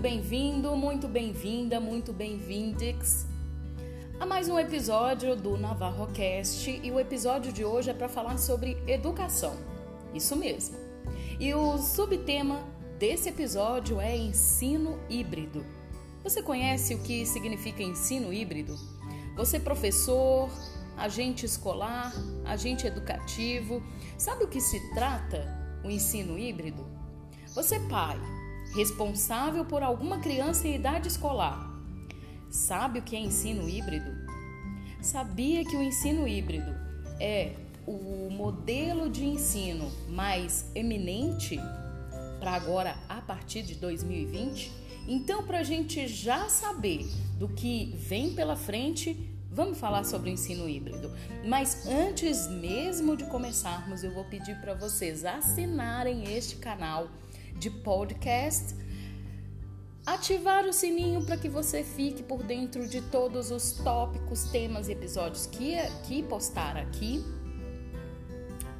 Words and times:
bem-vindo, 0.00 0.74
muito 0.74 1.06
bem-vinda, 1.06 1.78
muito 1.78 2.10
bem-vindex 2.10 3.26
a 4.18 4.24
mais 4.24 4.48
um 4.48 4.58
episódio 4.58 5.36
do 5.36 5.58
NavarroCast 5.58 6.80
e 6.82 6.90
o 6.90 6.98
episódio 6.98 7.52
de 7.52 7.66
hoje 7.66 7.90
é 7.90 7.92
para 7.92 8.08
falar 8.08 8.38
sobre 8.38 8.82
educação. 8.86 9.54
Isso 10.14 10.34
mesmo. 10.34 10.74
E 11.38 11.52
o 11.52 11.76
subtema 11.76 12.62
desse 12.98 13.28
episódio 13.28 14.00
é 14.00 14.16
ensino 14.16 14.98
híbrido. 15.10 15.66
Você 16.24 16.42
conhece 16.42 16.94
o 16.94 17.02
que 17.02 17.26
significa 17.26 17.82
ensino 17.82 18.32
híbrido? 18.32 18.78
Você 19.36 19.60
professor, 19.60 20.50
agente 20.96 21.44
escolar, 21.44 22.10
agente 22.46 22.86
educativo, 22.86 23.82
sabe 24.16 24.44
o 24.44 24.48
que 24.48 24.62
se 24.62 24.80
trata 24.94 25.46
o 25.84 25.90
ensino 25.90 26.38
híbrido? 26.38 26.86
Você 27.54 27.78
pai, 27.80 28.18
responsável 28.74 29.64
por 29.64 29.82
alguma 29.82 30.18
criança 30.20 30.66
em 30.66 30.74
idade 30.74 31.08
escolar. 31.08 31.70
Sabe 32.48 32.98
o 32.98 33.02
que 33.02 33.16
é 33.16 33.20
ensino 33.20 33.68
híbrido? 33.68 34.10
Sabia 35.00 35.64
que 35.64 35.76
o 35.76 35.82
ensino 35.82 36.26
híbrido 36.26 36.74
é 37.18 37.54
o 37.86 38.30
modelo 38.30 39.08
de 39.08 39.24
ensino 39.24 39.90
mais 40.08 40.70
eminente 40.74 41.58
para 42.38 42.52
agora 42.52 42.96
a 43.08 43.20
partir 43.20 43.62
de 43.62 43.74
2020? 43.76 44.72
Então, 45.08 45.44
para 45.44 45.60
a 45.60 45.62
gente 45.62 46.06
já 46.06 46.48
saber 46.48 47.06
do 47.38 47.48
que 47.48 47.94
vem 47.96 48.34
pela 48.34 48.56
frente, 48.56 49.16
vamos 49.50 49.78
falar 49.78 50.04
sobre 50.04 50.30
o 50.30 50.32
ensino 50.32 50.68
híbrido. 50.68 51.10
Mas 51.44 51.86
antes 51.86 52.48
mesmo 52.48 53.16
de 53.16 53.24
começarmos, 53.24 54.04
eu 54.04 54.12
vou 54.12 54.24
pedir 54.24 54.60
para 54.60 54.74
vocês 54.74 55.24
assinarem 55.24 56.34
este 56.34 56.56
canal 56.56 57.08
de 57.56 57.70
podcast, 57.70 58.74
ativar 60.06 60.64
o 60.64 60.72
sininho 60.72 61.24
para 61.24 61.36
que 61.36 61.48
você 61.48 61.82
fique 61.84 62.22
por 62.22 62.42
dentro 62.42 62.88
de 62.88 63.00
todos 63.00 63.50
os 63.50 63.72
tópicos, 63.72 64.44
temas 64.44 64.88
e 64.88 64.92
episódios 64.92 65.46
que, 65.46 65.76
que 66.04 66.22
postar 66.22 66.76
aqui. 66.76 67.24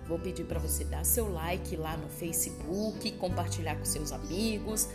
Vou 0.06 0.18
pedir 0.18 0.44
para 0.44 0.58
você 0.58 0.84
dar 0.84 1.04
seu 1.04 1.30
like 1.32 1.76
lá 1.76 1.96
no 1.96 2.08
Facebook, 2.08 3.12
compartilhar 3.12 3.76
com 3.76 3.84
seus 3.84 4.10
amigos. 4.10 4.88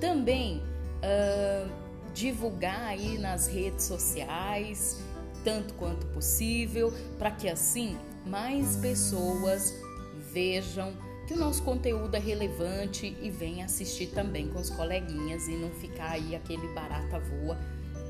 Também 0.00 0.58
uh, 0.58 1.68
divulgar 2.14 2.82
aí 2.82 3.18
nas 3.18 3.48
redes 3.48 3.86
sociais, 3.86 5.00
tanto 5.42 5.74
quanto 5.74 6.06
possível, 6.08 6.92
para 7.18 7.30
que 7.30 7.48
assim 7.48 7.96
mais 8.24 8.76
pessoas 8.76 9.74
vejam 10.32 10.92
que 11.30 11.34
o 11.34 11.38
nosso 11.38 11.62
conteúdo 11.62 12.16
é 12.16 12.18
relevante 12.18 13.16
e 13.22 13.30
venha 13.30 13.66
assistir 13.66 14.08
também 14.08 14.48
com 14.48 14.58
os 14.58 14.68
coleguinhas 14.68 15.46
e 15.46 15.52
não 15.52 15.70
ficar 15.70 16.10
aí 16.10 16.34
aquele 16.34 16.66
barata 16.74 17.20
voa 17.20 17.56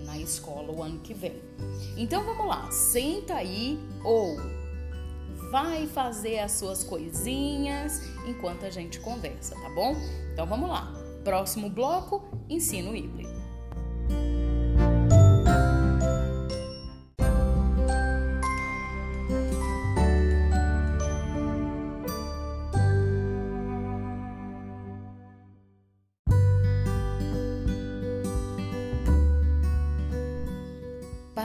na 0.06 0.16
escola 0.16 0.72
o 0.72 0.82
ano 0.82 1.00
que 1.00 1.12
vem. 1.12 1.38
Então 1.98 2.24
vamos 2.24 2.46
lá, 2.46 2.70
senta 2.70 3.34
aí 3.34 3.78
ou 4.02 4.38
vai 5.50 5.86
fazer 5.86 6.38
as 6.38 6.52
suas 6.52 6.82
coisinhas 6.82 8.00
enquanto 8.26 8.64
a 8.64 8.70
gente 8.70 8.98
conversa, 9.00 9.54
tá 9.54 9.68
bom? 9.68 9.94
Então 10.32 10.46
vamos 10.46 10.70
lá. 10.70 10.91
Próximo 11.22 11.68
bloco, 11.68 12.26
ensino 12.48 12.96
híbrido. 12.96 13.39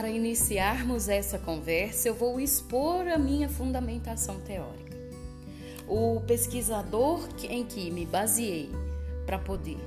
Para 0.06 0.14
iniciarmos 0.14 1.08
essa 1.08 1.36
conversa, 1.36 2.06
eu 2.06 2.14
vou 2.14 2.38
expor 2.38 3.08
a 3.08 3.18
minha 3.18 3.48
fundamentação 3.48 4.38
teórica. 4.38 4.96
O 5.88 6.20
pesquisador 6.20 7.28
em 7.50 7.64
que 7.64 7.90
me 7.90 8.06
baseei 8.06 8.70
para 9.26 9.36
poder 9.36 9.80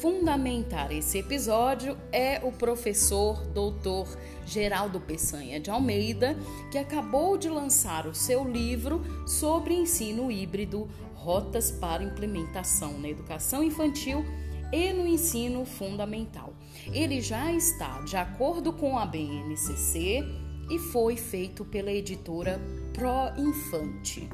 fundamentar 0.00 0.90
esse 0.92 1.18
episódio 1.18 1.94
é 2.10 2.40
o 2.42 2.50
professor 2.50 3.44
doutor 3.48 4.08
Geraldo 4.46 4.98
Peçanha 4.98 5.60
de 5.60 5.70
Almeida, 5.70 6.34
que 6.72 6.78
acabou 6.78 7.36
de 7.36 7.50
lançar 7.50 8.06
o 8.06 8.14
seu 8.14 8.50
livro 8.50 9.02
sobre 9.26 9.74
ensino 9.74 10.32
híbrido, 10.32 10.88
rotas 11.16 11.70
para 11.70 12.02
implementação 12.02 12.98
na 12.98 13.10
educação 13.10 13.62
infantil 13.62 14.24
e 14.72 14.90
no 14.94 15.06
ensino 15.06 15.66
fundamental. 15.66 16.54
Ele 16.86 17.20
já 17.20 17.52
está 17.52 18.00
de 18.02 18.16
acordo 18.16 18.72
com 18.72 18.98
a 18.98 19.06
BNCC 19.06 20.24
e 20.70 20.78
foi 20.78 21.16
feito 21.16 21.64
pela 21.64 21.90
editora 21.90 22.60
Pro 22.92 23.40
Infante. 23.40 24.28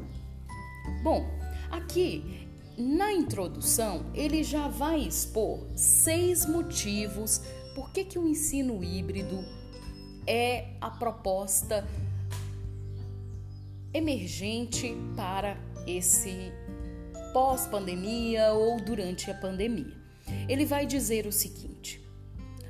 Bom, 1.02 1.26
aqui 1.70 2.46
na 2.76 3.12
introdução 3.12 4.04
ele 4.14 4.44
já 4.44 4.68
vai 4.68 5.00
expor 5.00 5.66
seis 5.74 6.46
motivos 6.46 7.40
por 7.74 7.90
que, 7.90 8.04
que 8.04 8.18
o 8.18 8.26
ensino 8.26 8.82
híbrido 8.82 9.44
é 10.26 10.68
a 10.80 10.90
proposta 10.90 11.86
emergente 13.92 14.94
para 15.14 15.56
esse 15.86 16.52
pós-pandemia 17.32 18.52
ou 18.52 18.80
durante 18.80 19.30
a 19.30 19.34
pandemia. 19.34 19.96
Ele 20.48 20.64
vai 20.64 20.86
dizer 20.86 21.26
o 21.26 21.32
seguinte: 21.32 21.75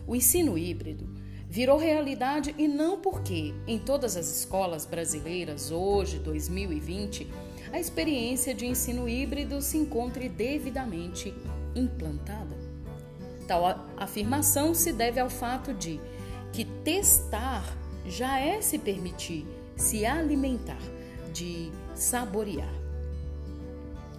o 0.07 0.15
ensino 0.15 0.57
híbrido 0.57 1.09
virou 1.49 1.79
realidade 1.79 2.55
e 2.59 2.67
não 2.69 3.01
porque 3.01 3.55
em 3.67 3.79
todas 3.79 4.17
as 4.17 4.29
escolas 4.39 4.85
brasileiras 4.85 5.71
hoje, 5.71 6.19
2020, 6.19 7.27
a 7.73 7.79
experiência 7.79 8.55
de 8.55 8.67
ensino 8.67 9.09
híbrido 9.09 9.61
se 9.61 9.77
encontre 9.77 10.29
devidamente 10.29 11.35
implantada. 11.75 12.57
Tal 13.47 13.87
afirmação 13.97 14.75
se 14.75 14.93
deve 14.93 15.21
ao 15.21 15.31
fato 15.31 15.73
de 15.73 16.01
que 16.53 16.65
testar 16.65 17.77
já 18.07 18.41
é 18.41 18.61
se 18.61 18.79
permitir 18.79 19.47
se 19.77 20.07
alimentar, 20.07 20.81
de 21.33 21.71
saborear. 21.95 22.73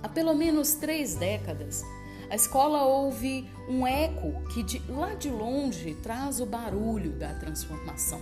Há 0.03 0.07
pelo 0.07 0.35
menos 0.35 0.75
três 0.75 1.15
décadas, 1.15 1.83
a 2.29 2.35
escola 2.35 2.83
ouve 2.83 3.49
um 3.69 3.87
eco 3.87 4.43
que 4.53 4.61
de 4.61 4.81
lá 4.89 5.13
de 5.13 5.29
longe 5.29 5.95
traz 5.95 6.41
o 6.41 6.45
barulho 6.45 7.13
da 7.13 7.33
transformação. 7.35 8.21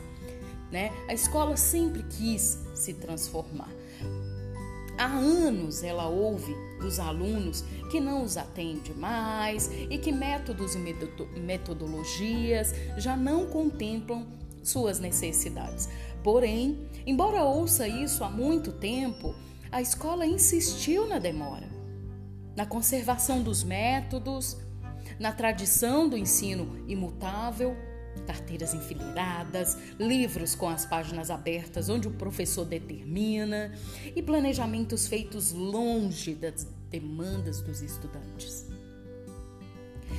Né? 0.72 0.92
A 1.08 1.14
escola 1.14 1.58
sempre 1.58 2.04
quis 2.04 2.60
se 2.76 2.94
transformar. 2.94 3.70
Há 4.98 5.08
anos 5.08 5.84
ela 5.84 6.08
ouve 6.08 6.56
dos 6.80 7.00
alunos 7.00 7.64
que 7.90 8.00
não 8.00 8.24
os 8.24 8.38
atende 8.38 8.94
mais 8.94 9.70
e 9.90 9.98
que 9.98 10.12
métodos 10.12 10.76
e 10.76 11.40
metodologias 11.40 12.74
já 12.98 13.18
não 13.18 13.48
contemplam 13.48 14.28
suas 14.64 15.00
necessidades. 15.00 15.90
Porém, 16.24 16.88
embora 17.06 17.44
ouça 17.44 17.88
isso 17.88 18.24
há 18.24 18.30
muito 18.30 18.72
tempo, 18.72 19.36
a 19.72 19.82
escola 19.82 20.26
insistiu 20.26 21.08
na 21.08 21.20
demora 21.20 21.75
na 22.56 22.66
conservação 22.66 23.42
dos 23.42 23.64
métodos, 23.64 24.58
na 25.20 25.32
tradição 25.32 26.08
do 26.08 26.18
ensino 26.18 26.84
imutável, 26.88 27.76
carteiras 28.26 28.74
enfileiradas, 28.74 29.78
livros 30.00 30.56
com 30.56 30.68
as 30.70 30.86
páginas 30.86 31.30
abertas 31.30 31.90
onde 31.90 32.08
o 32.08 32.12
professor 32.12 32.66
determina 32.66 33.74
e 34.16 34.22
planejamentos 34.22 35.08
feitos 35.08 35.52
longe 35.52 36.34
das 36.34 36.68
demandas 36.90 37.62
dos 37.62 37.82
estudantes. 37.82 38.66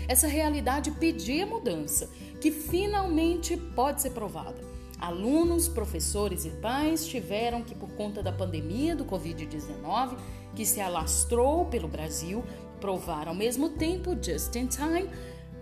Essa 0.09 0.29
realidade 0.29 0.91
pedia 0.93 1.47
mudança, 1.47 2.09
que 2.41 2.51
finalmente 2.51 3.57
pode 3.57 4.03
ser 4.03 4.11
provada. 4.11 4.66
Alunos, 4.99 5.69
professores 5.69 6.45
e 6.47 6.51
pais 6.51 7.07
tiveram 7.07 7.63
que, 7.63 7.75
por 7.75 7.91
conta 7.91 8.23
da 8.23 8.33
pandemia 8.33 8.97
do 8.97 9.05
Covid-19, 9.05 10.17
que 10.55 10.65
se 10.65 10.81
alastrou 10.81 11.67
pelo 11.67 11.87
Brasil, 11.87 12.43
provar 12.81 13.29
ao 13.29 13.35
mesmo 13.35 13.71
tempo, 13.71 14.17
just 14.23 14.55
in 14.57 14.67
time, 14.67 15.11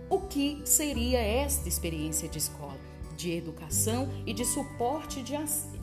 o 0.09 0.19
que 0.21 0.61
seria 0.63 1.19
esta 1.19 1.67
experiência 1.67 2.29
de 2.29 2.37
escola, 2.37 2.77
de 3.17 3.31
educação 3.31 4.09
e 4.25 4.33
de 4.33 4.45
suporte 4.45 5.21
de, 5.21 5.33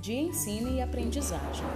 de 0.00 0.14
ensino 0.14 0.70
e 0.70 0.80
aprendizagem. 0.80 1.66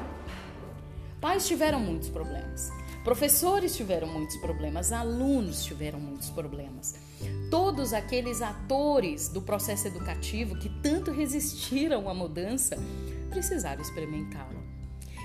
Pais 1.20 1.46
tiveram 1.46 1.80
muitos 1.80 2.08
problemas, 2.08 2.70
professores 3.04 3.76
tiveram 3.76 4.06
muitos 4.08 4.36
problemas, 4.36 4.92
alunos 4.92 5.64
tiveram 5.64 5.98
muitos 5.98 6.30
problemas. 6.30 6.94
Todos 7.50 7.92
aqueles 7.92 8.42
atores 8.42 9.28
do 9.28 9.40
processo 9.40 9.86
educativo 9.86 10.58
que 10.58 10.68
tanto 10.68 11.10
resistiram 11.10 12.08
à 12.08 12.14
mudança 12.14 12.76
precisaram 13.30 13.80
experimentá-lo. 13.80 14.62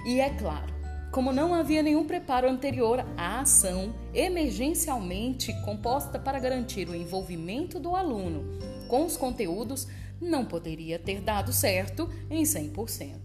E 0.06 0.20
é 0.20 0.30
claro, 0.30 0.74
como 1.12 1.34
não 1.34 1.54
havia 1.54 1.84
nenhum 1.84 2.06
preparo 2.06 2.50
anterior 2.50 3.06
à 3.18 3.42
ação 3.42 3.94
emergencialmente 4.14 5.54
composta 5.66 6.18
para 6.18 6.40
garantir 6.40 6.88
o 6.88 6.96
envolvimento 6.96 7.80
do 7.80 7.96
aluno 7.96 8.58
com 8.88 9.06
os 9.06 9.18
conteúdos, 9.18 9.88
não 10.22 10.46
poderia 10.46 11.00
ter 11.00 11.22
dado 11.22 11.52
certo 11.52 12.10
em 12.30 12.44
100%. 12.44 13.20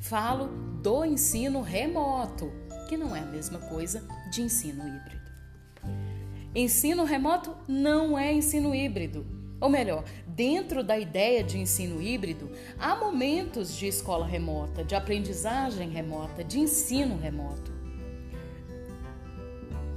Falo 0.00 0.48
do 0.82 1.04
ensino 1.04 1.62
remoto, 1.62 2.52
que 2.88 2.96
não 2.96 3.16
é 3.16 3.20
a 3.20 3.26
mesma 3.26 3.58
coisa 3.58 4.06
de 4.30 4.42
ensino 4.42 4.86
híbrido. 4.86 5.23
Ensino 6.54 7.02
remoto 7.02 7.56
não 7.66 8.16
é 8.16 8.32
ensino 8.32 8.72
híbrido. 8.72 9.26
Ou 9.60 9.68
melhor, 9.68 10.04
dentro 10.26 10.84
da 10.84 10.96
ideia 10.96 11.42
de 11.42 11.58
ensino 11.58 12.00
híbrido, 12.00 12.48
há 12.78 12.94
momentos 12.94 13.76
de 13.76 13.88
escola 13.88 14.24
remota, 14.24 14.84
de 14.84 14.94
aprendizagem 14.94 15.88
remota, 15.88 16.44
de 16.44 16.60
ensino 16.60 17.18
remoto. 17.18 17.72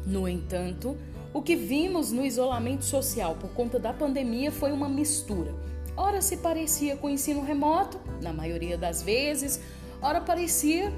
No 0.03 0.27
entanto, 0.27 0.97
o 1.31 1.43
que 1.43 1.55
vimos 1.55 2.11
no 2.11 2.25
isolamento 2.25 2.85
social 2.85 3.35
por 3.35 3.51
conta 3.51 3.77
da 3.77 3.93
pandemia 3.93 4.51
foi 4.51 4.71
uma 4.71 4.89
mistura. 4.89 5.53
Ora 5.95 6.21
se 6.21 6.37
parecia 6.37 6.95
com 6.95 7.09
ensino 7.09 7.43
remoto, 7.43 7.99
na 8.21 8.33
maioria 8.33 8.77
das 8.77 9.03
vezes, 9.03 9.59
ora 10.01 10.21
parecia 10.21 10.91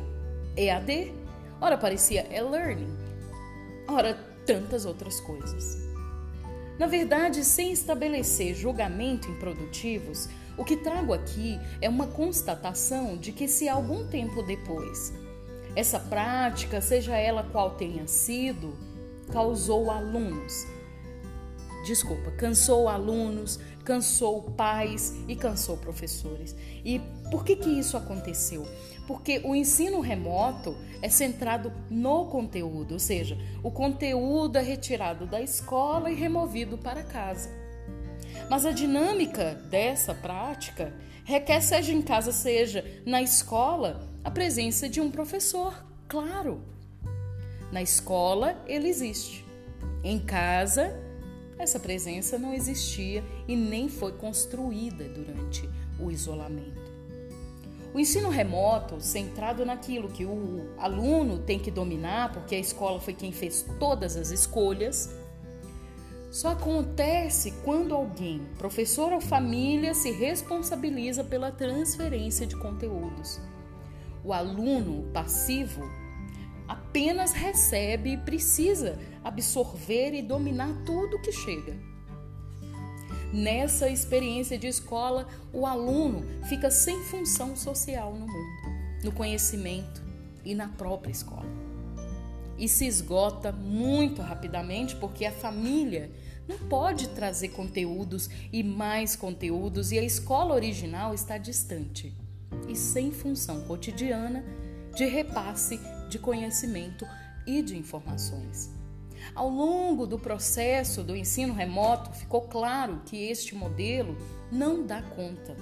EAD, 0.56 1.12
ora 1.60 1.78
parecia 1.78 2.26
e-learning, 2.34 2.96
ora 3.88 4.29
tantas 4.50 4.84
outras 4.84 5.20
coisas. 5.20 5.78
Na 6.80 6.88
verdade, 6.88 7.46
sem 7.46 7.72
estabelecer 7.72 8.56
julgamento 8.56 9.30
improdutivos, 9.30 10.28
o 10.58 10.66
que 10.66 10.76
trago 10.76 11.14
aqui 11.14 11.60
é 11.80 11.88
uma 11.88 12.08
constatação 12.08 13.16
de 13.16 13.32
que, 13.32 13.48
se 13.48 13.70
algum 13.70 14.08
tempo 14.08 14.42
depois 14.42 15.14
essa 15.76 16.00
prática, 16.00 16.82
seja 16.82 17.16
ela 17.16 17.44
qual 17.44 17.76
tenha 17.76 18.08
sido, 18.08 18.76
causou 19.32 19.92
alunos, 19.92 20.66
desculpa, 21.86 22.32
cansou 22.32 22.90
alunos, 22.90 23.60
cansou 23.86 24.42
pais 24.42 25.14
e 25.28 25.36
cansou 25.36 25.78
professores. 25.78 26.56
E 26.84 27.00
por 27.30 27.44
que 27.44 27.56
que 27.56 27.70
isso 27.70 27.96
aconteceu? 27.96 28.66
Porque 29.10 29.42
o 29.44 29.56
ensino 29.56 30.02
remoto 30.02 30.78
é 31.02 31.10
centrado 31.10 31.74
no 31.90 32.28
conteúdo, 32.28 32.92
ou 32.92 33.00
seja, 33.00 33.36
o 33.64 33.72
conteúdo 33.72 34.56
é 34.58 34.62
retirado 34.62 35.26
da 35.26 35.42
escola 35.42 36.12
e 36.12 36.14
removido 36.14 36.78
para 36.78 37.02
casa. 37.02 37.50
Mas 38.52 38.68
a 38.68 38.72
dinâmica 38.72 39.56
dessa 39.68 40.14
prática 40.14 40.94
requer, 41.24 41.60
seja 41.60 41.92
em 41.92 42.04
casa, 42.04 42.32
seja 42.32 42.86
na 43.04 43.20
escola, 43.20 44.08
a 44.24 44.30
presença 44.30 44.88
de 44.88 45.02
um 45.02 45.10
professor, 45.10 45.74
claro. 46.08 46.62
Na 47.72 47.82
escola, 47.82 48.64
ele 48.68 48.88
existe. 48.88 49.44
Em 50.04 50.20
casa, 50.20 50.96
essa 51.58 51.80
presença 51.80 52.38
não 52.38 52.54
existia 52.54 53.24
e 53.48 53.56
nem 53.56 53.90
foi 53.90 54.12
construída 54.12 55.06
durante 55.06 55.68
o 56.00 56.12
isolamento. 56.12 56.89
O 57.94 58.00
ensino 58.00 58.30
remoto, 58.30 59.02
centrado 59.02 59.66
naquilo 59.66 60.10
que 60.10 60.26
o 60.26 60.74
aluno 60.78 61.40
tem 61.40 61.58
que 61.58 61.72
dominar, 61.72 62.32
porque 62.32 62.56
a 62.56 62.60
escola 62.60 63.00
foi 63.00 63.14
quem 63.14 63.32
fez 63.32 63.66
todas 63.80 64.16
as 64.16 64.30
escolhas, 64.30 65.10
só 66.30 66.50
acontece 66.50 67.52
quando 67.64 67.96
alguém, 67.96 68.42
professor 68.60 69.12
ou 69.12 69.20
família, 69.20 69.96
se 69.96 70.12
responsabiliza 70.12 71.24
pela 71.24 71.52
transferência 71.52 72.46
de 72.46 72.56
conteúdos. 72.56 73.42
O 74.24 74.32
aluno 74.32 75.12
passivo 75.12 75.82
apenas 76.68 77.32
recebe 77.32 78.14
e 78.14 78.18
precisa 78.18 79.00
absorver 79.24 80.14
e 80.14 80.22
dominar 80.22 80.84
tudo 80.86 81.20
que 81.20 81.32
chega. 81.32 81.89
Nessa 83.32 83.88
experiência 83.90 84.58
de 84.58 84.68
escola, 84.68 85.28
o 85.54 85.66
aluno 85.66 86.26
fica 86.48 86.72
sem 86.72 87.04
função 87.04 87.56
social 87.56 88.14
no 88.14 88.28
mundo, 88.28 89.04
no 89.04 89.12
conhecimento 89.12 90.02
e 90.44 90.56
na 90.56 90.68
própria 90.68 91.12
escola. 91.12 91.46
E 92.58 92.68
se 92.68 92.86
esgota 92.88 93.52
muito 93.52 94.22
rapidamente 94.22 94.96
porque 94.96 95.26
a 95.26 95.32
família 95.32 96.12
não 96.48 96.58
pode 96.68 97.10
trazer 97.10 97.50
conteúdos 97.50 98.30
e 98.52 98.64
mais 98.64 99.16
conteúdos 99.16 99.92
e 99.92 100.00
a 100.00 100.04
escola 100.04 100.56
original 100.56 101.14
está 101.14 101.38
distante 101.38 102.12
e 102.68 102.76
sem 102.76 103.12
função 103.12 103.62
cotidiana 103.62 104.44
de 104.96 105.06
repasse 105.06 105.80
de 106.10 106.18
conhecimento 106.18 107.06
e 107.46 107.62
de 107.62 107.78
informações. 107.78 108.79
Ao 109.36 109.50
longo 109.50 110.06
do 110.06 110.18
processo 110.18 111.04
do 111.04 111.16
ensino 111.16 111.54
remoto, 111.54 112.12
ficou 112.12 112.42
claro 112.42 113.02
que 113.06 113.30
este 113.30 113.56
modelo 113.56 114.18
não 114.52 114.86
dá 114.86 115.02
conta 115.02 115.56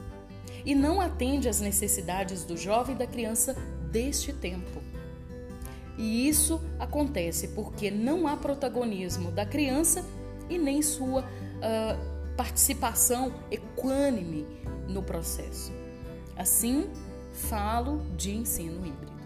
e 0.66 0.74
não 0.74 1.00
atende 1.00 1.48
às 1.48 1.60
necessidades 1.60 2.44
do 2.44 2.58
jovem 2.58 2.96
e 2.96 3.00
da 3.00 3.08
criança 3.08 3.54
deste 3.92 4.34
tempo. 4.34 4.82
E 5.98 6.28
isso 6.28 6.62
acontece 6.80 7.50
porque 7.50 7.90
não 7.90 8.28
há 8.28 8.38
protagonismo 8.38 9.32
da 9.32 9.46
criança 9.46 10.06
e 10.50 10.58
nem 10.58 10.82
sua 10.82 11.22
uh, 11.22 12.36
participação 12.36 13.34
equânime 13.50 14.46
no 14.88 15.02
processo. 15.02 15.72
Assim, 16.36 16.88
falo 17.34 18.02
de 18.16 18.36
ensino 18.36 18.86
híbrido. 18.86 19.18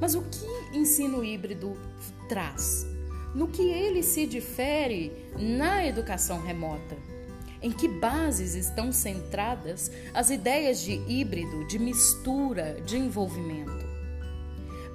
Mas 0.00 0.14
o 0.14 0.22
que 0.22 0.76
ensino 0.76 1.24
híbrido 1.24 1.76
traz? 2.28 2.86
No 3.36 3.48
que 3.48 3.60
ele 3.60 4.02
se 4.02 4.26
difere 4.26 5.12
na 5.38 5.86
educação 5.86 6.40
remota? 6.40 6.96
Em 7.60 7.70
que 7.70 7.86
bases 7.86 8.54
estão 8.54 8.90
centradas 8.90 9.92
as 10.14 10.30
ideias 10.30 10.80
de 10.80 10.92
híbrido, 11.06 11.66
de 11.66 11.78
mistura, 11.78 12.80
de 12.80 12.96
envolvimento? 12.96 13.84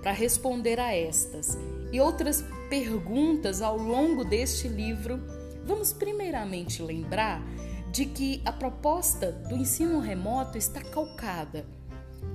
Para 0.02 0.12
responder 0.12 0.80
a 0.80 0.92
estas 0.92 1.56
e 1.92 2.02
outras 2.02 2.44
perguntas 2.68 3.62
ao 3.62 3.78
longo 3.78 4.26
deste 4.26 4.68
livro, 4.68 5.22
vamos 5.64 5.94
primeiramente 5.94 6.82
lembrar 6.82 7.44
de 7.92 8.08
que 8.08 8.42
a 8.44 8.52
proposta 8.52 9.32
do 9.32 9.56
ensino 9.56 10.00
remoto 10.00 10.58
está 10.58 10.82
calcada 10.82 11.64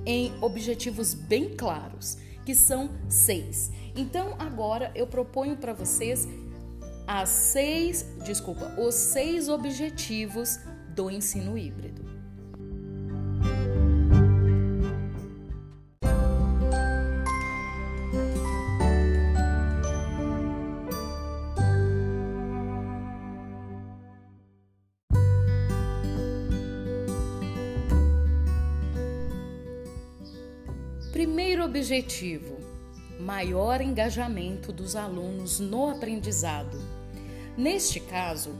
em 0.05 0.31
objetivos 0.41 1.13
bem 1.13 1.49
claros 1.49 2.17
que 2.47 2.55
são 2.55 2.89
seis. 3.09 3.69
Então 3.93 4.33
agora 4.39 4.89
eu 4.95 5.05
proponho 5.05 5.57
para 5.57 5.73
vocês 5.73 6.25
as 7.05 7.27
seis, 7.27 8.05
desculpa, 8.23 8.73
os 8.79 8.95
seis 8.95 9.49
objetivos 9.49 10.57
do 10.95 11.11
ensino 11.11 11.57
híbrido. 11.57 12.06
Objetivo: 31.77 32.57
maior 33.19 33.81
engajamento 33.81 34.73
dos 34.73 34.95
alunos 34.95 35.59
no 35.59 35.89
aprendizado. 35.89 36.77
Neste 37.55 37.99
caso, 37.99 38.51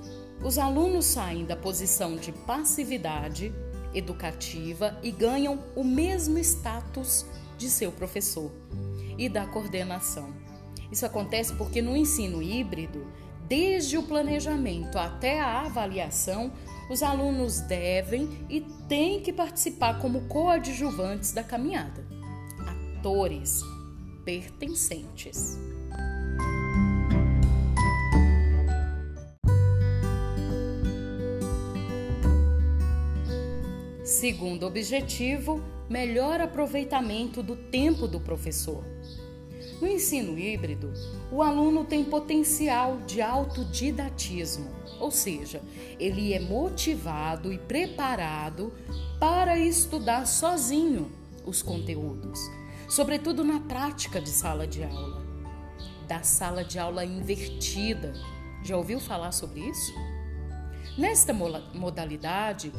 os 0.44 0.58
alunos 0.58 1.06
saem 1.06 1.44
da 1.46 1.56
posição 1.56 2.16
de 2.16 2.32
passividade 2.32 3.52
educativa 3.94 4.98
e 5.02 5.10
ganham 5.10 5.64
o 5.76 5.84
mesmo 5.84 6.38
status 6.38 7.26
de 7.58 7.70
seu 7.70 7.92
professor 7.92 8.52
e 9.18 9.28
da 9.28 9.48
coordenação. 9.48 10.32
Isso 10.92 11.06
acontece 11.06 11.54
porque 11.54 11.82
no 11.82 11.98
ensino 11.98 12.42
híbrido, 12.42 13.08
desde 13.48 13.98
o 13.98 14.04
planejamento 14.04 14.98
até 15.00 15.40
a 15.40 15.62
avaliação, 15.62 16.54
os 16.90 17.02
alunos 17.02 17.62
devem 17.62 18.46
e 18.48 18.62
têm 18.88 19.22
que 19.22 19.34
participar 19.34 20.00
como 20.00 20.28
coadjuvantes 20.28 21.32
da 21.32 21.44
caminhada 21.44 22.17
pertencentes. 24.26 25.58
Segundo 34.04 34.66
objetivo, 34.66 35.64
melhor 35.90 36.42
aproveitamento 36.42 37.42
do 37.42 37.56
tempo 37.56 38.06
do 38.06 38.20
professor. 38.20 38.84
No 39.80 39.88
ensino 39.88 40.38
híbrido, 40.38 40.92
o 41.32 41.42
aluno 41.42 41.86
tem 41.86 42.04
potencial 42.04 42.98
de 43.08 43.22
autodidatismo, 43.22 44.70
ou 45.00 45.12
seja, 45.12 45.62
ele 45.98 46.34
é 46.34 46.40
motivado 46.42 47.54
e 47.54 47.58
preparado 47.58 48.74
para 49.18 49.58
estudar 49.58 50.28
sozinho 50.28 51.10
os 51.46 51.62
conteúdos 51.62 52.40
sobretudo 52.88 53.44
na 53.44 53.60
prática 53.60 54.22
de 54.22 54.30
sala 54.30 54.66
de 54.66 54.84
aula, 54.84 55.22
da 56.08 56.24
sala 56.24 56.64
de 56.64 56.80
aula 56.80 57.04
invertida. 57.04 58.14
Já 58.64 58.78
ouviu 58.78 59.00
falar 59.00 59.32
sobre 59.32 59.62
isso? 59.62 59.94
Nesta 60.98 61.32
modalidade, 61.32 62.72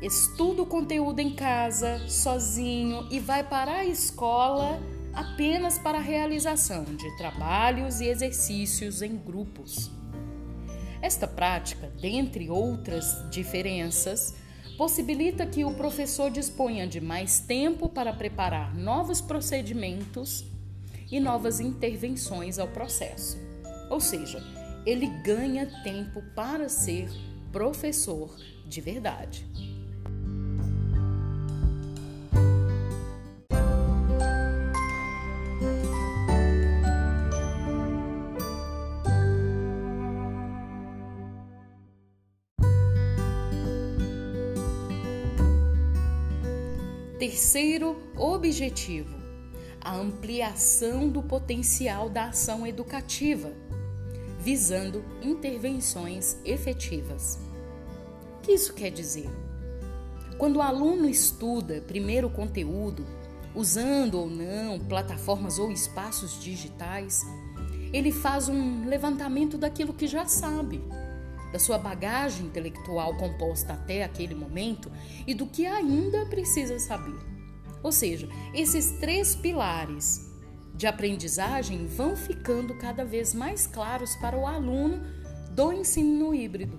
estuda 0.00 0.62
o 0.62 0.66
conteúdo 0.66 1.20
em 1.20 1.34
casa, 1.34 2.08
sozinho 2.08 3.08
e 3.10 3.18
vai 3.18 3.42
para 3.42 3.78
a 3.78 3.84
escola 3.84 4.80
apenas 5.12 5.78
para 5.78 5.98
a 5.98 6.00
realização 6.00 6.84
de 6.84 7.16
trabalhos 7.16 8.00
e 8.00 8.06
exercícios 8.06 9.00
em 9.00 9.16
grupos. 9.16 9.90
Esta 11.00 11.26
prática, 11.26 11.90
dentre 12.00 12.50
outras 12.50 13.28
diferenças, 13.30 14.34
possibilita 14.76 15.46
que 15.46 15.64
o 15.64 15.74
professor 15.74 16.30
disponha 16.30 16.86
de 16.86 17.00
mais 17.00 17.40
tempo 17.40 17.88
para 17.88 18.12
preparar 18.12 18.74
novos 18.74 19.20
procedimentos 19.20 20.44
e 21.10 21.18
novas 21.18 21.60
intervenções 21.60 22.58
ao 22.58 22.68
processo. 22.68 23.38
Ou 23.90 24.00
seja, 24.00 24.42
ele 24.84 25.06
ganha 25.22 25.66
tempo 25.82 26.22
para 26.34 26.68
ser 26.68 27.08
professor 27.52 28.34
de 28.66 28.80
verdade. 28.80 29.46
Terceiro 47.36 47.98
objetivo: 48.16 49.14
a 49.78 49.94
ampliação 49.94 51.06
do 51.06 51.22
potencial 51.22 52.08
da 52.08 52.28
ação 52.28 52.66
educativa, 52.66 53.52
visando 54.40 55.04
intervenções 55.20 56.38
efetivas. 56.46 57.38
O 58.38 58.40
que 58.40 58.52
isso 58.52 58.72
quer 58.72 58.90
dizer? 58.90 59.28
Quando 60.38 60.56
o 60.56 60.62
aluno 60.62 61.06
estuda 61.10 61.84
primeiro 61.86 62.28
o 62.28 62.32
conteúdo, 62.32 63.04
usando 63.54 64.14
ou 64.14 64.30
não 64.30 64.78
plataformas 64.78 65.58
ou 65.58 65.70
espaços 65.70 66.40
digitais, 66.40 67.20
ele 67.92 68.12
faz 68.12 68.48
um 68.48 68.88
levantamento 68.88 69.58
daquilo 69.58 69.92
que 69.92 70.06
já 70.06 70.24
sabe 70.24 70.82
da 71.52 71.58
sua 71.58 71.78
bagagem 71.78 72.46
intelectual 72.46 73.16
composta 73.16 73.72
até 73.72 74.04
aquele 74.04 74.34
momento 74.34 74.90
e 75.26 75.34
do 75.34 75.46
que 75.46 75.66
ainda 75.66 76.26
precisa 76.26 76.78
saber. 76.78 77.18
Ou 77.82 77.92
seja, 77.92 78.28
esses 78.52 78.92
três 78.98 79.34
pilares 79.34 80.30
de 80.74 80.86
aprendizagem 80.86 81.86
vão 81.86 82.16
ficando 82.16 82.74
cada 82.74 83.04
vez 83.04 83.32
mais 83.32 83.66
claros 83.66 84.14
para 84.16 84.36
o 84.36 84.46
aluno 84.46 85.00
do 85.50 85.72
ensino 85.72 86.34
híbrido. 86.34 86.78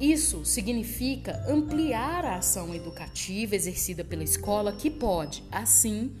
Isso 0.00 0.44
significa 0.44 1.44
ampliar 1.48 2.24
a 2.24 2.36
ação 2.36 2.74
educativa 2.74 3.56
exercida 3.56 4.04
pela 4.04 4.22
escola, 4.22 4.72
que 4.72 4.90
pode, 4.90 5.42
assim, 5.50 6.14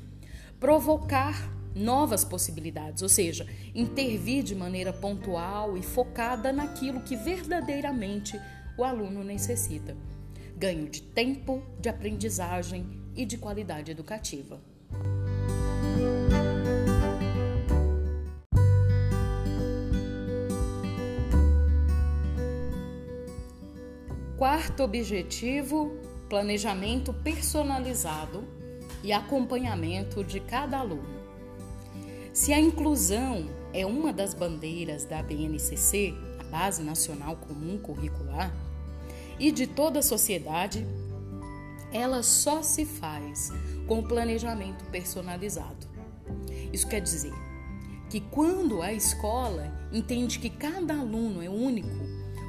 provocar 0.58 1.57
novas 1.78 2.24
possibilidades, 2.24 3.02
ou 3.02 3.08
seja, 3.08 3.46
intervir 3.74 4.42
de 4.42 4.54
maneira 4.54 4.92
pontual 4.92 5.76
e 5.76 5.82
focada 5.82 6.52
naquilo 6.52 7.00
que 7.00 7.16
verdadeiramente 7.16 8.38
o 8.76 8.84
aluno 8.84 9.22
necessita. 9.22 9.96
Ganho 10.56 10.88
de 10.88 11.02
tempo, 11.02 11.62
de 11.80 11.88
aprendizagem 11.88 12.86
e 13.14 13.24
de 13.24 13.38
qualidade 13.38 13.90
educativa. 13.90 14.60
Quarto 24.36 24.84
objetivo: 24.84 25.96
planejamento 26.28 27.12
personalizado 27.12 28.44
e 29.02 29.12
acompanhamento 29.12 30.22
de 30.22 30.38
cada 30.38 30.78
aluno. 30.78 31.17
Se 32.38 32.52
a 32.52 32.60
inclusão 32.60 33.50
é 33.72 33.84
uma 33.84 34.12
das 34.12 34.32
bandeiras 34.32 35.04
da 35.04 35.20
BNCC, 35.20 36.14
a 36.38 36.44
Base 36.44 36.84
Nacional 36.84 37.34
Comum 37.34 37.76
Curricular, 37.78 38.54
e 39.40 39.50
de 39.50 39.66
toda 39.66 39.98
a 39.98 40.02
sociedade, 40.02 40.86
ela 41.92 42.22
só 42.22 42.62
se 42.62 42.86
faz 42.86 43.50
com 43.88 44.04
planejamento 44.04 44.84
personalizado. 44.84 45.88
Isso 46.72 46.86
quer 46.86 47.00
dizer 47.00 47.32
que 48.08 48.20
quando 48.20 48.82
a 48.82 48.92
escola 48.92 49.76
entende 49.92 50.38
que 50.38 50.48
cada 50.48 50.94
aluno 50.94 51.42
é 51.42 51.50
único, 51.50 51.90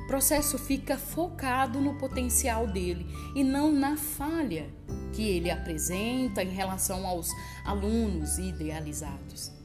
o 0.04 0.08
processo 0.08 0.60
fica 0.60 1.00
focado 1.00 1.82
no 1.82 1.96
potencial 1.96 2.68
dele 2.68 3.08
e 3.36 3.44
não 3.44 3.72
na 3.72 3.98
falha 3.98 4.70
que 5.14 5.24
ele 5.24 5.50
apresenta 5.50 6.44
em 6.44 6.52
relação 6.52 7.08
aos 7.08 7.32
alunos 7.66 8.38
idealizados. 8.38 9.58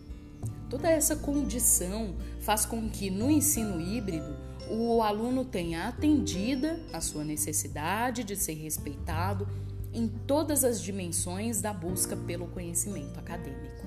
Toda 0.69 0.89
essa 0.91 1.17
condição 1.17 2.15
faz 2.41 2.65
com 2.65 2.89
que 2.89 3.11
no 3.11 3.31
ensino 3.31 3.81
híbrido 3.81 4.37
o 4.71 5.03
aluno 5.03 5.45
tenha 5.45 5.89
atendida 5.89 6.81
a 6.93 7.01
sua 7.01 7.23
necessidade 7.23 8.25
de 8.25 8.35
ser 8.35 8.55
respeitado 8.55 9.47
em 9.93 10.09
todas 10.09 10.65
as 10.65 10.81
dimensões 10.83 11.61
da 11.61 11.73
busca 11.73 12.17
pelo 12.17 12.49
conhecimento 12.49 13.19
acadêmico. 13.19 13.85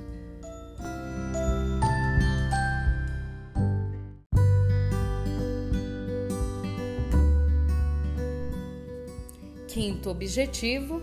Quinto 9.67 10.09
objetivo: 10.09 11.01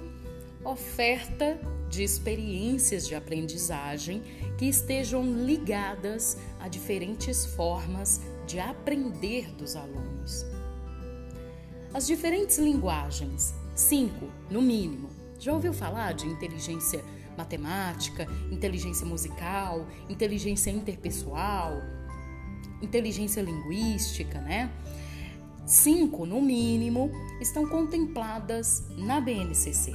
oferta 0.65 1.59
de 1.91 2.03
experiências 2.03 3.07
de 3.07 3.15
aprendizagem 3.15 4.23
que 4.57 4.67
estejam 4.67 5.25
ligadas 5.45 6.39
a 6.61 6.69
diferentes 6.69 7.47
formas 7.47 8.21
de 8.47 8.61
aprender 8.61 9.51
dos 9.55 9.77
alunos. 9.77 10.45
As 11.93 12.07
diferentes 12.07 12.59
linguagens, 12.59 13.55
cinco 13.75 14.29
no 14.51 14.61
mínimo. 14.61 15.09
Já 15.39 15.53
ouviu 15.53 15.73
falar 15.73 16.13
de 16.13 16.27
inteligência 16.27 17.05
matemática, 17.37 18.27
inteligência 18.51 19.07
musical, 19.07 19.87
inteligência 20.09 20.71
interpessoal, 20.71 21.83
inteligência 22.81 23.43
linguística, 23.43 24.41
né? 24.41 24.73
Cinco, 25.67 26.27
no 26.27 26.43
mínimo, 26.43 27.11
estão 27.41 27.67
contempladas 27.67 28.85
na 28.97 29.21
BNCC. 29.21 29.93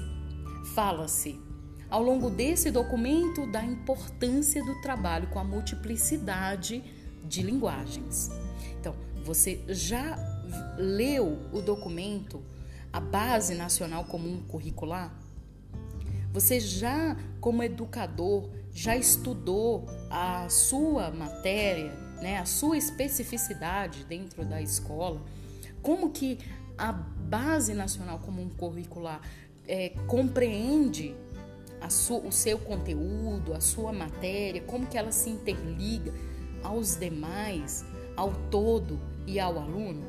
Fala-se 0.74 1.39
ao 1.89 2.03
longo 2.03 2.29
desse 2.29 2.69
documento 2.69 3.48
da 3.48 3.63
importância 3.63 4.63
do 4.63 4.79
trabalho 4.81 5.27
com 5.27 5.39
a 5.39 5.43
multiplicidade 5.43 6.84
de 7.24 7.41
linguagens. 7.41 8.29
Então, 8.79 8.96
você 9.24 9.62
já 9.67 10.17
leu 10.77 11.38
o 11.51 11.62
documento 11.62 12.41
A 12.91 13.00
Base 13.00 13.55
Nacional 13.55 14.05
Comum 14.05 14.41
Curricular? 14.48 15.13
Você 16.31 16.60
já, 16.60 17.17
como 17.41 17.63
educador, 17.63 18.50
já 18.72 18.96
estudou 18.96 19.88
a 20.12 20.48
sua 20.48 21.10
matéria, 21.10 21.91
né, 22.22 22.38
a 22.38 22.46
sua 22.46 22.77
especificidade 22.77 24.03
dentro 24.03 24.46
da 24.46 24.62
escola? 24.62 25.22
Como 25.81 26.12
que 26.12 26.38
a 26.77 26.91
Base 26.91 27.74
Nacional 27.74 28.19
Comum 28.19 28.50
Curricular 28.50 29.22
é, 29.67 29.89
compreende 30.08 31.15
o 31.88 32.32
seu 32.32 32.58
conteúdo, 32.60 33.54
a 33.54 33.62
sua 33.62 33.94
matéria, 33.94 34.62
como 34.62 34.86
que 34.86 34.98
ela 34.98 35.12
se 35.12 35.30
interliga 35.30 36.14
aos 36.64 36.96
demais, 36.96 37.86
ao 38.16 38.34
todo 38.52 39.00
e 39.26 39.40
ao 39.40 39.58
aluno? 39.58 40.04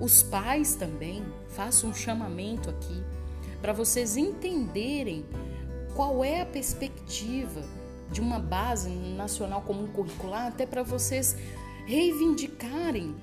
Os 0.00 0.22
pais 0.22 0.74
também, 0.74 1.24
façam 1.48 1.90
um 1.90 1.94
chamamento 1.94 2.68
aqui 2.68 3.02
para 3.60 3.72
vocês 3.72 4.16
entenderem 4.16 5.24
qual 5.94 6.24
é 6.24 6.40
a 6.40 6.46
perspectiva 6.46 7.62
de 8.10 8.20
uma 8.20 8.38
base 8.38 8.90
nacional 8.90 9.62
comum 9.62 9.86
curricular, 9.86 10.48
até 10.48 10.66
para 10.66 10.82
vocês 10.82 11.36
reivindicarem 11.86 13.14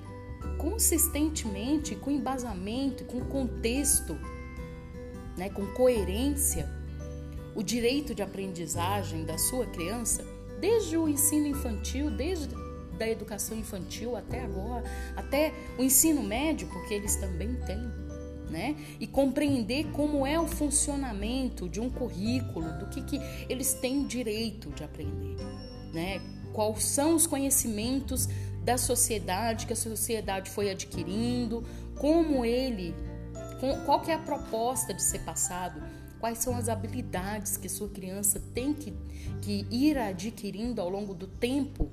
consistentemente, 0.57 1.95
com 1.95 2.11
embasamento, 2.11 3.05
com 3.05 3.19
contexto, 3.21 4.17
né, 5.37 5.49
com 5.49 5.65
coerência 5.67 6.78
o 7.55 7.63
direito 7.63 8.13
de 8.15 8.21
aprendizagem 8.21 9.25
da 9.25 9.37
sua 9.37 9.65
criança, 9.65 10.25
desde 10.59 10.97
o 10.97 11.07
ensino 11.07 11.47
infantil, 11.47 12.09
desde 12.11 12.53
da 12.97 13.07
educação 13.07 13.57
infantil 13.57 14.15
até 14.15 14.43
agora, 14.43 14.83
até 15.15 15.53
o 15.77 15.83
ensino 15.83 16.21
médio, 16.21 16.67
porque 16.67 16.93
eles 16.93 17.15
também 17.15 17.55
têm. 17.65 17.79
né? 18.49 18.75
E 18.99 19.07
compreender 19.07 19.91
como 19.91 20.25
é 20.25 20.39
o 20.39 20.47
funcionamento 20.47 21.69
de 21.69 21.79
um 21.79 21.89
currículo, 21.89 22.77
do 22.79 22.87
que, 22.87 23.01
que 23.03 23.21
eles 23.47 23.73
têm 23.75 24.05
direito 24.05 24.69
de 24.71 24.83
aprender, 24.83 25.37
né? 25.93 26.19
Quais 26.51 26.83
são 26.83 27.15
os 27.15 27.27
conhecimentos 27.27 28.27
da 28.63 28.77
sociedade 28.77 29.65
que 29.65 29.73
a 29.73 29.75
sociedade 29.75 30.49
foi 30.49 30.69
adquirindo, 30.69 31.63
como 31.95 32.43
ele, 32.43 32.93
qual 33.85 34.01
que 34.01 34.11
é 34.11 34.15
a 34.15 34.19
proposta 34.19 34.93
de 34.93 35.01
ser 35.01 35.19
passado, 35.19 35.81
quais 36.19 36.39
são 36.39 36.55
as 36.55 36.69
habilidades 36.69 37.57
que 37.57 37.69
sua 37.69 37.89
criança 37.89 38.41
tem 38.53 38.73
que, 38.73 38.93
que 39.41 39.65
ir 39.71 39.97
adquirindo 39.97 40.81
ao 40.81 40.89
longo 40.89 41.13
do 41.13 41.27
tempo, 41.27 41.89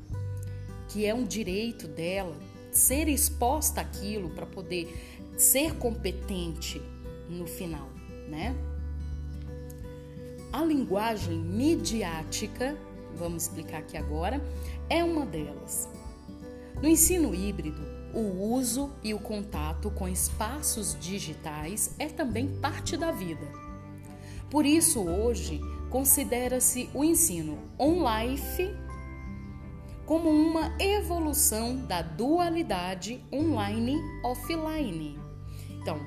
que 0.88 1.06
é 1.06 1.14
um 1.14 1.24
direito 1.24 1.86
dela, 1.86 2.36
ser 2.70 3.08
exposta 3.08 3.80
àquilo 3.80 4.30
para 4.30 4.44
poder 4.44 4.94
ser 5.36 5.74
competente 5.76 6.80
no 7.28 7.46
final, 7.46 7.88
né? 8.28 8.54
A 10.52 10.64
linguagem 10.64 11.38
midiática, 11.38 12.76
vamos 13.14 13.44
explicar 13.44 13.78
aqui 13.78 13.96
agora, 13.96 14.40
é 14.88 15.02
uma 15.02 15.26
delas. 15.26 15.88
No 16.80 16.88
ensino 16.88 17.34
híbrido, 17.34 17.80
o 18.14 18.54
uso 18.54 18.90
e 19.02 19.12
o 19.12 19.18
contato 19.18 19.90
com 19.90 20.08
espaços 20.08 20.96
digitais 20.98 21.94
é 21.98 22.06
também 22.06 22.48
parte 22.60 22.96
da 22.96 23.10
vida. 23.10 23.65
Por 24.56 24.64
isso, 24.64 25.06
hoje, 25.06 25.60
considera-se 25.90 26.88
o 26.94 27.04
ensino 27.04 27.58
on-life 27.78 28.74
como 30.06 30.30
uma 30.30 30.74
evolução 30.80 31.76
da 31.84 32.00
dualidade 32.00 33.22
online-offline. 33.30 35.20
Então, 35.68 36.00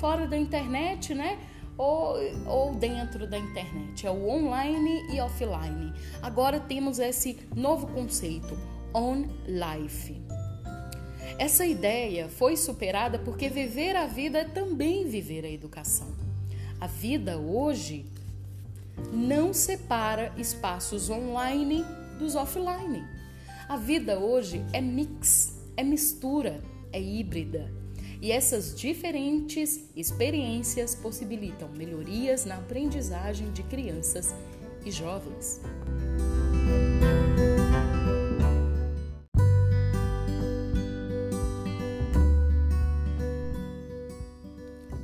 fora 0.00 0.26
da 0.26 0.36
internet, 0.36 1.14
né? 1.14 1.38
Ou, 1.78 2.16
ou 2.48 2.74
dentro 2.74 3.30
da 3.30 3.38
internet. 3.38 4.04
É 4.04 4.10
o 4.10 4.28
online 4.28 5.14
e 5.14 5.20
offline. 5.20 5.92
Agora 6.20 6.58
temos 6.58 6.98
esse 6.98 7.46
novo 7.54 7.86
conceito, 7.86 8.58
on 8.92 9.28
life. 9.46 10.20
Essa 11.38 11.64
ideia 11.64 12.28
foi 12.28 12.56
superada 12.56 13.20
porque 13.20 13.48
viver 13.48 13.94
a 13.94 14.06
vida 14.06 14.40
é 14.40 14.44
também 14.44 15.06
viver 15.06 15.44
a 15.44 15.48
educação. 15.48 16.23
A 16.80 16.86
vida 16.86 17.38
hoje 17.38 18.04
não 19.12 19.52
separa 19.52 20.32
espaços 20.36 21.08
online 21.10 21.84
dos 22.18 22.34
offline. 22.34 23.04
A 23.68 23.76
vida 23.76 24.18
hoje 24.18 24.64
é 24.72 24.80
mix, 24.80 25.58
é 25.76 25.82
mistura, 25.82 26.60
é 26.92 27.00
híbrida. 27.00 27.72
E 28.20 28.30
essas 28.30 28.74
diferentes 28.74 29.80
experiências 29.96 30.94
possibilitam 30.94 31.68
melhorias 31.70 32.44
na 32.44 32.56
aprendizagem 32.56 33.50
de 33.52 33.62
crianças 33.62 34.34
e 34.84 34.90
jovens. 34.90 35.60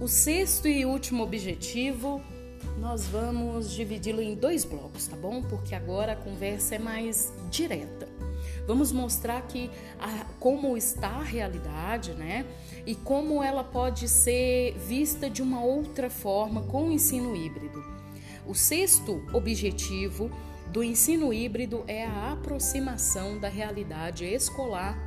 O 0.00 0.08
sexto 0.08 0.66
e 0.66 0.86
último 0.86 1.22
objetivo, 1.22 2.22
nós 2.78 3.04
vamos 3.04 3.70
dividi-lo 3.70 4.22
em 4.22 4.34
dois 4.34 4.64
blocos, 4.64 5.06
tá 5.06 5.14
bom? 5.14 5.42
Porque 5.42 5.74
agora 5.74 6.14
a 6.14 6.16
conversa 6.16 6.76
é 6.76 6.78
mais 6.78 7.30
direta. 7.50 8.08
Vamos 8.66 8.92
mostrar 8.92 9.42
que 9.42 9.70
a, 9.98 10.24
como 10.38 10.74
está 10.74 11.08
a 11.08 11.22
realidade, 11.22 12.12
né? 12.14 12.46
E 12.86 12.94
como 12.94 13.42
ela 13.42 13.62
pode 13.62 14.08
ser 14.08 14.74
vista 14.78 15.28
de 15.28 15.42
uma 15.42 15.62
outra 15.62 16.08
forma 16.08 16.62
com 16.62 16.88
o 16.88 16.92
ensino 16.92 17.36
híbrido. 17.36 17.84
O 18.46 18.54
sexto 18.54 19.22
objetivo 19.34 20.30
do 20.72 20.82
ensino 20.82 21.30
híbrido 21.30 21.84
é 21.86 22.06
a 22.06 22.32
aproximação 22.32 23.38
da 23.38 23.50
realidade 23.50 24.24
escolar 24.24 24.98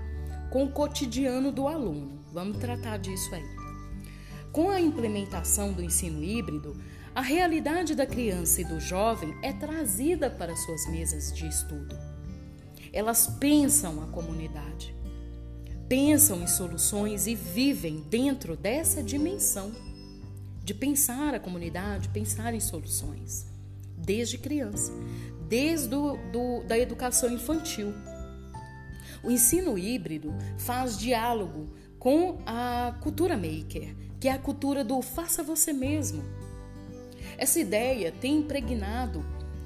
com 0.52 0.66
o 0.66 0.72
cotidiano 0.72 1.52
do 1.52 1.68
aluno. 1.68 2.20
Vamos 2.32 2.60
tratar 2.60 2.98
disso 3.00 3.34
aí. 3.34 3.63
Com 4.54 4.70
a 4.70 4.80
implementação 4.80 5.74
do 5.74 5.82
ensino 5.82 6.24
híbrido, 6.24 6.80
a 7.16 7.22
realidade 7.22 7.96
da 7.96 8.06
criança 8.06 8.62
e 8.62 8.64
do 8.64 8.80
jovem 8.80 9.36
é 9.42 9.52
trazida 9.52 10.30
para 10.30 10.56
suas 10.56 10.88
mesas 10.92 11.34
de 11.34 11.48
estudo. 11.48 11.98
Elas 12.94 13.26
pensam 13.40 14.04
a 14.04 14.06
comunidade, 14.06 14.96
pensam 15.90 16.44
em 16.44 16.46
soluções 16.46 17.26
e 17.26 17.34
vivem 17.34 18.02
dentro 18.02 18.56
dessa 18.56 19.02
dimensão 19.02 19.72
de 20.64 20.76
pensar 20.76 21.34
a 21.34 21.40
comunidade, 21.40 22.10
pensar 22.10 22.54
em 22.54 22.60
soluções, 22.60 23.48
desde 23.98 24.38
criança, 24.38 24.94
desde 25.50 25.88
do, 25.88 26.16
do, 26.32 26.64
da 26.68 26.78
educação 26.78 27.34
infantil. 27.34 27.92
O 29.24 29.32
ensino 29.32 29.80
híbrido 29.80 30.32
faz 30.60 30.96
diálogo 30.96 31.76
com 31.98 32.38
a 32.46 32.96
cultura 33.02 33.36
maker, 33.36 34.03
que 34.24 34.30
é 34.30 34.32
a 34.32 34.40
cultura 34.40 34.86
do 34.86 35.02
faça 35.02 35.44
você 35.44 35.74
mesmo. 35.74 36.24
Essa 37.38 37.60
ideia 37.60 38.10
tem 38.10 38.38
impregnado 38.38 39.22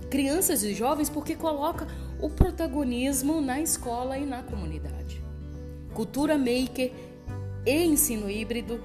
crianças 0.09 0.63
e 0.63 0.73
jovens 0.73 1.11
porque 1.11 1.35
coloca 1.35 1.87
o 2.19 2.27
protagonismo 2.27 3.39
na 3.39 3.61
escola 3.61 4.17
e 4.17 4.25
na 4.25 4.41
comunidade. 4.41 5.23
Cultura 5.93 6.39
maker 6.39 6.91
e 7.67 7.85
ensino 7.85 8.27
híbrido 8.31 8.83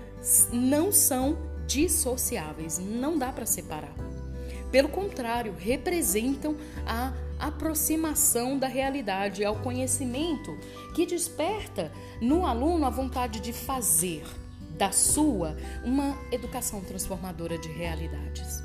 não 0.53 0.93
são 0.93 1.39
dissociáveis, 1.67 2.79
não 2.79 3.17
dá 3.17 3.33
para 3.33 3.47
separar. 3.47 3.95
Pelo 4.71 4.91
contrário, 4.91 5.55
representam 5.59 6.55
a 6.87 7.15
aproximação 7.39 8.59
da 8.59 8.67
realidade 8.67 9.43
ao 9.43 9.57
conhecimento 9.57 10.55
que 10.95 11.07
desperta 11.07 11.91
no 12.21 12.45
aluno 12.45 12.85
a 12.85 12.91
vontade 12.91 13.41
de 13.41 13.55
fazer 13.55 14.23
da 14.83 14.91
sua 14.91 15.57
uma 15.85 16.19
educação 16.33 16.81
transformadora 16.81 17.57
de 17.57 17.69
realidades. 17.69 18.61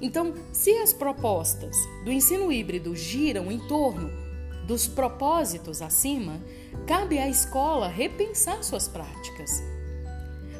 Então, 0.00 0.34
se 0.52 0.72
as 0.78 0.92
propostas 0.92 1.76
do 2.04 2.10
ensino 2.10 2.50
híbrido 2.50 2.96
giram 2.96 3.48
em 3.52 3.60
torno 3.68 4.10
dos 4.66 4.88
propósitos 4.88 5.80
acima, 5.80 6.40
cabe 6.88 7.20
à 7.20 7.28
escola 7.28 7.86
repensar 7.86 8.64
suas 8.64 8.88
práticas. 8.88 9.62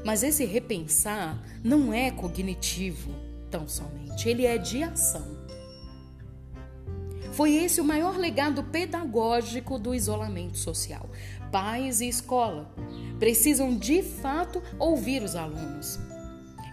Mas 0.04 0.22
esse 0.22 0.44
repensar 0.44 1.42
não 1.60 1.92
é 1.92 2.12
cognitivo 2.12 3.12
tão 3.50 3.66
somente, 3.66 4.28
ele 4.28 4.46
é 4.46 4.58
de 4.58 4.84
ação. 4.84 5.38
Foi 7.32 7.54
esse 7.54 7.80
o 7.80 7.84
maior 7.84 8.16
legado 8.16 8.62
pedagógico 8.62 9.76
do 9.76 9.92
isolamento 9.92 10.56
social. 10.56 11.10
Pais 11.50 12.00
e 12.00 12.08
escola 12.08 12.72
precisam 13.18 13.76
de 13.76 14.02
fato 14.02 14.62
ouvir 14.78 15.22
os 15.22 15.34
alunos 15.34 15.98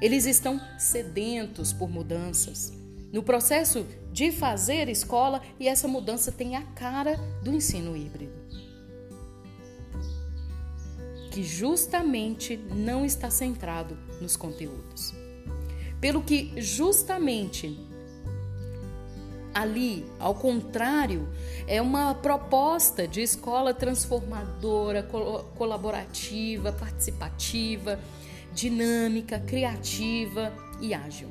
eles 0.02 0.26
estão 0.26 0.60
sedentos 0.78 1.72
por 1.72 1.90
mudanças. 1.90 2.74
No 3.12 3.24
processo 3.24 3.86
de 4.12 4.32
fazer 4.32 4.90
escola, 4.90 5.42
e 5.60 5.68
essa 5.68 5.88
mudança 5.88 6.32
tem 6.32 6.56
a 6.56 6.62
cara 6.62 7.16
do 7.42 7.54
ensino 7.54 7.96
híbrido. 7.96 8.34
Que 11.32 11.44
justamente 11.44 12.58
não 12.58 13.06
está 13.06 13.30
centrado 13.30 13.98
nos 14.22 14.36
conteúdos. 14.36 15.14
Pelo 16.00 16.22
que 16.22 16.54
justamente 16.62 17.78
ali, 19.56 20.06
ao 20.20 20.36
contrário, 20.36 21.30
é 21.66 21.82
uma 21.82 22.14
proposta 22.14 23.08
de 23.08 23.22
escola 23.22 23.74
transformadora, 23.74 25.02
colaborativa, 25.56 26.74
participativa, 26.74 27.98
dinâmica, 28.54 29.40
criativa 29.40 30.52
e 30.82 30.94
ágil. 30.94 31.30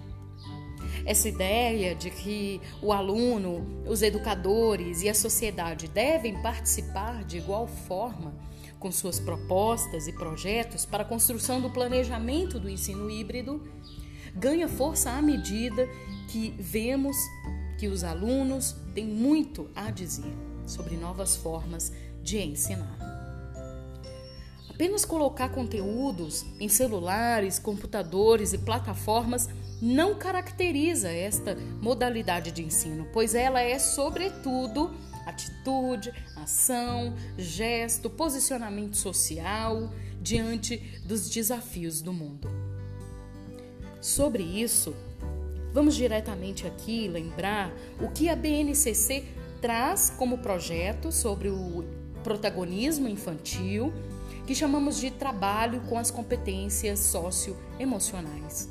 Essa 1.04 1.28
ideia 1.28 1.94
de 1.94 2.10
que 2.10 2.62
o 2.80 2.94
aluno, 2.94 3.84
os 3.86 4.00
educadores 4.00 5.02
e 5.02 5.08
a 5.10 5.14
sociedade 5.14 5.86
devem 5.86 6.40
participar 6.40 7.24
de 7.24 7.36
igual 7.36 7.66
forma 7.66 8.34
com 8.78 8.90
suas 8.90 9.20
propostas 9.20 10.08
e 10.08 10.12
projetos 10.12 10.86
para 10.86 11.02
a 11.02 11.06
construção 11.06 11.60
do 11.60 11.68
planejamento 11.68 12.58
do 12.58 12.70
ensino 12.70 13.10
híbrido 13.10 13.62
ganha 14.34 14.66
força 14.66 15.10
à 15.10 15.20
medida 15.20 15.86
que 16.28 16.54
vemos 16.58 17.16
que 17.78 17.88
os 17.88 18.04
alunos 18.04 18.76
têm 18.94 19.06
muito 19.06 19.70
a 19.74 19.90
dizer 19.90 20.32
sobre 20.66 20.96
novas 20.96 21.36
formas 21.36 21.92
de 22.22 22.38
ensinar. 22.38 22.98
Apenas 24.68 25.04
colocar 25.04 25.50
conteúdos 25.50 26.44
em 26.58 26.68
celulares, 26.68 27.60
computadores 27.60 28.52
e 28.52 28.58
plataformas 28.58 29.48
não 29.80 30.16
caracteriza 30.16 31.10
esta 31.10 31.54
modalidade 31.80 32.50
de 32.50 32.64
ensino, 32.64 33.06
pois 33.12 33.36
ela 33.36 33.60
é, 33.60 33.78
sobretudo, 33.78 34.92
atitude, 35.26 36.12
ação, 36.36 37.14
gesto, 37.38 38.10
posicionamento 38.10 38.96
social 38.96 39.92
diante 40.20 40.78
dos 41.04 41.30
desafios 41.30 42.00
do 42.00 42.12
mundo. 42.12 42.48
sobre 44.00 44.42
isso, 44.42 44.94
vamos 45.74 45.96
diretamente 45.96 46.68
aqui 46.68 47.08
lembrar 47.08 47.72
o 48.00 48.08
que 48.08 48.28
a 48.28 48.36
BNCC 48.36 49.24
traz 49.60 50.08
como 50.16 50.38
projeto 50.38 51.10
sobre 51.10 51.48
o 51.48 51.84
protagonismo 52.22 53.08
infantil, 53.08 53.92
que 54.46 54.54
chamamos 54.54 55.00
de 55.00 55.10
trabalho 55.10 55.80
com 55.88 55.98
as 55.98 56.12
competências 56.12 57.00
socioemocionais. 57.00 58.70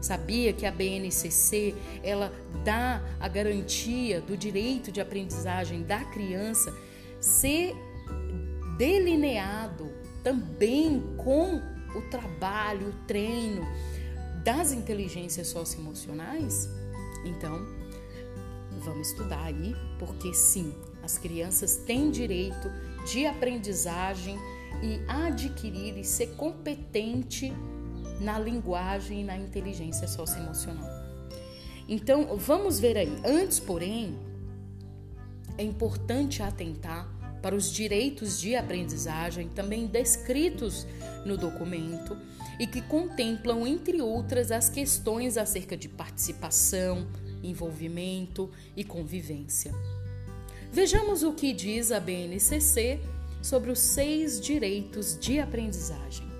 Sabia 0.00 0.52
que 0.52 0.66
a 0.66 0.72
BNCC 0.72 1.76
ela 2.02 2.32
dá 2.64 3.00
a 3.20 3.28
garantia 3.28 4.20
do 4.20 4.36
direito 4.36 4.90
de 4.90 5.00
aprendizagem 5.00 5.84
da 5.84 6.04
criança 6.06 6.76
ser 7.20 7.72
delineado 8.76 9.92
também 10.24 11.00
com 11.16 11.62
o 11.94 12.02
trabalho, 12.10 12.88
o 12.88 13.06
treino 13.06 13.64
das 14.44 14.72
inteligências 14.72 15.48
socioemocionais? 15.48 16.68
Então, 17.24 17.64
vamos 18.80 19.08
estudar 19.08 19.44
aí, 19.44 19.74
porque 19.98 20.34
sim, 20.34 20.74
as 21.02 21.18
crianças 21.18 21.76
têm 21.76 22.10
direito 22.10 22.70
de 23.10 23.26
aprendizagem 23.26 24.36
e 24.82 25.00
adquirir 25.08 25.96
e 25.98 26.04
ser 26.04 26.34
competente 26.36 27.52
na 28.20 28.38
linguagem 28.38 29.20
e 29.20 29.24
na 29.24 29.36
inteligência 29.36 30.06
socioemocional. 30.06 30.90
Então, 31.88 32.36
vamos 32.36 32.78
ver 32.78 32.96
aí. 32.96 33.12
Antes, 33.24 33.58
porém, 33.58 34.16
é 35.58 35.62
importante 35.62 36.42
atentar 36.42 37.08
para 37.42 37.56
os 37.56 37.72
direitos 37.72 38.40
de 38.40 38.54
aprendizagem 38.54 39.48
também 39.48 39.86
descritos 39.86 40.86
no 41.26 41.36
documento 41.36 42.16
e 42.58 42.66
que 42.66 42.80
contemplam, 42.80 43.66
entre 43.66 44.00
outras, 44.00 44.50
as 44.50 44.68
questões 44.68 45.36
acerca 45.36 45.76
de 45.76 45.88
participação, 45.88 47.06
envolvimento 47.42 48.50
e 48.76 48.84
convivência. 48.84 49.72
Vejamos 50.70 51.22
o 51.22 51.32
que 51.32 51.52
diz 51.52 51.92
a 51.92 52.00
BNCC 52.00 53.00
sobre 53.42 53.70
os 53.70 53.78
seis 53.78 54.40
direitos 54.40 55.18
de 55.18 55.38
aprendizagem. 55.38 56.31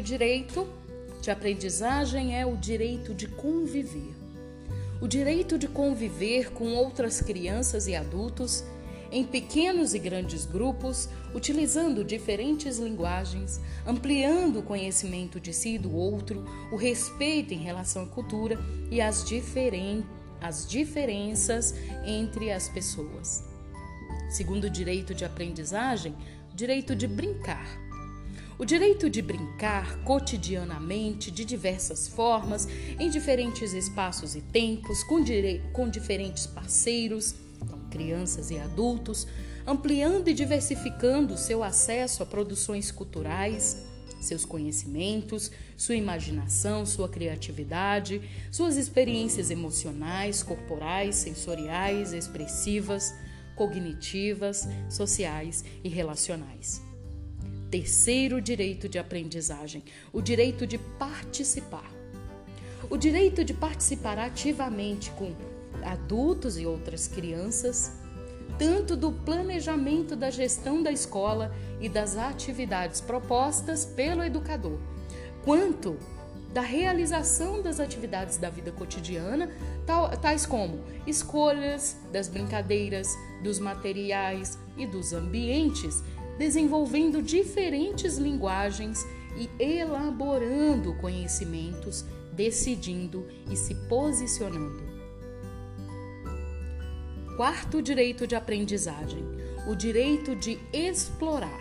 Primeiro 0.00 0.18
direito 0.18 0.66
de 1.20 1.30
aprendizagem 1.30 2.38
é 2.38 2.46
o 2.46 2.56
direito 2.56 3.12
de 3.12 3.28
conviver. 3.28 4.14
O 4.98 5.06
direito 5.06 5.58
de 5.58 5.68
conviver 5.68 6.52
com 6.52 6.72
outras 6.72 7.20
crianças 7.20 7.86
e 7.86 7.94
adultos 7.94 8.64
em 9.12 9.24
pequenos 9.24 9.92
e 9.92 9.98
grandes 9.98 10.46
grupos, 10.46 11.06
utilizando 11.34 12.02
diferentes 12.02 12.78
linguagens, 12.78 13.60
ampliando 13.86 14.60
o 14.60 14.62
conhecimento 14.62 15.38
de 15.38 15.52
si 15.52 15.74
e 15.74 15.78
do 15.78 15.94
outro, 15.94 16.46
o 16.72 16.76
respeito 16.76 17.52
em 17.52 17.58
relação 17.58 18.04
à 18.04 18.06
cultura 18.06 18.58
e 18.90 19.02
as, 19.02 19.22
diferen 19.22 20.02
as 20.40 20.66
diferenças 20.66 21.74
entre 22.06 22.50
as 22.50 22.70
pessoas. 22.70 23.44
Segundo 24.30 24.64
o 24.64 24.70
direito 24.70 25.14
de 25.14 25.26
aprendizagem, 25.26 26.14
o 26.50 26.56
direito 26.56 26.96
de 26.96 27.06
brincar 27.06 27.89
o 28.60 28.64
direito 28.66 29.08
de 29.08 29.22
brincar 29.22 30.04
cotidianamente, 30.04 31.30
de 31.30 31.46
diversas 31.46 32.06
formas, 32.06 32.68
em 32.98 33.08
diferentes 33.08 33.72
espaços 33.72 34.36
e 34.36 34.42
tempos, 34.42 35.02
com, 35.02 35.24
com 35.72 35.88
diferentes 35.88 36.46
parceiros, 36.46 37.34
então, 37.62 37.78
crianças 37.90 38.50
e 38.50 38.58
adultos, 38.58 39.26
ampliando 39.66 40.28
e 40.28 40.34
diversificando 40.34 41.38
seu 41.38 41.64
acesso 41.64 42.22
a 42.22 42.26
produções 42.26 42.90
culturais, 42.90 43.82
seus 44.20 44.44
conhecimentos, 44.44 45.50
sua 45.74 45.96
imaginação, 45.96 46.84
sua 46.84 47.08
criatividade, 47.08 48.20
suas 48.52 48.76
experiências 48.76 49.50
emocionais, 49.50 50.42
corporais, 50.42 51.14
sensoriais, 51.14 52.12
expressivas, 52.12 53.14
cognitivas, 53.56 54.68
sociais 54.90 55.64
e 55.82 55.88
relacionais. 55.88 56.89
Terceiro 57.70 58.40
direito 58.40 58.88
de 58.88 58.98
aprendizagem: 58.98 59.84
o 60.12 60.20
direito 60.20 60.66
de 60.66 60.76
participar. 60.76 61.88
O 62.88 62.96
direito 62.96 63.44
de 63.44 63.54
participar 63.54 64.18
ativamente 64.18 65.10
com 65.12 65.32
adultos 65.84 66.58
e 66.58 66.66
outras 66.66 67.06
crianças, 67.06 67.92
tanto 68.58 68.96
do 68.96 69.12
planejamento 69.12 70.16
da 70.16 70.30
gestão 70.30 70.82
da 70.82 70.90
escola 70.90 71.54
e 71.80 71.88
das 71.88 72.16
atividades 72.16 73.00
propostas 73.00 73.84
pelo 73.84 74.24
educador, 74.24 74.78
quanto 75.44 75.96
da 76.52 76.62
realização 76.62 77.62
das 77.62 77.78
atividades 77.78 78.36
da 78.36 78.50
vida 78.50 78.72
cotidiana, 78.72 79.48
tais 80.20 80.44
como 80.44 80.80
escolhas 81.06 81.96
das 82.10 82.26
brincadeiras, 82.26 83.06
dos 83.44 83.60
materiais 83.60 84.58
e 84.76 84.84
dos 84.84 85.12
ambientes 85.12 86.02
desenvolvendo 86.40 87.20
diferentes 87.20 88.16
linguagens 88.16 89.06
e 89.36 89.50
elaborando 89.62 90.94
conhecimentos, 90.94 92.02
decidindo 92.32 93.28
e 93.50 93.54
se 93.54 93.74
posicionando. 93.90 94.82
Quarto 97.36 97.82
direito 97.82 98.26
de 98.26 98.34
aprendizagem: 98.34 99.22
o 99.68 99.74
direito 99.74 100.34
de 100.34 100.58
explorar. 100.72 101.60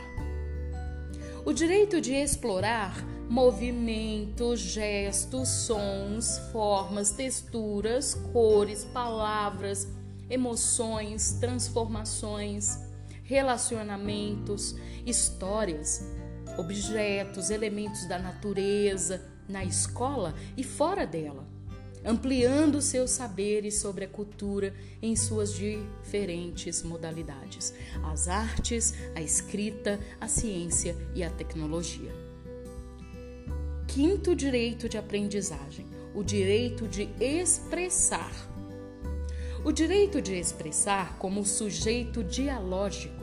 O 1.44 1.52
direito 1.52 2.00
de 2.00 2.13
explorar 2.13 3.06
movimentos, 3.30 4.62
gestos, 4.62 5.50
sons, 5.50 6.39
formas, 6.54 7.12
texturas, 7.12 8.13
cores, 8.32 8.86
palavras, 8.86 9.89
emoções, 10.30 11.34
transformações 11.34 12.88
relacionamentos, 13.30 14.76
histórias, 15.06 16.04
objetos, 16.58 17.52
elementos 17.52 18.08
da 18.08 18.18
natureza, 18.18 19.24
na 19.48 19.63
escola 19.63 20.34
e 20.58 20.63
fora 20.63 21.06
dela, 21.06 21.48
ampliando 22.04 22.82
seus 22.82 23.12
saberes 23.12 23.80
sobre 23.80 24.06
a 24.06 24.08
cultura 24.08 24.74
em 25.00 25.15
suas 25.15 25.54
diferentes 25.54 26.82
modalidades: 26.82 27.72
as 28.04 28.28
artes, 28.28 28.96
a 29.15 29.22
escrita, 29.22 30.00
a 30.20 30.28
ciência 30.28 30.98
e 31.13 31.24
a 31.24 31.30
tecnologia. 31.30 32.12
Quinto 33.88 34.36
direito 34.36 34.89
de 34.89 34.98
aprendizagem: 34.98 35.86
o 36.15 36.24
direito 36.24 36.88
de 36.88 37.08
expressar. 37.20 38.50
O 39.63 39.72
direito 39.72 40.20
de 40.20 40.34
expressar 40.34 41.20
como 41.20 41.46
sujeito 41.46 42.24
dialógico 42.24 43.18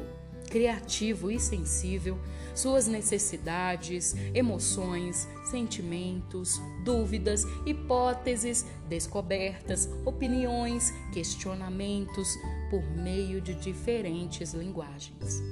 criativo 0.47 1.31
e 1.31 1.39
sensível, 1.39 2.19
suas 2.55 2.87
necessidades, 2.87 4.15
emoções, 4.35 5.29
sentimentos, 5.51 6.61
dúvidas, 6.85 7.45
hipóteses, 7.67 8.65
descobertas, 8.89 9.89
opiniões, 10.05 10.91
questionamentos 11.13 12.29
por 12.71 12.83
meio 12.97 13.41
de 13.41 13.55
diferentes 13.55 14.55
linguagens. 14.55 15.43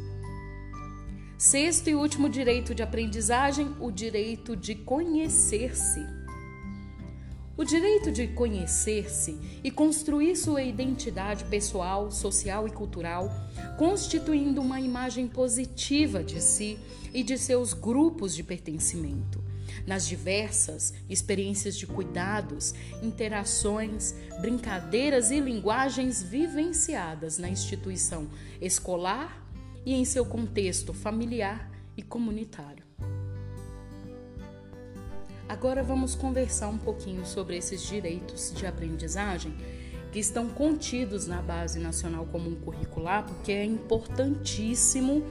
Sexto 1.36 1.90
e 1.90 1.94
último 1.94 2.28
direito 2.28 2.74
de 2.74 2.82
aprendizagem, 2.82 3.74
o 3.80 3.90
direito 3.90 4.56
de 4.56 4.74
conhecer-se. 4.74 6.23
O 7.56 7.62
direito 7.62 8.10
de 8.10 8.26
conhecer-se 8.26 9.38
e 9.62 9.70
construir 9.70 10.34
sua 10.34 10.60
identidade 10.64 11.44
pessoal, 11.44 12.10
social 12.10 12.66
e 12.66 12.70
cultural, 12.72 13.30
constituindo 13.78 14.60
uma 14.60 14.80
imagem 14.80 15.28
positiva 15.28 16.24
de 16.24 16.40
si 16.40 16.76
e 17.12 17.22
de 17.22 17.38
seus 17.38 17.72
grupos 17.72 18.34
de 18.34 18.42
pertencimento, 18.42 19.40
nas 19.86 20.04
diversas 20.04 20.94
experiências 21.08 21.76
de 21.76 21.86
cuidados, 21.86 22.74
interações, 23.00 24.16
brincadeiras 24.40 25.30
e 25.30 25.38
linguagens 25.38 26.24
vivenciadas 26.24 27.38
na 27.38 27.48
instituição 27.48 28.28
escolar 28.60 29.46
e 29.86 29.94
em 29.94 30.04
seu 30.04 30.26
contexto 30.26 30.92
familiar 30.92 31.70
e 31.96 32.02
comunitário. 32.02 32.83
Agora 35.48 35.82
vamos 35.82 36.14
conversar 36.14 36.68
um 36.68 36.78
pouquinho 36.78 37.26
sobre 37.26 37.56
esses 37.56 37.82
direitos 37.82 38.52
de 38.54 38.66
aprendizagem 38.66 39.54
que 40.10 40.18
estão 40.18 40.48
contidos 40.48 41.26
na 41.26 41.42
Base 41.42 41.78
Nacional 41.78 42.24
Comum 42.26 42.54
Curricular, 42.54 43.24
porque 43.24 43.52
é 43.52 43.64
importantíssimo 43.64 45.22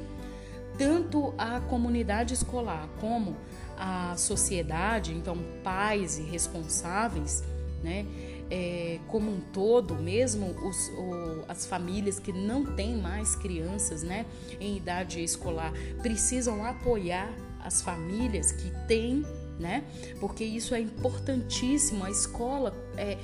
tanto 0.78 1.34
a 1.38 1.60
comunidade 1.62 2.34
escolar 2.34 2.88
como 3.00 3.36
a 3.78 4.16
sociedade, 4.16 5.14
então 5.14 5.38
pais 5.64 6.20
e 6.20 6.24
responsáveis, 6.24 7.44
né, 7.84 8.06
é, 8.52 9.00
como 9.08 9.32
um 9.32 9.40
todo, 9.40 9.96
mesmo 9.96 10.48
os, 10.68 10.90
o, 10.90 11.44
as 11.48 11.66
famílias 11.66 12.20
que 12.20 12.32
não 12.32 12.66
têm 12.76 12.98
mais 12.98 13.36
crianças 13.36 14.04
né, 14.04 14.26
em 14.60 14.78
idade 14.78 15.24
escolar, 15.24 15.74
precisam 16.02 16.64
apoiar 16.64 17.34
as 17.64 17.82
famílias 17.82 18.52
que 18.52 18.70
têm, 18.88 19.26
né, 19.60 19.84
porque 20.20 20.44
isso 20.44 20.74
é 20.74 20.80
importantíssimo. 20.80 22.04
A 22.04 22.12
escola 22.12 22.74
é, 22.98 23.18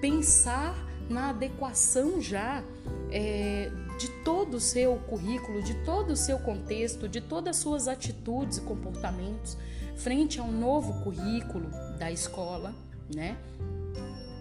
pensar 0.00 0.86
na 1.08 1.30
adequação 1.30 2.20
já 2.20 2.64
é, 3.10 3.70
de 3.98 4.08
todo 4.24 4.54
o 4.54 4.60
seu 4.60 4.96
currículo, 4.96 5.62
de 5.62 5.74
todo 5.84 6.10
o 6.10 6.16
seu 6.16 6.38
contexto, 6.38 7.08
de 7.08 7.20
todas 7.20 7.56
as 7.56 7.62
suas 7.62 7.88
atitudes 7.88 8.58
e 8.58 8.60
comportamentos 8.62 9.56
frente 9.96 10.38
ao 10.38 10.50
novo 10.50 11.02
currículo 11.02 11.70
da 11.98 12.12
escola, 12.12 12.74
né? 13.12 13.36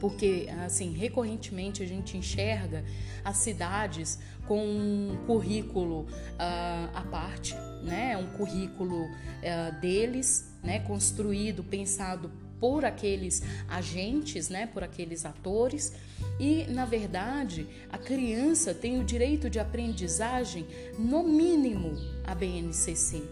Porque, 0.02 0.48
assim, 0.66 0.92
recorrentemente 0.92 1.82
a 1.82 1.88
gente 1.88 2.18
enxerga 2.18 2.84
as 3.24 3.38
cidades 3.38 4.20
com 4.46 4.60
um 4.60 5.18
currículo 5.26 6.02
uh, 6.02 6.92
à 6.94 7.02
parte, 7.10 7.56
né? 7.82 8.18
Um 8.18 8.28
currículo 8.38 9.06
uh, 9.06 9.80
deles, 9.80 10.54
né? 10.66 10.80
Construído, 10.80 11.64
pensado 11.64 12.32
por 12.60 12.86
aqueles 12.86 13.44
agentes, 13.68 14.50
né, 14.50 14.66
por 14.66 14.84
aqueles 14.84 15.26
atores. 15.26 15.94
E, 16.40 16.64
na 16.70 16.86
verdade, 16.86 17.68
a 17.92 17.98
criança 17.98 18.74
tem 18.74 19.00
o 19.00 19.04
direito 19.04 19.50
de 19.50 19.60
aprendizagem, 19.60 20.66
no 20.98 21.24
mínimo, 21.24 21.96
a 22.26 22.34
BNCC. 22.34 23.24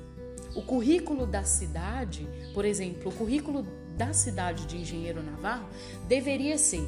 O 0.56 0.62
currículo 0.62 1.26
da 1.26 1.44
cidade, 1.44 2.28
por 2.54 2.64
exemplo, 2.64 3.12
o 3.12 3.16
currículo 3.16 3.66
da 3.98 4.14
cidade 4.14 4.66
de 4.66 4.78
Engenheiro 4.78 5.24
Navarro 5.24 5.68
deveria 6.08 6.58
ser 6.58 6.88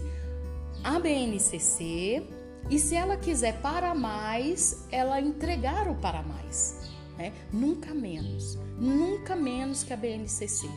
a 0.83 0.99
BNCC 0.99 2.23
e 2.69 2.79
se 2.79 2.95
ela 2.95 3.17
quiser 3.17 3.59
para 3.61 3.93
mais, 3.93 4.85
ela 4.91 5.19
entregar 5.19 5.87
o 5.87 5.95
para 5.95 6.21
mais, 6.21 6.91
né? 7.17 7.33
Nunca 7.51 7.93
menos, 7.93 8.57
nunca 8.77 9.35
menos 9.35 9.83
que 9.83 9.93
a 9.93 9.97
BNCC 9.97 10.67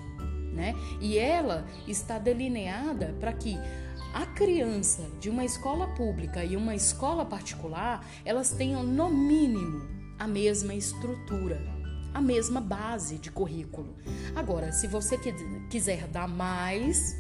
né? 0.59 0.75
E 1.01 1.17
ela 1.17 1.65
está 1.87 2.19
delineada 2.19 3.15
para 3.21 3.33
que 3.33 3.57
a 4.13 4.27
criança 4.27 5.09
de 5.21 5.31
uma 5.31 5.45
escola 5.45 5.87
pública 5.89 6.45
e 6.45 6.57
uma 6.57 6.75
escola 6.75 7.25
particular, 7.25 8.05
elas 8.25 8.51
tenham 8.51 8.83
no 8.83 9.09
mínimo 9.09 9.87
a 10.19 10.27
mesma 10.27 10.75
estrutura, 10.75 11.61
a 12.13 12.21
mesma 12.21 12.61
base 12.61 13.19
de 13.19 13.31
currículo. 13.31 13.95
Agora, 14.35 14.73
se 14.73 14.89
você 14.89 15.17
quiser 15.71 16.09
dar 16.09 16.27
mais, 16.27 17.15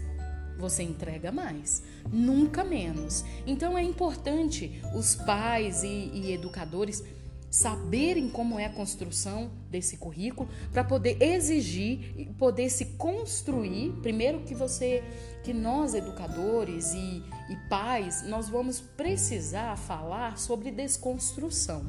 você 0.58 0.82
entrega 0.82 1.30
mais, 1.30 1.84
nunca 2.10 2.64
menos. 2.64 3.24
Então 3.46 3.78
é 3.78 3.82
importante 3.82 4.82
os 4.96 5.14
pais 5.14 5.84
e, 5.84 6.10
e 6.12 6.32
educadores 6.32 7.04
saberem 7.50 8.28
como 8.28 8.58
é 8.58 8.66
a 8.66 8.70
construção 8.70 9.50
desse 9.70 9.96
currículo 9.96 10.48
para 10.72 10.84
poder 10.84 11.20
exigir 11.22 12.12
e 12.16 12.26
poder 12.26 12.68
se 12.68 12.84
construir. 12.96 13.92
Primeiro 14.02 14.40
que 14.40 14.54
você, 14.54 15.02
que 15.42 15.52
nós 15.52 15.94
educadores 15.94 16.92
e, 16.92 17.22
e 17.48 17.56
pais, 17.68 18.22
nós 18.26 18.48
vamos 18.48 18.80
precisar 18.80 19.76
falar 19.76 20.38
sobre 20.38 20.70
desconstrução, 20.70 21.84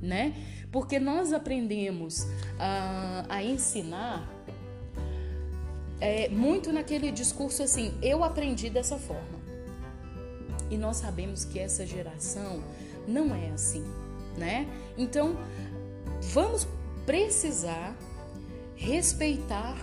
né? 0.00 0.34
Porque 0.72 0.98
nós 0.98 1.32
aprendemos 1.32 2.22
uh, 2.22 3.26
a 3.28 3.42
ensinar 3.42 4.28
é, 6.00 6.28
muito 6.28 6.72
naquele 6.72 7.12
discurso 7.12 7.62
assim, 7.62 7.94
eu 8.02 8.24
aprendi 8.24 8.70
dessa 8.70 8.98
forma. 8.98 9.44
E 10.70 10.78
nós 10.78 10.96
sabemos 10.96 11.44
que 11.44 11.58
essa 11.58 11.86
geração 11.86 12.62
não 13.06 13.34
é 13.34 13.50
assim 13.50 13.84
né? 14.36 14.66
Então, 14.96 15.36
vamos 16.32 16.66
precisar 17.04 17.96
respeitar 18.74 19.76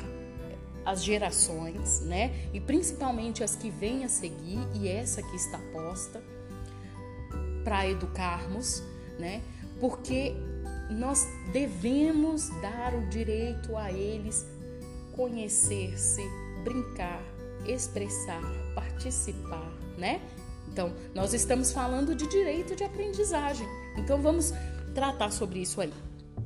as 0.86 1.04
gerações, 1.04 2.02
né? 2.02 2.50
E 2.54 2.60
principalmente 2.60 3.44
as 3.44 3.56
que 3.56 3.70
vêm 3.70 4.04
a 4.04 4.10
seguir 4.10 4.60
e 4.74 4.88
essa 4.88 5.22
que 5.22 5.36
está 5.36 5.60
posta 5.72 6.22
para 7.64 7.88
educarmos, 7.88 8.84
né? 9.20 9.42
Porque 9.80 10.34
nós 10.90 11.28
devemos 11.54 12.50
dar 12.62 12.94
o 12.96 13.08
direito 13.08 13.78
a 13.78 13.92
eles 13.92 14.46
conhecer-se, 15.14 16.22
brincar, 16.64 17.24
expressar, 17.66 18.42
participar, 18.74 19.72
né? 19.98 20.22
Então, 20.68 20.94
nós 21.14 21.34
estamos 21.34 21.72
falando 21.72 22.16
de 22.16 22.28
direito 22.28 22.76
de 22.76 22.84
aprendizagem. 22.84 23.68
Então, 23.98 24.22
vamos 24.22 24.54
tratar 24.92 25.32
sobre 25.32 25.60
isso 25.60 25.82
aí. 25.82 25.92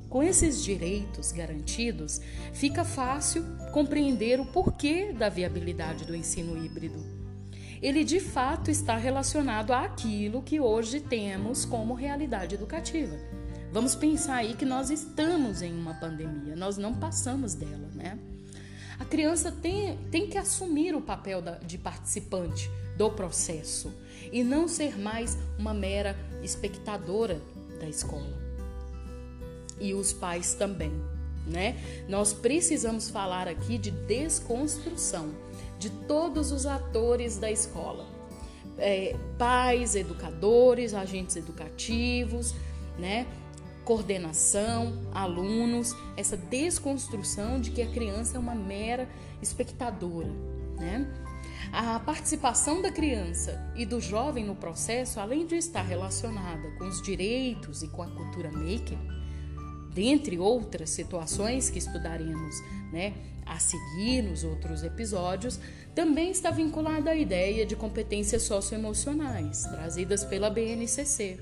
Com 0.10 0.24
esses 0.24 0.64
direitos 0.64 1.32
garantidos, 1.32 2.22
fica 2.54 2.86
fácil 2.86 3.44
compreender 3.74 4.40
o 4.40 4.46
porquê 4.46 5.12
da 5.12 5.28
viabilidade 5.28 6.06
do 6.06 6.16
ensino 6.16 6.58
híbrido. 6.64 7.04
Ele 7.82 8.04
de 8.04 8.20
fato 8.20 8.72
está 8.72 8.96
relacionado 8.96 9.74
àquilo 9.74 10.42
que 10.42 10.60
hoje 10.60 11.02
temos 11.02 11.66
como 11.66 11.94
realidade 11.94 12.56
educativa. 12.56 13.16
Vamos 13.72 13.94
pensar 13.94 14.36
aí 14.36 14.54
que 14.54 14.64
nós 14.64 14.90
estamos 14.90 15.62
em 15.62 15.74
uma 15.74 15.94
pandemia, 15.96 16.56
nós 16.56 16.78
não 16.78 16.94
passamos 16.94 17.54
dela, 17.54 17.90
né? 17.94 18.18
A 18.98 19.04
criança 19.04 19.52
tem, 19.52 19.98
tem 20.10 20.28
que 20.28 20.38
assumir 20.38 20.96
o 20.96 21.02
papel 21.02 21.42
da, 21.42 21.58
de 21.58 21.78
participante 21.78 22.72
do 22.98 23.12
processo 23.12 23.94
e 24.32 24.44
não 24.44 24.68
ser 24.68 24.98
mais 24.98 25.38
uma 25.60 25.74
mera 25.74 26.18
espectadora 26.42 27.42
da 27.86 27.90
escola. 27.90 28.34
E 29.80 29.94
os 29.94 30.12
pais 30.12 30.56
também, 30.56 30.92
né? 31.46 31.78
Nós 32.10 32.34
precisamos 32.34 33.10
falar 33.10 33.48
aqui 33.48 33.78
de 33.78 33.92
desconstrução 33.92 35.30
de 35.78 35.90
todos 35.90 36.52
os 36.52 36.66
atores 36.66 37.38
da 37.38 37.52
escola. 37.52 38.08
É, 38.78 39.16
pais, 39.38 39.96
educadores, 39.96 40.94
agentes 40.94 41.36
educativos, 41.36 42.54
né? 42.98 43.26
coordenação, 43.86 45.00
alunos, 45.14 45.96
essa 46.18 46.36
desconstrução 46.36 47.62
de 47.62 47.70
que 47.70 47.84
a 47.84 47.88
criança 47.88 48.36
é 48.36 48.40
uma 48.40 48.56
mera 48.56 49.08
espectadora, 49.44 50.32
né? 50.76 51.08
A 51.72 52.00
participação 52.00 52.82
da 52.82 52.92
criança 52.92 53.72
e 53.76 53.86
do 53.86 54.00
jovem 54.00 54.46
no 54.46 54.56
processo, 54.56 55.20
além 55.20 55.46
de 55.46 55.56
estar 55.56 55.82
relacionada 55.82 56.72
com 56.78 56.88
os 56.88 57.02
direitos 57.02 57.84
e 57.84 57.88
com 57.88 58.02
a 58.02 58.10
cultura 58.10 58.52
maker, 58.52 58.98
dentre 59.94 60.38
outras 60.38 60.90
situações 60.90 61.70
que 61.70 61.80
estudaremos 61.80 62.56
né, 62.92 63.14
a 63.46 63.60
seguir 63.60 64.22
nos 64.22 64.44
outros 64.44 64.84
episódios, 64.84 65.60
também 65.94 66.32
está 66.32 66.52
vinculada 66.52 67.12
à 67.12 67.16
ideia 67.16 67.66
de 67.66 67.76
competências 67.76 68.44
socioemocionais 68.44 69.64
trazidas 69.64 70.26
pela 70.26 70.50
BNCC, 70.50 71.40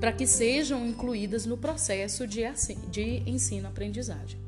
para 0.00 0.12
que 0.12 0.26
sejam 0.26 0.86
incluídas 0.86 1.46
no 1.46 1.56
processo 1.56 2.26
de, 2.26 2.42
de 2.90 3.22
ensino-aprendizagem. 3.26 4.40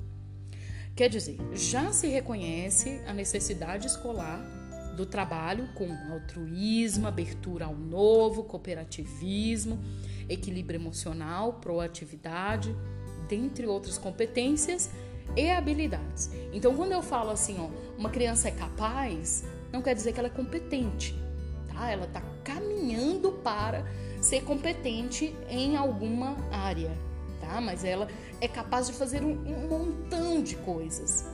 Quer 0.96 1.08
dizer, 1.08 1.38
já 1.52 1.92
se 1.92 2.08
reconhece 2.08 3.00
a 3.06 3.12
necessidade 3.12 3.86
escolar 3.86 4.57
do 4.98 5.06
trabalho 5.06 5.68
com 5.74 5.88
altruísmo, 6.12 7.06
abertura 7.06 7.66
ao 7.66 7.74
novo, 7.74 8.42
cooperativismo, 8.42 9.78
equilíbrio 10.28 10.80
emocional, 10.80 11.54
proatividade, 11.54 12.74
dentre 13.28 13.64
outras 13.64 13.96
competências 13.96 14.90
e 15.36 15.48
habilidades. 15.50 16.30
Então, 16.52 16.74
quando 16.74 16.92
eu 16.92 17.00
falo 17.00 17.30
assim, 17.30 17.56
ó, 17.60 17.68
uma 17.96 18.10
criança 18.10 18.48
é 18.48 18.50
capaz, 18.50 19.44
não 19.72 19.80
quer 19.80 19.94
dizer 19.94 20.12
que 20.12 20.18
ela 20.18 20.28
é 20.28 20.32
competente, 20.32 21.14
tá? 21.72 21.88
Ela 21.88 22.06
está 22.06 22.20
caminhando 22.42 23.30
para 23.32 23.84
ser 24.20 24.42
competente 24.42 25.32
em 25.48 25.76
alguma 25.76 26.36
área, 26.50 26.90
tá? 27.40 27.60
Mas 27.60 27.84
ela 27.84 28.08
é 28.40 28.48
capaz 28.48 28.88
de 28.88 28.94
fazer 28.94 29.22
um, 29.22 29.30
um 29.30 29.68
montão 29.68 30.42
de 30.42 30.56
coisas. 30.56 31.24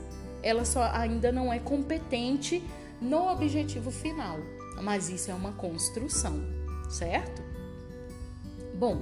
Ela 0.43 0.63
só 0.63 0.83
ainda 0.93 1.31
não 1.31 1.51
é 1.51 1.57
competente 1.57 2.61
no 3.01 3.29
objetivo 3.29 3.91
final, 3.91 4.39
mas 4.81 5.09
isso 5.09 5.31
é 5.31 5.33
uma 5.33 5.53
construção, 5.53 6.41
certo? 6.89 7.41
Bom, 8.77 8.99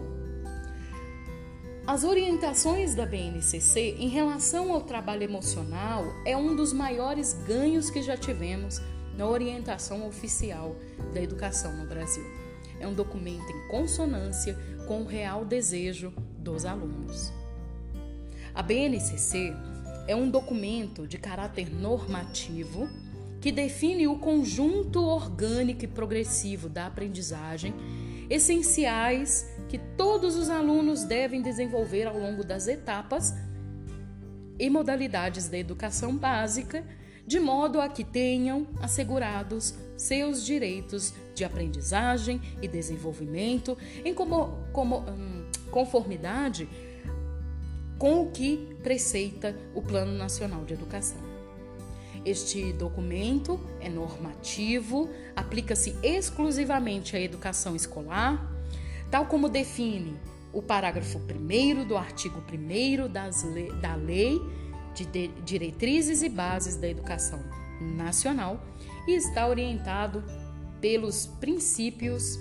as 1.85 2.03
orientações 2.03 2.95
da 2.95 3.05
BNCC 3.05 3.97
em 3.99 4.07
relação 4.07 4.71
ao 4.71 4.81
trabalho 4.81 5.23
emocional 5.23 6.05
é 6.25 6.35
um 6.35 6.55
dos 6.55 6.71
maiores 6.71 7.33
ganhos 7.45 7.89
que 7.89 8.01
já 8.01 8.15
tivemos 8.15 8.81
na 9.17 9.27
orientação 9.27 10.07
oficial 10.07 10.75
da 11.13 11.21
educação 11.21 11.75
no 11.75 11.85
Brasil. 11.85 12.23
É 12.79 12.87
um 12.87 12.93
documento 12.93 13.49
em 13.49 13.67
consonância 13.67 14.57
com 14.87 15.01
o 15.01 15.05
real 15.05 15.43
desejo 15.43 16.13
dos 16.37 16.65
alunos. 16.65 17.31
A 18.53 18.61
BNCC 18.61 19.53
é 20.07 20.15
um 20.15 20.29
documento 20.29 21.07
de 21.07 21.17
caráter 21.17 21.73
normativo 21.73 22.87
que 23.43 23.51
define 23.51 24.07
o 24.07 24.17
conjunto 24.17 25.03
orgânico 25.03 25.83
e 25.83 25.87
progressivo 25.87 26.69
da 26.69 26.85
aprendizagem, 26.85 27.73
essenciais 28.29 29.45
que 29.67 29.77
todos 29.77 30.37
os 30.37 30.49
alunos 30.49 31.03
devem 31.03 31.41
desenvolver 31.41 32.07
ao 32.07 32.17
longo 32.17 32.41
das 32.41 32.69
etapas 32.69 33.33
e 34.57 34.69
modalidades 34.69 35.49
da 35.49 35.57
educação 35.57 36.15
básica, 36.15 36.85
de 37.27 37.37
modo 37.37 37.81
a 37.81 37.89
que 37.89 38.05
tenham 38.05 38.65
assegurados 38.81 39.75
seus 39.97 40.45
direitos 40.45 41.13
de 41.35 41.43
aprendizagem 41.43 42.39
e 42.61 42.67
desenvolvimento 42.69 43.77
em 44.05 44.13
como, 44.13 44.57
como, 44.71 44.99
hum, 44.99 45.51
conformidade 45.69 46.65
com 47.99 48.21
o 48.21 48.31
que 48.31 48.73
preceita 48.81 49.53
o 49.75 49.81
Plano 49.81 50.13
Nacional 50.13 50.63
de 50.63 50.75
Educação. 50.75 51.22
Este 52.25 52.71
documento 52.73 53.59
é 53.81 53.89
normativo, 53.89 55.09
aplica-se 55.35 55.95
exclusivamente 56.01 57.15
à 57.15 57.19
educação 57.19 57.75
escolar, 57.75 58.49
tal 59.11 59.25
como 59.25 59.49
define 59.49 60.17
o 60.53 60.61
parágrafo 60.61 61.19
1 61.19 61.85
do 61.85 61.97
artigo 61.97 62.41
1 62.41 63.11
da 63.81 63.95
Lei 63.95 64.39
de 64.95 65.27
Diretrizes 65.43 66.21
e 66.21 66.29
Bases 66.29 66.75
da 66.77 66.87
Educação 66.87 67.43
Nacional 67.81 68.63
e 69.07 69.15
está 69.15 69.47
orientado 69.47 70.23
pelos 70.79 71.25
princípios 71.25 72.39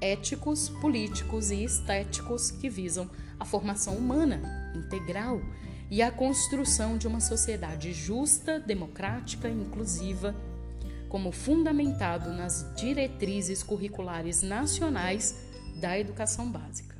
éticos, 0.00 0.68
políticos 0.68 1.50
e 1.50 1.64
estéticos 1.64 2.50
que 2.50 2.68
visam 2.68 3.10
a 3.40 3.44
formação 3.44 3.96
humana 3.96 4.72
integral 4.76 5.40
e 5.90 6.02
a 6.02 6.10
construção 6.10 6.96
de 6.96 7.06
uma 7.06 7.20
sociedade 7.20 7.92
justa, 7.92 8.58
democrática 8.58 9.48
e 9.48 9.52
inclusiva, 9.52 10.34
como 11.08 11.30
fundamentado 11.30 12.32
nas 12.32 12.66
diretrizes 12.76 13.62
curriculares 13.62 14.42
nacionais 14.42 15.36
da 15.76 15.98
educação 15.98 16.50
básica. 16.50 16.93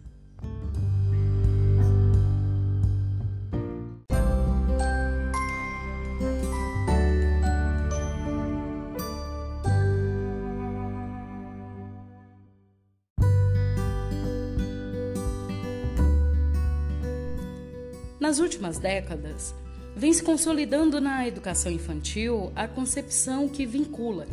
Nas 18.34 18.40
últimas 18.40 18.78
décadas, 18.78 19.54
vem 19.94 20.12
se 20.12 20.20
consolidando 20.20 21.00
na 21.00 21.24
educação 21.24 21.70
infantil 21.70 22.50
a 22.56 22.66
concepção 22.66 23.48
que 23.48 23.64
vincula 23.64 24.26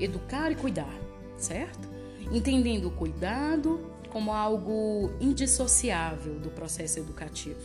educar 0.00 0.50
e 0.50 0.54
cuidar, 0.54 0.98
certo? 1.36 1.86
Entendendo 2.32 2.88
o 2.88 2.90
cuidado 2.90 3.78
como 4.08 4.32
algo 4.32 5.12
indissociável 5.20 6.38
do 6.38 6.48
processo 6.48 6.98
educativo. 6.98 7.60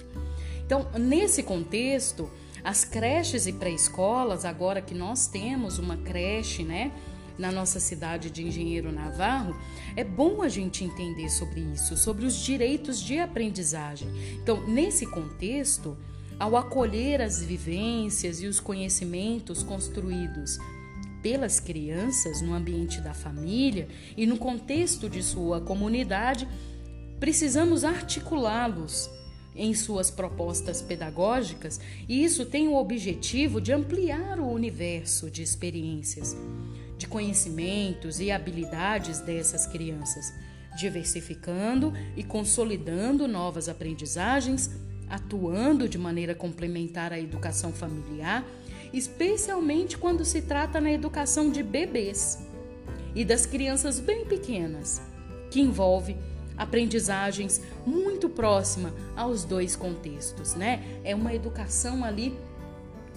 Então, 0.65 0.89
nesse 0.99 1.41
contexto, 1.41 2.29
as 2.61 2.83
creches 2.83 3.47
e 3.47 3.53
pré-escolas, 3.53 4.43
agora 4.43 4.81
que 4.81 4.93
nós 4.93 5.27
temos 5.27 5.79
uma 5.79 5.95
creche, 5.95 6.63
né, 6.63 6.91
na 7.37 7.51
nossa 7.51 7.79
cidade 7.79 8.29
de 8.29 8.45
Engenheiro 8.45 8.91
Navarro, 8.91 9.55
é 9.95 10.03
bom 10.03 10.41
a 10.41 10.49
gente 10.49 10.83
entender 10.83 11.29
sobre 11.29 11.61
isso, 11.61 11.95
sobre 11.95 12.25
os 12.25 12.35
direitos 12.35 13.01
de 13.01 13.19
aprendizagem. 13.19 14.07
Então, 14.41 14.67
nesse 14.67 15.05
contexto, 15.05 15.97
ao 16.39 16.55
acolher 16.55 17.21
as 17.21 17.41
vivências 17.41 18.41
e 18.41 18.47
os 18.47 18.59
conhecimentos 18.59 19.63
construídos 19.63 20.57
pelas 21.21 21.59
crianças 21.59 22.41
no 22.41 22.53
ambiente 22.53 23.01
da 23.01 23.13
família 23.13 23.87
e 24.15 24.25
no 24.25 24.37
contexto 24.37 25.09
de 25.09 25.21
sua 25.23 25.59
comunidade, 25.59 26.47
precisamos 27.19 27.83
articulá-los 27.83 29.09
em 29.55 29.73
suas 29.73 30.11
propostas 30.11 30.81
pedagógicas, 30.83 31.79
e 32.07 32.23
isso 32.23 32.45
tem 32.45 32.67
o 32.67 32.75
objetivo 32.75 33.59
de 33.59 33.73
ampliar 33.73 34.39
o 34.39 34.47
universo 34.47 35.31
de 35.31 35.41
experiências, 35.41 36.37
de 36.97 37.07
conhecimentos 37.07 38.19
e 38.19 38.31
habilidades 38.31 39.19
dessas 39.19 39.67
crianças, 39.67 40.33
diversificando 40.77 41.93
e 42.15 42.23
consolidando 42.23 43.27
novas 43.27 43.69
aprendizagens, 43.69 44.71
atuando 45.09 45.87
de 45.87 45.97
maneira 45.97 46.35
complementar 46.35 47.13
à 47.13 47.19
educação 47.19 47.71
familiar, 47.71 48.45
especialmente 48.93 49.97
quando 49.97 50.25
se 50.25 50.41
trata 50.41 50.81
na 50.81 50.91
educação 50.91 51.51
de 51.51 51.63
bebês 51.63 52.39
e 53.15 53.23
das 53.23 53.45
crianças 53.45 53.99
bem 53.99 54.25
pequenas, 54.25 55.01
que 55.49 55.61
envolve 55.61 56.15
aprendizagens 56.57 57.61
muito 57.85 58.27
próxima 58.27 58.93
aos 59.15 59.43
dois 59.43 59.75
contextos, 59.75 60.55
né? 60.55 60.83
É 61.03 61.15
uma 61.15 61.33
educação 61.33 62.03
ali 62.03 62.35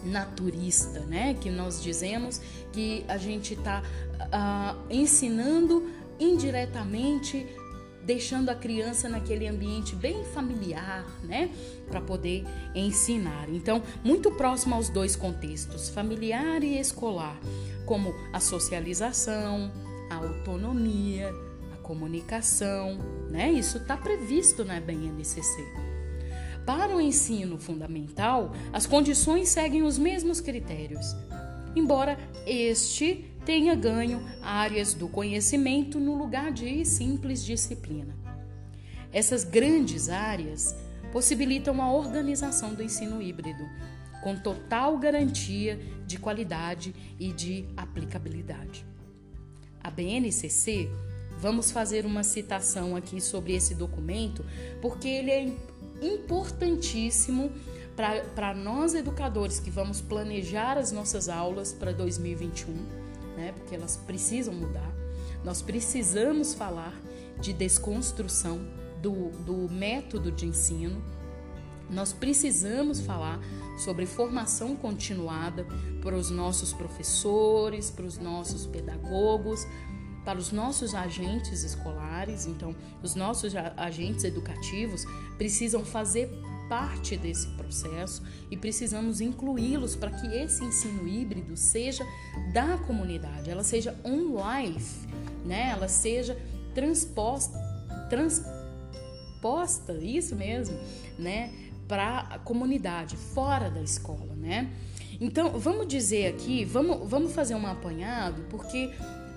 naturista, 0.05 1.01
né? 1.01 1.35
Que 1.35 1.51
nós 1.51 1.83
dizemos 1.83 2.41
que 2.73 3.05
a 3.09 3.17
gente 3.17 3.55
está 3.55 3.81
uh, 3.81 4.29
ah, 4.33 4.77
ensinando 4.89 5.91
indiretamente, 6.19 7.47
deixando 8.05 8.51
a 8.51 8.55
criança 8.55 9.09
naquele 9.09 9.49
ambiente 9.49 9.97
bem 9.97 10.25
familiar, 10.27 11.05
né? 11.23 11.51
Para 11.89 12.01
poder 12.01 12.45
ensinar. 12.75 13.49
Então, 13.49 13.83
muito 14.05 14.31
próximo 14.31 14.75
aos 14.75 14.89
dois 14.89 15.17
contextos, 15.17 15.89
familiar 15.89 16.63
e 16.63 16.79
escolar, 16.79 17.39
como 17.87 18.15
a 18.33 18.41
socialização, 18.41 19.73
a 20.11 20.17
autonomia, 20.17 21.33
a 21.73 21.77
comunicação, 21.79 22.99
né? 23.31 23.51
Isso 23.51 23.79
está 23.79 23.97
previsto 23.97 24.65
na 24.65 24.81
BNCC. 24.81 25.90
Para 26.67 26.95
o 26.97 27.01
ensino 27.01 27.59
fundamental, 27.59 28.53
as 28.73 28.87
condições 28.87 29.49
seguem 29.49 29.83
os 29.83 29.99
mesmos 29.99 30.41
critérios, 30.41 31.17
embora 31.75 32.19
este 32.47 33.27
tenha 33.45 33.75
ganho 33.75 34.23
áreas 34.43 34.95
do 34.95 35.09
conhecimento 35.09 35.99
no 35.99 36.17
lugar 36.17 36.53
de 36.53 36.85
simples 36.85 37.45
disciplina. 37.45 38.15
Essas 39.13 39.43
grandes 39.43 40.09
áreas 40.09 40.75
possibilitam 41.13 41.83
a 41.83 41.93
organização 41.93 42.75
do 42.75 42.83
ensino 42.83 43.21
híbrido, 43.21 43.69
com 44.23 44.37
total 44.37 44.99
garantia 44.99 45.81
de 46.07 46.19
qualidade 46.19 46.95
e 47.19 47.33
de 47.33 47.65
aplicabilidade. 47.77 48.85
A 49.83 49.91
BNCC, 49.91 50.89
vamos 51.39 51.71
fazer 51.71 52.05
uma 52.05 52.23
citação 52.23 52.95
aqui 52.95 53.21
sobre 53.21 53.55
esse 53.55 53.75
documento, 53.75 54.45
porque 54.81 55.09
ele 55.09 55.31
é 55.31 55.53
importantíssimo 56.03 57.53
para 58.35 58.55
nós 58.55 58.95
educadores 58.95 59.61
que 59.61 59.71
vamos 59.71 60.01
planejar 60.01 60.79
as 60.79 60.91
nossas 60.91 61.29
aulas 61.29 61.73
para 61.73 61.93
2021, 61.93 62.73
né? 63.37 63.53
Porque 63.53 63.75
elas 63.75 63.97
precisam 63.97 64.55
mudar. 64.55 64.91
Nós 65.45 65.61
precisamos 65.61 66.55
falar 66.55 66.95
de 67.41 67.53
desconstrução 67.53 68.61
do, 69.01 69.31
do 69.45 69.73
método 69.73 70.31
de 70.31 70.47
ensino. 70.47 71.03
Nós 71.89 72.13
precisamos 72.13 73.01
falar 73.01 73.41
sobre 73.77 74.07
formação 74.07 74.77
continuada 74.77 75.67
para 76.03 76.15
os 76.15 76.31
nossos 76.31 76.73
professores, 76.73 77.91
para 77.91 78.05
os 78.05 78.19
nossos 78.19 78.67
pedagogos, 78.67 79.67
para 80.25 80.39
os 80.39 80.53
nossos 80.53 80.95
agentes 80.95 81.63
escolares, 81.63 82.47
então 82.47 82.75
os 83.03 83.15
nossos 83.15 83.55
agentes 83.77 84.25
educativos 84.25 85.05
precisam 85.39 85.85
fazer 85.85 86.31
parte 86.69 87.17
desse 87.17 87.49
processo 87.49 88.23
e 88.49 88.57
precisamos 88.57 89.21
incluí-los 89.21 89.97
para 89.97 90.13
que 90.13 90.27
esse 90.29 90.65
ensino 90.65 91.07
híbrido 91.09 91.57
seja 91.57 92.07
da 92.53 92.79
comunidade, 92.79 93.51
ela 93.51 93.65
seja 93.65 93.99
on 94.05 94.37
life, 94.37 95.09
né? 95.45 95.71
Ela 95.71 95.89
seja 95.89 96.39
transposta, 96.73 97.59
transposta, 98.09 99.95
isso 99.95 100.37
mesmo, 100.37 100.79
né? 101.19 101.53
Para 101.89 102.21
a 102.21 102.39
comunidade, 102.39 103.17
fora 103.17 103.69
da 103.69 103.83
escola, 103.83 104.35
né? 104.37 104.71
Então, 105.21 105.59
vamos 105.59 105.89
dizer 105.89 106.29
aqui, 106.29 106.65
vamos, 106.65 107.11
vamos 107.11 107.33
fazer 107.33 107.55
um 107.55 107.67
apanhado, 107.67 108.43
porque 108.49 108.91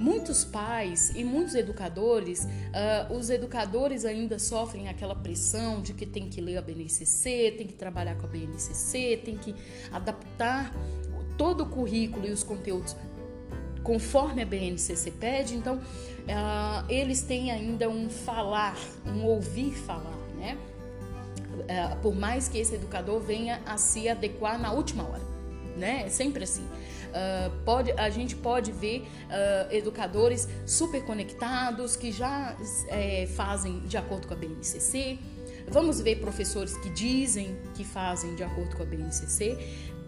muitos 0.04 0.44
pais 0.44 1.12
e 1.16 1.24
muitos 1.24 1.56
educadores, 1.56 2.44
uh, 2.44 3.14
os 3.14 3.30
educadores 3.30 4.04
ainda 4.04 4.38
sofrem 4.38 4.90
aquela 4.90 5.16
pressão 5.16 5.82
de 5.82 5.94
que 5.94 6.06
tem 6.06 6.28
que 6.30 6.42
ler 6.42 6.58
a 6.58 6.62
BNCC, 6.62 7.56
tem 7.58 7.66
que 7.66 7.74
trabalhar 7.74 8.16
com 8.16 8.26
a 8.26 8.30
BNCC, 8.30 9.22
tem 9.24 9.38
que 9.38 9.56
adaptar 9.92 10.74
todo 11.38 11.64
o 11.64 11.66
currículo 11.66 12.28
e 12.28 12.32
os 12.32 12.44
conteúdos 12.44 12.96
conforme 13.82 14.42
a 14.42 14.46
BNCC 14.46 15.12
pede. 15.12 15.56
Então, 15.56 15.78
uh, 15.78 16.86
eles 16.90 17.22
têm 17.22 17.52
ainda 17.52 17.90
um 17.90 18.10
falar, 18.10 18.78
um 19.06 19.24
ouvir 19.24 19.72
falar, 19.74 20.18
né? 20.38 20.58
é, 21.68 21.88
por 22.02 22.16
mais 22.16 22.48
que 22.48 22.58
esse 22.58 22.76
educador 22.76 23.20
venha 23.20 23.62
a 23.66 23.78
se 23.78 24.10
adequar 24.10 24.60
na 24.60 24.72
última 24.72 25.04
hora, 25.04 25.22
né? 25.78 26.04
É 26.06 26.10
sempre 26.10 26.44
assim. 26.44 26.68
Uh, 27.14 27.64
pode, 27.64 27.92
a 27.92 28.10
gente 28.10 28.36
pode 28.36 28.72
ver 28.72 29.02
uh, 29.02 29.72
educadores 29.72 30.50
super 30.66 31.06
conectados 31.06 31.96
que 31.96 32.12
já 32.12 32.58
é, 32.88 33.28
fazem 33.28 33.82
de 33.82 33.98
acordo 33.98 34.28
com 34.28 34.34
a 34.34 34.38
BNCC. 34.38 35.20
Vamos 35.68 36.02
ver 36.02 36.20
professores 36.20 36.76
que 36.78 36.90
dizem 36.90 37.56
que 37.76 37.84
fazem 37.84 38.36
de 38.36 38.44
acordo 38.44 38.76
com 38.76 38.84
a 38.84 38.86
BNCC. 38.86 39.58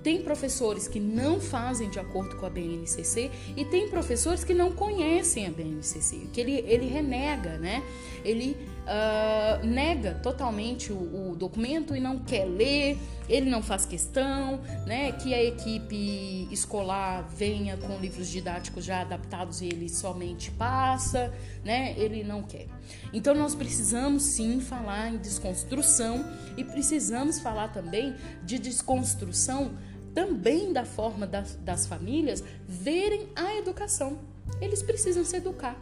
Tem 0.05 0.21
professores 0.21 0.87
que 0.87 0.99
não 0.99 1.41
fazem 1.41 1.89
de 1.89 1.99
acordo 1.99 2.35
com 2.35 2.45
a 2.45 2.49
BNCC 2.51 3.31
e 3.57 3.65
tem 3.65 3.89
professores 3.89 4.43
que 4.43 4.53
não 4.53 4.71
conhecem 4.71 5.47
a 5.47 5.49
BNCC, 5.49 6.27
que 6.31 6.39
ele, 6.39 6.63
ele 6.67 6.85
renega, 6.85 7.57
né? 7.57 7.81
Ele 8.23 8.55
uh, 8.85 9.65
nega 9.65 10.13
totalmente 10.21 10.93
o, 10.93 11.31
o, 11.31 11.35
documento 11.35 11.95
e 11.95 11.99
não 11.99 12.19
quer 12.19 12.45
ler, 12.45 12.99
ele 13.27 13.49
não 13.49 13.63
faz 13.63 13.83
questão, 13.87 14.61
né? 14.85 15.11
Que 15.13 15.33
a 15.33 15.43
equipe 15.43 16.47
escolar 16.51 17.27
venha 17.35 17.75
com 17.75 17.97
livros 17.97 18.27
didáticos 18.27 18.85
já 18.85 19.01
adaptados 19.01 19.59
e 19.61 19.65
ele 19.65 19.89
somente 19.89 20.51
passa, 20.51 21.33
né? 21.63 21.95
Ele 21.97 22.23
não 22.23 22.43
quer. 22.43 22.67
Então 23.11 23.33
nós 23.33 23.55
precisamos 23.55 24.21
sim 24.21 24.59
falar 24.59 25.09
em 25.09 25.17
desconstrução 25.17 26.23
e 26.55 26.63
precisamos 26.63 27.39
falar 27.39 27.69
também 27.69 28.15
de 28.43 28.59
desconstrução 28.59 29.71
também 30.15 30.71
da 30.71 30.85
forma 30.85 31.27
das, 31.27 31.55
das 31.55 31.85
famílias 31.85 32.41
verem 32.65 33.27
a 33.35 33.53
educação. 33.55 34.17
Eles 34.61 34.81
precisam 34.81 35.25
se 35.25 35.35
educar. 35.35 35.77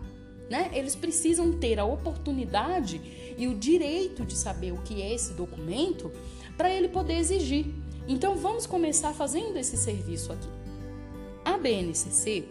Né? 0.50 0.72
Eles 0.74 0.96
precisam 0.96 1.54
ter 1.54 1.80
a 1.80 1.86
oportunidade 1.86 3.00
e 3.38 3.48
o 3.48 3.56
direito 3.56 4.26
de 4.26 4.36
saber 4.36 4.74
o 4.74 4.82
que 4.82 5.02
é 5.02 5.14
esse 5.14 5.34
documento 5.34 6.12
para 6.58 6.70
ele 6.70 6.90
poder 6.90 7.14
exigir. 7.14 7.68
Então 8.08 8.36
vamos 8.36 8.66
começar 8.66 9.14
fazendo 9.14 9.58
esse 9.58 9.78
serviço 9.78 10.34
aqui. 10.34 10.50
A 11.46 11.58
BNCC 11.58 12.46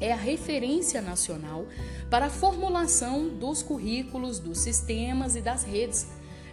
é 0.00 0.12
a 0.12 0.16
referência 0.16 1.00
nacional 1.00 1.66
para 2.10 2.26
a 2.26 2.30
formulação 2.30 3.28
dos 3.28 3.62
currículos, 3.62 4.40
dos 4.40 4.58
sistemas 4.58 5.36
e 5.36 5.40
das 5.40 5.62
redes 5.62 6.08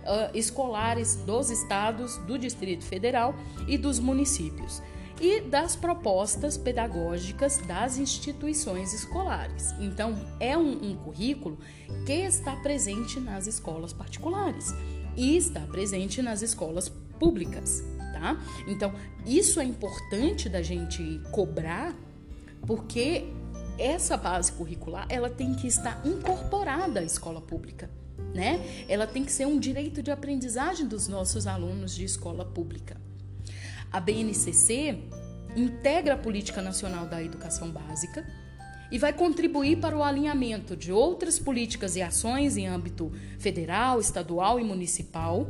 uh, 0.10 0.36
escolares 0.36 1.16
dos 1.16 1.52
estados, 1.52 2.18
do 2.18 2.38
Distrito 2.38 2.84
Federal 2.84 3.36
e 3.68 3.78
dos 3.78 4.00
municípios 4.00 4.82
e 5.22 5.42
das 5.42 5.76
propostas 5.76 6.58
pedagógicas 6.58 7.58
das 7.68 7.98
instituições 7.98 8.94
escolares. 8.94 9.74
Então, 9.80 10.18
é 10.40 10.58
um, 10.58 10.92
um, 10.92 10.96
currículo 10.96 11.58
que 12.06 12.14
está 12.14 12.56
presente 12.56 13.20
nas 13.20 13.46
escolas 13.46 13.92
particulares 13.92 14.74
e 15.18 15.36
está 15.36 15.60
presente 15.62 16.22
nas 16.22 16.42
escolas 16.42 16.88
públicas, 17.20 17.84
tá? 18.14 18.42
Então, 18.66 18.94
isso 19.26 19.60
é 19.60 19.66
importante 19.66 20.48
da 20.48 20.62
gente 20.62 21.22
cobrar, 21.32 21.94
porque 22.66 23.26
essa 23.78 24.16
base 24.16 24.54
curricular 24.54 25.06
ela 25.10 25.30
tem 25.30 25.54
que 25.54 25.68
estar 25.68 26.02
incorporada 26.06 27.02
à 27.02 27.04
escola 27.04 27.42
pública 27.42 27.90
né? 28.34 28.86
Ela 28.88 29.08
tem 29.08 29.24
que 29.24 29.32
ser 29.32 29.46
um 29.46 29.60
direito 29.60 30.02
de 30.02 30.12
aprendizagem 30.12 30.88
dos 30.88 31.08
nossos 31.08 31.48
alunos 31.48 31.96
de 31.96 32.04
escola 32.04 32.46
pública. 32.46 32.98
A 33.92 34.00
BNCC 34.00 35.00
integra 35.56 36.14
a 36.14 36.18
Política 36.18 36.62
Nacional 36.62 37.06
da 37.06 37.24
Educação 37.24 37.72
Básica 37.72 38.26
e 38.92 38.98
vai 38.98 39.14
contribuir 39.14 39.78
para 39.78 39.96
o 39.96 40.04
alinhamento 40.04 40.76
de 40.76 40.92
outras 40.92 41.38
políticas 41.40 41.96
e 41.96 42.02
ações 42.02 42.58
em 42.58 42.68
âmbito 42.68 43.12
federal, 43.38 44.00
estadual 44.00 44.60
e 44.60 44.64
municipal, 44.64 45.48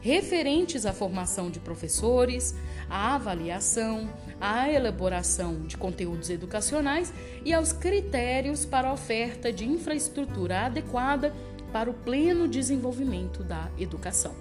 referentes 0.00 0.86
à 0.86 0.92
formação 0.92 1.50
de 1.50 1.58
professores, 1.58 2.54
à 2.88 3.14
avaliação, 3.14 4.08
à 4.40 4.70
elaboração 4.70 5.62
de 5.66 5.76
conteúdos 5.76 6.30
educacionais 6.30 7.12
e 7.44 7.52
aos 7.52 7.72
critérios 7.72 8.64
para 8.64 8.88
a 8.88 8.92
oferta 8.92 9.52
de 9.52 9.66
infraestrutura 9.66 10.66
adequada 10.66 11.34
para 11.72 11.90
o 11.90 11.94
pleno 11.94 12.48
desenvolvimento 12.48 13.42
da 13.42 13.70
educação. 13.78 14.34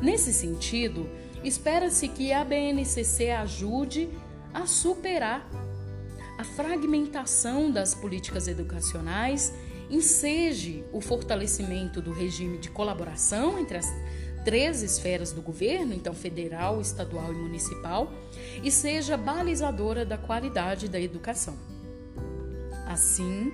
Nesse 0.00 0.32
sentido, 0.32 1.08
espera-se 1.44 2.08
que 2.08 2.32
a 2.32 2.44
BNCC 2.44 3.30
ajude 3.30 4.08
a 4.52 4.66
superar 4.66 5.48
a 6.38 6.44
fragmentação 6.44 7.70
das 7.70 7.94
políticas 7.94 8.48
educacionais, 8.48 9.52
enseje 9.90 10.84
o 10.92 11.00
fortalecimento 11.00 12.00
do 12.00 12.12
regime 12.12 12.58
de 12.58 12.70
colaboração 12.70 13.58
entre 13.58 13.78
as 13.78 13.86
três 14.44 14.82
esferas 14.82 15.32
do 15.32 15.40
governo, 15.40 15.94
então 15.94 16.14
federal, 16.14 16.80
estadual 16.80 17.32
e 17.32 17.36
municipal, 17.36 18.12
e 18.62 18.70
seja 18.70 19.16
balizadora 19.16 20.04
da 20.04 20.18
qualidade 20.18 20.88
da 20.88 21.00
educação. 21.00 21.56
Assim, 22.86 23.52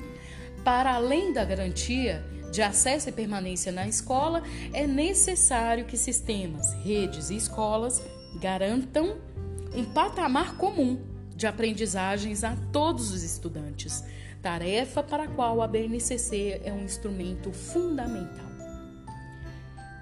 para 0.64 0.94
além 0.94 1.32
da 1.32 1.44
garantia 1.44 2.24
de 2.50 2.62
acesso 2.62 3.08
e 3.08 3.12
permanência 3.12 3.70
na 3.70 3.86
escola, 3.86 4.42
é 4.72 4.86
necessário 4.86 5.84
que 5.84 5.96
sistemas, 5.96 6.72
redes 6.82 7.30
e 7.30 7.36
escolas 7.36 8.02
garantam 8.40 9.18
um 9.74 9.84
patamar 9.84 10.56
comum 10.56 10.98
de 11.34 11.46
aprendizagens 11.46 12.42
a 12.42 12.56
todos 12.72 13.12
os 13.12 13.22
estudantes, 13.22 14.02
tarefa 14.42 15.02
para 15.02 15.24
a 15.24 15.28
qual 15.28 15.62
a 15.62 15.68
BNCC 15.68 16.62
é 16.64 16.72
um 16.72 16.84
instrumento 16.84 17.52
fundamental. 17.52 18.47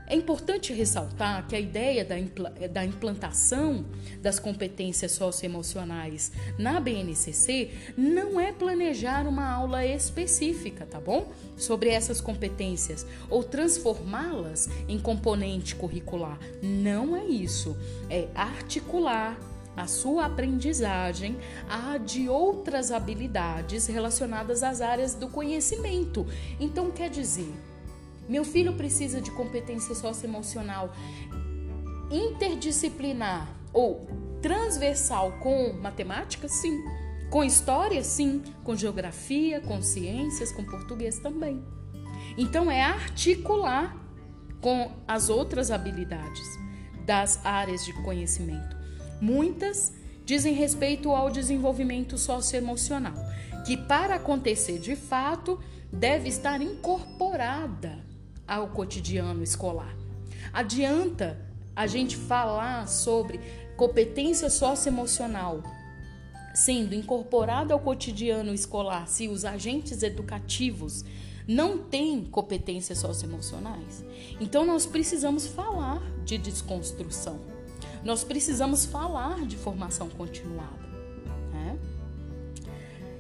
É 0.08 0.14
importante 0.14 0.72
ressaltar 0.72 1.46
que 1.48 1.56
a 1.56 1.60
ideia 1.60 2.04
da, 2.04 2.14
da 2.68 2.84
implantação 2.84 3.84
das 4.22 4.38
competências 4.38 5.12
socioemocionais 5.12 6.30
na 6.56 6.78
BNCC 6.78 7.70
não 7.96 8.40
é 8.40 8.52
planejar 8.52 9.26
uma 9.26 9.50
aula 9.50 9.84
específica, 9.84 10.86
tá 10.86 11.00
bom? 11.00 11.32
Sobre 11.56 11.90
essas 11.90 12.20
competências 12.20 13.04
ou 13.28 13.42
transformá-las 13.42 14.68
em 14.88 14.98
componente 14.98 15.74
curricular. 15.74 16.38
Não 16.62 17.16
é 17.16 17.24
isso. 17.24 17.76
É 18.08 18.28
articular 18.34 19.36
a 19.76 19.86
sua 19.86 20.24
aprendizagem 20.24 21.36
a 21.68 21.98
de 21.98 22.28
outras 22.28 22.90
habilidades 22.90 23.86
relacionadas 23.86 24.62
às 24.62 24.80
áreas 24.80 25.14
do 25.14 25.28
conhecimento. 25.28 26.26
Então, 26.58 26.90
quer 26.90 27.10
dizer, 27.10 27.52
meu 28.28 28.44
filho 28.44 28.74
precisa 28.74 29.20
de 29.20 29.30
competência 29.30 29.94
socioemocional 29.94 30.92
interdisciplinar 32.10 33.48
ou 33.72 34.06
transversal 34.40 35.32
com 35.40 35.72
matemática? 35.72 36.48
Sim. 36.48 36.82
Com 37.30 37.42
história? 37.42 38.02
Sim. 38.02 38.42
Com 38.64 38.76
geografia, 38.76 39.60
com 39.60 39.82
ciências, 39.82 40.52
com 40.52 40.64
português 40.64 41.18
também. 41.18 41.62
Então 42.36 42.70
é 42.70 42.82
articular 42.82 43.96
com 44.60 44.90
as 45.06 45.28
outras 45.28 45.70
habilidades 45.70 46.46
das 47.04 47.44
áreas 47.44 47.84
de 47.84 47.92
conhecimento. 48.02 48.76
Muitas 49.20 49.92
dizem 50.24 50.54
respeito 50.54 51.12
ao 51.12 51.30
desenvolvimento 51.30 52.18
socioemocional, 52.18 53.14
que 53.64 53.76
para 53.76 54.16
acontecer 54.16 54.78
de 54.78 54.96
fato 54.96 55.60
deve 55.92 56.28
estar 56.28 56.60
incorporada 56.60 58.05
ao 58.46 58.68
cotidiano 58.68 59.42
escolar. 59.42 59.94
Adianta 60.52 61.38
a 61.74 61.86
gente 61.86 62.16
falar 62.16 62.86
sobre 62.88 63.40
competência 63.76 64.48
socioemocional 64.48 65.62
sendo 66.54 66.94
incorporada 66.94 67.74
ao 67.74 67.80
cotidiano 67.80 68.54
escolar 68.54 69.06
se 69.06 69.28
os 69.28 69.44
agentes 69.44 70.02
educativos 70.02 71.04
não 71.46 71.78
têm 71.78 72.24
competências 72.24 72.98
socioemocionais? 72.98 74.02
Então 74.40 74.64
nós 74.64 74.86
precisamos 74.86 75.46
falar 75.46 76.00
de 76.24 76.38
desconstrução. 76.38 77.38
Nós 78.02 78.24
precisamos 78.24 78.86
falar 78.86 79.44
de 79.46 79.56
formação 79.56 80.08
continuada. 80.08 80.86
Né? 81.52 81.78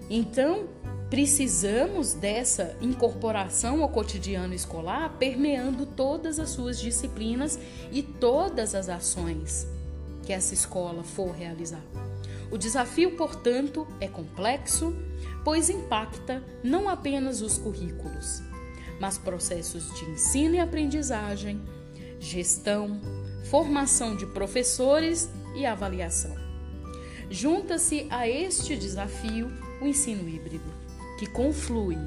Então, 0.08 0.68
Precisamos 1.08 2.14
dessa 2.14 2.76
incorporação 2.80 3.80
ao 3.80 3.88
cotidiano 3.88 4.54
escolar, 4.54 5.16
permeando 5.18 5.86
todas 5.86 6.40
as 6.40 6.50
suas 6.50 6.80
disciplinas 6.80 7.58
e 7.92 8.02
todas 8.02 8.74
as 8.74 8.88
ações 8.88 9.68
que 10.24 10.32
essa 10.32 10.52
escola 10.52 11.04
for 11.04 11.30
realizar. 11.30 11.82
O 12.50 12.58
desafio, 12.58 13.16
portanto, 13.16 13.86
é 14.00 14.08
complexo, 14.08 14.96
pois 15.44 15.70
impacta 15.70 16.42
não 16.62 16.88
apenas 16.88 17.40
os 17.40 17.56
currículos, 17.56 18.42
mas 19.00 19.16
processos 19.16 19.94
de 19.94 20.10
ensino 20.10 20.56
e 20.56 20.58
aprendizagem, 20.58 21.62
gestão, 22.18 23.00
formação 23.44 24.16
de 24.16 24.26
professores 24.26 25.30
e 25.54 25.64
avaliação. 25.64 26.34
Junta-se 27.30 28.08
a 28.10 28.28
este 28.28 28.76
desafio 28.76 29.48
o 29.80 29.86
ensino 29.86 30.28
híbrido 30.28 30.75
que 31.18 31.26
conflui 31.26 31.98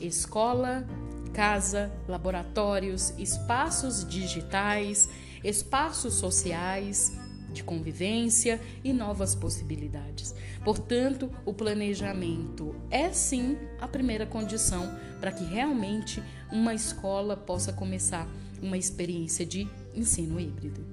escola, 0.00 0.86
casa, 1.32 1.92
laboratórios, 2.08 3.12
espaços 3.18 4.06
digitais, 4.06 5.08
espaços 5.44 6.14
sociais 6.14 7.16
de 7.52 7.62
convivência 7.62 8.60
e 8.82 8.92
novas 8.92 9.34
possibilidades. 9.34 10.34
Portanto, 10.64 11.30
o 11.44 11.52
planejamento 11.52 12.74
é 12.90 13.12
sim 13.12 13.58
a 13.80 13.86
primeira 13.86 14.26
condição 14.26 14.90
para 15.20 15.32
que 15.32 15.44
realmente 15.44 16.22
uma 16.50 16.74
escola 16.74 17.36
possa 17.36 17.72
começar 17.72 18.26
uma 18.60 18.78
experiência 18.78 19.44
de 19.44 19.68
ensino 19.94 20.40
híbrido. 20.40 20.91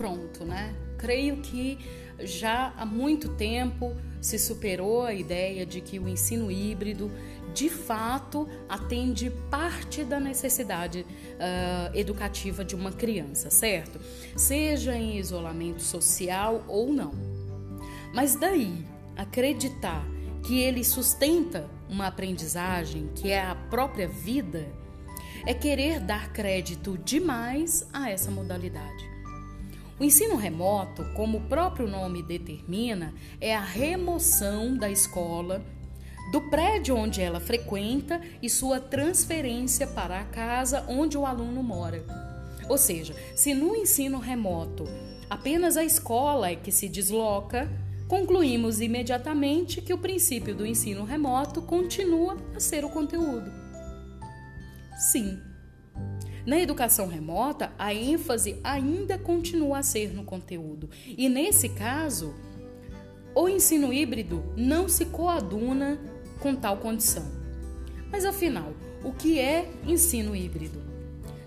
Pronto, 0.00 0.46
né? 0.46 0.74
Creio 0.96 1.36
que 1.42 1.78
já 2.20 2.72
há 2.74 2.86
muito 2.86 3.28
tempo 3.36 3.94
se 4.18 4.38
superou 4.38 5.02
a 5.02 5.12
ideia 5.12 5.66
de 5.66 5.82
que 5.82 5.98
o 5.98 6.08
ensino 6.08 6.50
híbrido 6.50 7.10
de 7.52 7.68
fato 7.68 8.48
atende 8.66 9.30
parte 9.50 10.02
da 10.02 10.18
necessidade 10.18 11.04
uh, 11.04 11.94
educativa 11.94 12.64
de 12.64 12.74
uma 12.74 12.92
criança, 12.92 13.50
certo? 13.50 14.00
Seja 14.34 14.96
em 14.96 15.18
isolamento 15.18 15.82
social 15.82 16.64
ou 16.66 16.90
não. 16.90 17.12
Mas 18.14 18.34
daí 18.34 18.82
acreditar 19.14 20.06
que 20.42 20.60
ele 20.60 20.82
sustenta 20.82 21.68
uma 21.90 22.06
aprendizagem 22.06 23.10
que 23.14 23.30
é 23.30 23.42
a 23.42 23.54
própria 23.54 24.08
vida 24.08 24.66
é 25.46 25.52
querer 25.52 26.00
dar 26.00 26.32
crédito 26.32 26.96
demais 26.96 27.86
a 27.92 28.08
essa 28.10 28.30
modalidade. 28.30 29.09
O 30.00 30.04
ensino 30.04 30.34
remoto, 30.34 31.04
como 31.12 31.36
o 31.36 31.42
próprio 31.42 31.86
nome 31.86 32.22
determina, 32.22 33.12
é 33.38 33.54
a 33.54 33.60
remoção 33.60 34.74
da 34.74 34.90
escola 34.90 35.62
do 36.32 36.40
prédio 36.48 36.96
onde 36.96 37.20
ela 37.20 37.38
frequenta 37.38 38.18
e 38.40 38.48
sua 38.48 38.80
transferência 38.80 39.86
para 39.86 40.18
a 40.18 40.24
casa 40.24 40.86
onde 40.88 41.18
o 41.18 41.26
aluno 41.26 41.62
mora. 41.62 42.02
Ou 42.66 42.78
seja, 42.78 43.14
se 43.36 43.52
no 43.52 43.76
ensino 43.76 44.18
remoto 44.18 44.84
apenas 45.28 45.76
a 45.76 45.84
escola 45.84 46.50
é 46.50 46.56
que 46.56 46.72
se 46.72 46.88
desloca, 46.88 47.70
concluímos 48.08 48.80
imediatamente 48.80 49.82
que 49.82 49.92
o 49.92 49.98
princípio 49.98 50.54
do 50.54 50.64
ensino 50.64 51.04
remoto 51.04 51.60
continua 51.60 52.38
a 52.56 52.58
ser 52.58 52.86
o 52.86 52.90
conteúdo. 52.90 53.52
Sim, 54.96 55.38
na 56.46 56.58
educação 56.58 57.06
remota, 57.06 57.72
a 57.78 57.92
ênfase 57.94 58.58
ainda 58.64 59.18
continua 59.18 59.78
a 59.78 59.82
ser 59.82 60.12
no 60.14 60.24
conteúdo. 60.24 60.88
E 61.06 61.28
nesse 61.28 61.68
caso, 61.68 62.34
o 63.34 63.48
ensino 63.48 63.92
híbrido 63.92 64.42
não 64.56 64.88
se 64.88 65.06
coaduna 65.06 65.98
com 66.40 66.54
tal 66.54 66.78
condição. 66.78 67.24
Mas 68.10 68.24
afinal, 68.24 68.72
o 69.04 69.12
que 69.12 69.38
é 69.38 69.70
ensino 69.86 70.34
híbrido? 70.34 70.80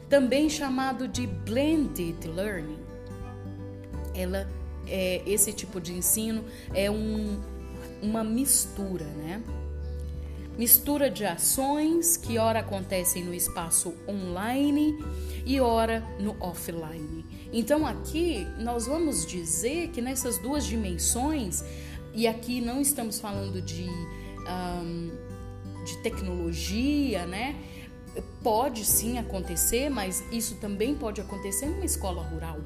Também 0.09 0.49
chamado 0.49 1.07
de 1.07 1.27
blended 1.27 2.27
learning. 2.27 2.79
Ela 4.15 4.47
é 4.87 5.21
esse 5.25 5.51
tipo 5.51 5.81
de 5.81 5.93
ensino 5.93 6.43
é 6.73 6.89
um, 6.89 7.39
uma 8.01 8.23
mistura, 8.23 9.05
né? 9.05 9.41
Mistura 10.57 11.09
de 11.09 11.25
ações 11.25 12.15
que 12.15 12.37
ora 12.37 12.59
acontecem 12.59 13.23
no 13.23 13.33
espaço 13.33 13.93
online 14.07 14.97
e 15.45 15.59
ora 15.59 16.03
no 16.19 16.35
offline. 16.39 17.25
Então 17.51 17.85
aqui 17.85 18.47
nós 18.59 18.85
vamos 18.85 19.25
dizer 19.25 19.89
que 19.89 20.01
nessas 20.01 20.37
duas 20.37 20.65
dimensões, 20.65 21.63
e 22.13 22.27
aqui 22.27 22.61
não 22.61 22.81
estamos 22.81 23.19
falando 23.19 23.61
de, 23.61 23.83
um, 23.83 25.11
de 25.83 25.97
tecnologia, 25.97 27.25
né? 27.25 27.55
Pode 28.43 28.85
sim 28.85 29.17
acontecer, 29.17 29.89
mas 29.89 30.23
isso 30.31 30.55
também 30.55 30.93
pode 30.93 31.19
acontecer 31.19 31.65
numa 31.65 31.85
escola 31.85 32.21
rural, 32.21 32.59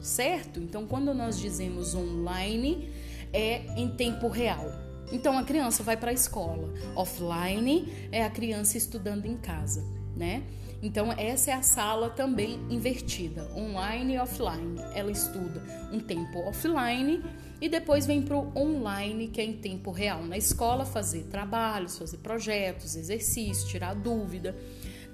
certo? 0.00 0.58
Então 0.58 0.86
quando 0.86 1.12
nós 1.12 1.38
dizemos 1.38 1.94
online, 1.94 2.90
é 3.32 3.66
em 3.76 3.88
tempo 3.88 4.28
real 4.28 4.85
então 5.12 5.38
a 5.38 5.42
criança 5.42 5.82
vai 5.82 5.96
para 5.96 6.10
a 6.10 6.14
escola. 6.14 6.72
Offline 6.94 7.92
é 8.10 8.24
a 8.24 8.30
criança 8.30 8.76
estudando 8.76 9.26
em 9.26 9.36
casa, 9.36 9.84
né? 10.16 10.42
Então 10.82 11.10
essa 11.12 11.50
é 11.50 11.54
a 11.54 11.62
sala 11.62 12.10
também 12.10 12.60
invertida, 12.68 13.50
online 13.56 14.14
e 14.14 14.18
offline. 14.18 14.78
Ela 14.94 15.10
estuda 15.10 15.62
um 15.92 16.00
tempo 16.00 16.40
offline 16.40 17.22
e 17.60 17.68
depois 17.68 18.06
vem 18.06 18.20
para 18.20 18.36
o 18.36 18.52
online, 18.56 19.28
que 19.28 19.40
é 19.40 19.44
em 19.44 19.54
tempo 19.54 19.90
real, 19.90 20.22
na 20.22 20.36
escola 20.36 20.84
fazer 20.84 21.24
trabalhos, 21.24 21.96
fazer 21.96 22.18
projetos, 22.18 22.96
exercícios, 22.96 23.68
tirar 23.68 23.94
dúvida. 23.94 24.54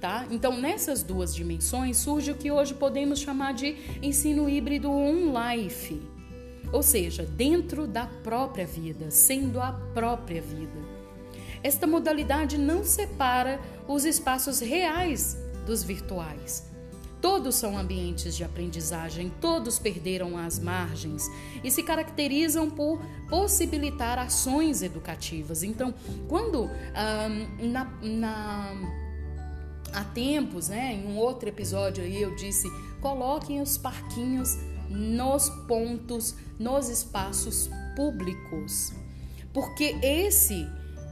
Tá? 0.00 0.26
Então, 0.32 0.60
nessas 0.60 1.04
duas 1.04 1.32
dimensões 1.32 1.96
surge 1.98 2.32
o 2.32 2.34
que 2.34 2.50
hoje 2.50 2.74
podemos 2.74 3.20
chamar 3.20 3.54
de 3.54 3.76
ensino 4.02 4.48
híbrido 4.48 4.90
on-life, 4.90 6.02
ou 6.72 6.82
seja, 6.82 7.24
dentro 7.24 7.86
da 7.86 8.06
própria 8.06 8.66
vida, 8.66 9.10
sendo 9.10 9.60
a 9.60 9.72
própria 9.92 10.40
vida. 10.40 10.80
Esta 11.62 11.86
modalidade 11.86 12.58
não 12.58 12.82
separa 12.82 13.60
os 13.86 14.04
espaços 14.04 14.58
reais 14.60 15.36
dos 15.64 15.82
virtuais. 15.82 16.72
Todos 17.20 17.54
são 17.54 17.78
ambientes 17.78 18.34
de 18.34 18.42
aprendizagem, 18.42 19.32
todos 19.40 19.78
perderam 19.78 20.36
as 20.36 20.58
margens 20.58 21.30
e 21.62 21.70
se 21.70 21.80
caracterizam 21.84 22.68
por 22.68 23.00
possibilitar 23.28 24.18
ações 24.18 24.82
educativas. 24.82 25.62
Então, 25.62 25.94
quando 26.28 26.68
na, 27.60 27.84
na, 28.02 28.72
há 29.92 30.02
tempos, 30.02 30.68
né, 30.68 30.94
em 30.94 31.06
um 31.06 31.16
outro 31.16 31.48
episódio 31.48 32.02
aí 32.02 32.20
eu 32.20 32.34
disse, 32.34 32.68
coloquem 33.00 33.60
os 33.60 33.78
parquinhos 33.78 34.58
nos 34.90 35.48
pontos, 35.68 36.34
nos 36.62 36.88
espaços 36.88 37.68
públicos, 37.96 38.92
porque 39.52 39.96
esse 40.02 40.66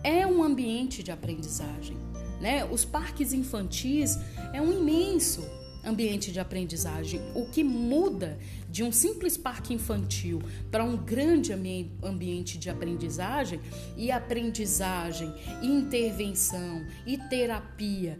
é 0.04 0.26
um 0.26 0.42
ambiente 0.42 1.02
de 1.02 1.10
aprendizagem. 1.10 1.96
Né? 2.40 2.64
Os 2.64 2.84
parques 2.84 3.32
infantis 3.32 4.16
é 4.54 4.62
um 4.62 4.72
imenso 4.72 5.44
ambiente 5.84 6.30
de 6.30 6.38
aprendizagem. 6.38 7.20
O 7.34 7.46
que 7.46 7.64
muda 7.64 8.38
de 8.68 8.84
um 8.84 8.92
simples 8.92 9.36
parque 9.36 9.74
infantil 9.74 10.40
para 10.70 10.84
um 10.84 10.96
grande 10.96 11.52
ambiente 11.52 12.56
de 12.56 12.70
aprendizagem 12.70 13.60
e 13.96 14.10
aprendizagem, 14.10 15.34
intervenção 15.62 16.86
e 17.06 17.18
terapia 17.18 18.18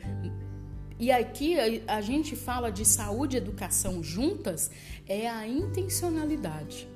e 1.01 1.11
aqui 1.11 1.57
a 1.89 2.03
gente 2.03 2.37
fala 2.37 2.71
de 2.71 2.85
saúde 2.85 3.35
e 3.35 3.39
educação 3.39 4.03
juntas, 4.03 4.71
é 5.09 5.27
a 5.27 5.49
intencionalidade. 5.49 6.87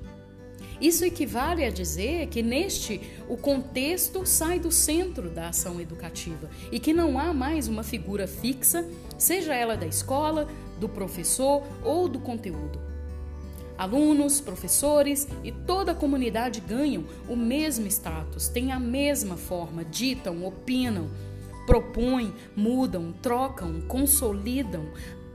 Isso 0.79 1.05
equivale 1.05 1.63
a 1.63 1.69
dizer 1.69 2.27
que 2.27 2.43
neste 2.43 3.01
o 3.29 3.37
contexto 3.37 4.25
sai 4.25 4.59
do 4.59 4.71
centro 4.71 5.29
da 5.29 5.49
ação 5.49 5.79
educativa 5.79 6.49
e 6.71 6.79
que 6.79 6.93
não 6.93 7.17
há 7.17 7.33
mais 7.33 7.67
uma 7.67 7.83
figura 7.83 8.27
fixa, 8.27 8.85
seja 9.17 9.53
ela 9.53 9.77
da 9.77 9.87
escola, 9.87 10.47
do 10.79 10.89
professor 10.89 11.63
ou 11.83 12.09
do 12.09 12.19
conteúdo. 12.19 12.79
Alunos, 13.77 14.39
professores 14.39 15.27
e 15.43 15.51
toda 15.51 15.91
a 15.91 15.95
comunidade 15.95 16.61
ganham 16.61 17.03
o 17.27 17.35
mesmo 17.35 17.85
status, 17.87 18.47
têm 18.47 18.71
a 18.71 18.79
mesma 18.79 19.35
forma, 19.35 19.83
ditam, 19.83 20.45
opinam, 20.45 21.09
propõem, 21.65 22.33
mudam, 22.55 23.13
trocam, 23.21 23.81
consolidam 23.81 24.85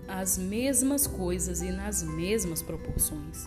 as 0.09 0.39
mesmas 0.39 1.07
coisas 1.07 1.61
e 1.61 1.71
nas 1.71 2.03
mesmas 2.03 2.63
proporções. 2.63 3.47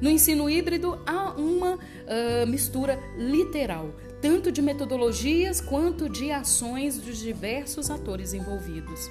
No 0.00 0.08
ensino 0.08 0.48
híbrido 0.48 0.98
há 1.06 1.32
uma 1.32 1.74
uh, 1.74 2.46
mistura 2.46 2.98
literal, 3.18 3.94
tanto 4.22 4.50
de 4.50 4.62
metodologias 4.62 5.60
quanto 5.60 6.08
de 6.08 6.30
ações 6.30 6.98
dos 6.98 7.18
diversos 7.18 7.90
atores 7.90 8.32
envolvidos. 8.32 9.10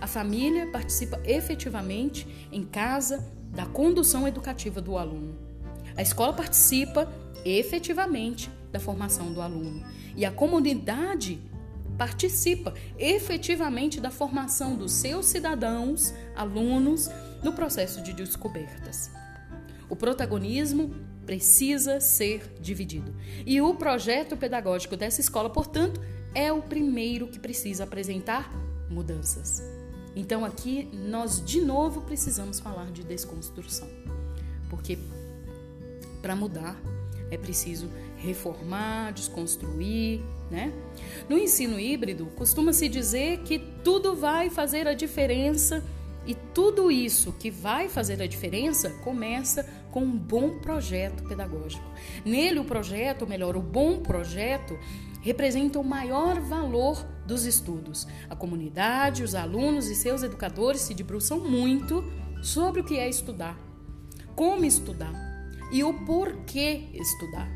A 0.00 0.06
família 0.06 0.66
participa 0.68 1.20
efetivamente 1.24 2.48
em 2.50 2.64
casa 2.64 3.26
da 3.54 3.66
condução 3.66 4.26
educativa 4.26 4.80
do 4.80 4.96
aluno. 4.96 5.36
A 5.96 6.02
escola 6.02 6.32
participa 6.32 7.12
efetivamente 7.44 8.50
da 8.72 8.80
formação 8.80 9.32
do 9.32 9.40
aluno. 9.40 9.84
E 10.14 10.24
a 10.24 10.30
comunidade 10.30 11.40
participa 11.96 12.74
efetivamente 12.98 14.00
da 14.00 14.10
formação 14.10 14.76
dos 14.76 14.92
seus 14.92 15.26
cidadãos, 15.26 16.12
alunos, 16.34 17.10
no 17.42 17.52
processo 17.52 18.02
de 18.02 18.12
descobertas. 18.12 19.10
O 19.88 19.96
protagonismo 19.96 20.94
precisa 21.24 22.00
ser 22.00 22.52
dividido. 22.60 23.14
E 23.44 23.60
o 23.60 23.74
projeto 23.74 24.36
pedagógico 24.36 24.96
dessa 24.96 25.20
escola, 25.20 25.50
portanto, 25.50 26.00
é 26.34 26.52
o 26.52 26.62
primeiro 26.62 27.26
que 27.28 27.38
precisa 27.38 27.84
apresentar 27.84 28.50
mudanças. 28.88 29.62
Então 30.14 30.44
aqui 30.44 30.88
nós 30.92 31.44
de 31.44 31.60
novo 31.60 32.02
precisamos 32.02 32.60
falar 32.60 32.90
de 32.90 33.02
desconstrução. 33.02 33.88
Porque 34.70 34.98
para 36.22 36.34
mudar 36.34 36.80
é 37.30 37.36
preciso 37.36 37.88
reformar, 38.16 39.12
desconstruir, 39.12 40.20
né? 40.50 40.72
No 41.28 41.36
ensino 41.36 41.78
híbrido, 41.78 42.26
costuma-se 42.36 42.88
dizer 42.88 43.40
que 43.40 43.58
tudo 43.58 44.14
vai 44.14 44.48
fazer 44.48 44.86
a 44.86 44.94
diferença 44.94 45.82
e 46.26 46.34
tudo 46.34 46.90
isso 46.90 47.32
que 47.32 47.50
vai 47.50 47.88
fazer 47.88 48.20
a 48.20 48.26
diferença 48.26 48.90
começa 49.04 49.68
com 49.90 50.00
um 50.00 50.18
bom 50.18 50.58
projeto 50.58 51.22
pedagógico. 51.22 51.84
Nele, 52.24 52.58
o 52.58 52.64
projeto, 52.64 53.22
ou 53.22 53.28
melhor, 53.28 53.56
o 53.56 53.62
bom 53.62 54.00
projeto, 54.00 54.78
representa 55.22 55.78
o 55.78 55.84
maior 55.84 56.40
valor 56.40 57.02
dos 57.26 57.44
estudos. 57.44 58.06
A 58.28 58.36
comunidade, 58.36 59.22
os 59.22 59.34
alunos 59.34 59.88
e 59.88 59.94
seus 59.94 60.22
educadores 60.22 60.82
se 60.82 60.94
debruçam 60.94 61.40
muito 61.40 62.04
sobre 62.42 62.80
o 62.80 62.84
que 62.84 62.98
é 62.98 63.08
estudar, 63.08 63.58
como 64.34 64.64
estudar 64.64 65.14
e 65.72 65.82
o 65.82 65.92
porquê 66.04 66.90
estudar. 66.92 67.48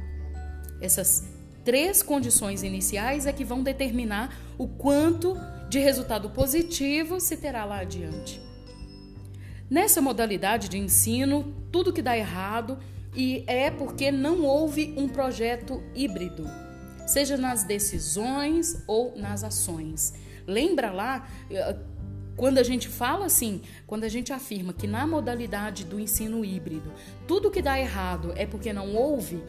Essas 0.81 1.29
três 1.65 2.03
condições 2.03 2.63
iniciais 2.63 3.27
é 3.27 3.33
que 3.33 3.45
vão 3.45 3.63
determinar 3.63 4.37
o 4.57 4.67
quanto 4.67 5.37
de 5.69 5.79
resultado 5.79 6.31
positivo 6.31 7.21
se 7.21 7.37
terá 7.37 7.65
lá 7.65 7.81
adiante. 7.81 8.50
Nessa 9.71 10.03
modalidade 10.03 10.69
de 10.69 10.77
ensino, 10.77 11.55
tudo 11.71 11.93
que 11.93 12.03
dá 12.03 12.19
errado 12.19 12.77
e 13.15 13.45
é 13.47 13.71
porque 13.71 14.11
não 14.11 14.43
houve 14.43 14.93
um 14.97 15.09
projeto 15.09 15.81
híbrido, 15.95 16.45
seja 17.07 17.37
nas 17.37 17.63
decisões 17.63 18.83
ou 18.89 19.17
nas 19.17 19.45
ações. 19.45 20.13
Lembra 20.45 20.91
lá 20.91 21.29
eh, 21.49 21.77
quando 22.37 22.59
a 22.59 22.65
gente 22.65 22.89
fala 22.89 23.27
assim, 23.27 23.63
quando 23.87 24.03
a 24.03 24.09
gente 24.09 24.33
afirma 24.33 24.73
que 24.73 24.89
na 24.89 25.07
modalidade 25.07 25.85
do 25.85 26.01
ensino 26.01 26.45
híbrido, 26.45 26.93
tudo 27.29 27.49
que 27.49 27.63
dá 27.63 27.79
errado 27.79 28.33
é 28.35 28.47
porque 28.47 28.73
não 28.73 28.97
houve 28.97 29.41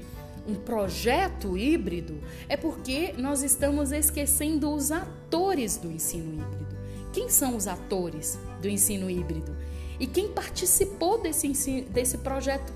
um 0.48 0.54
projeto 0.54 1.58
híbrido, 1.58 2.22
é 2.48 2.56
porque 2.56 3.14
nós 3.18 3.42
estamos 3.42 3.92
esquecendo 3.92 4.72
os 4.72 4.92
atores 4.92 5.78
do 5.78 5.92
ensino 5.92 6.34
híbrido. 6.34 6.78
Quem 7.12 7.28
são 7.28 7.56
os 7.56 7.68
atores 7.68 8.38
do 8.62 8.70
ensino 8.70 9.10
híbrido? 9.10 9.56
E 10.02 10.08
quem 10.08 10.30
participou 10.30 11.22
desse, 11.22 11.82
desse 11.84 12.18
projeto? 12.18 12.74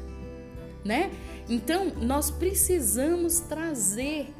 Né? 0.84 1.12
Então, 1.50 1.88
nós 2.00 2.30
precisamos 2.30 3.40
trazer 3.40 4.32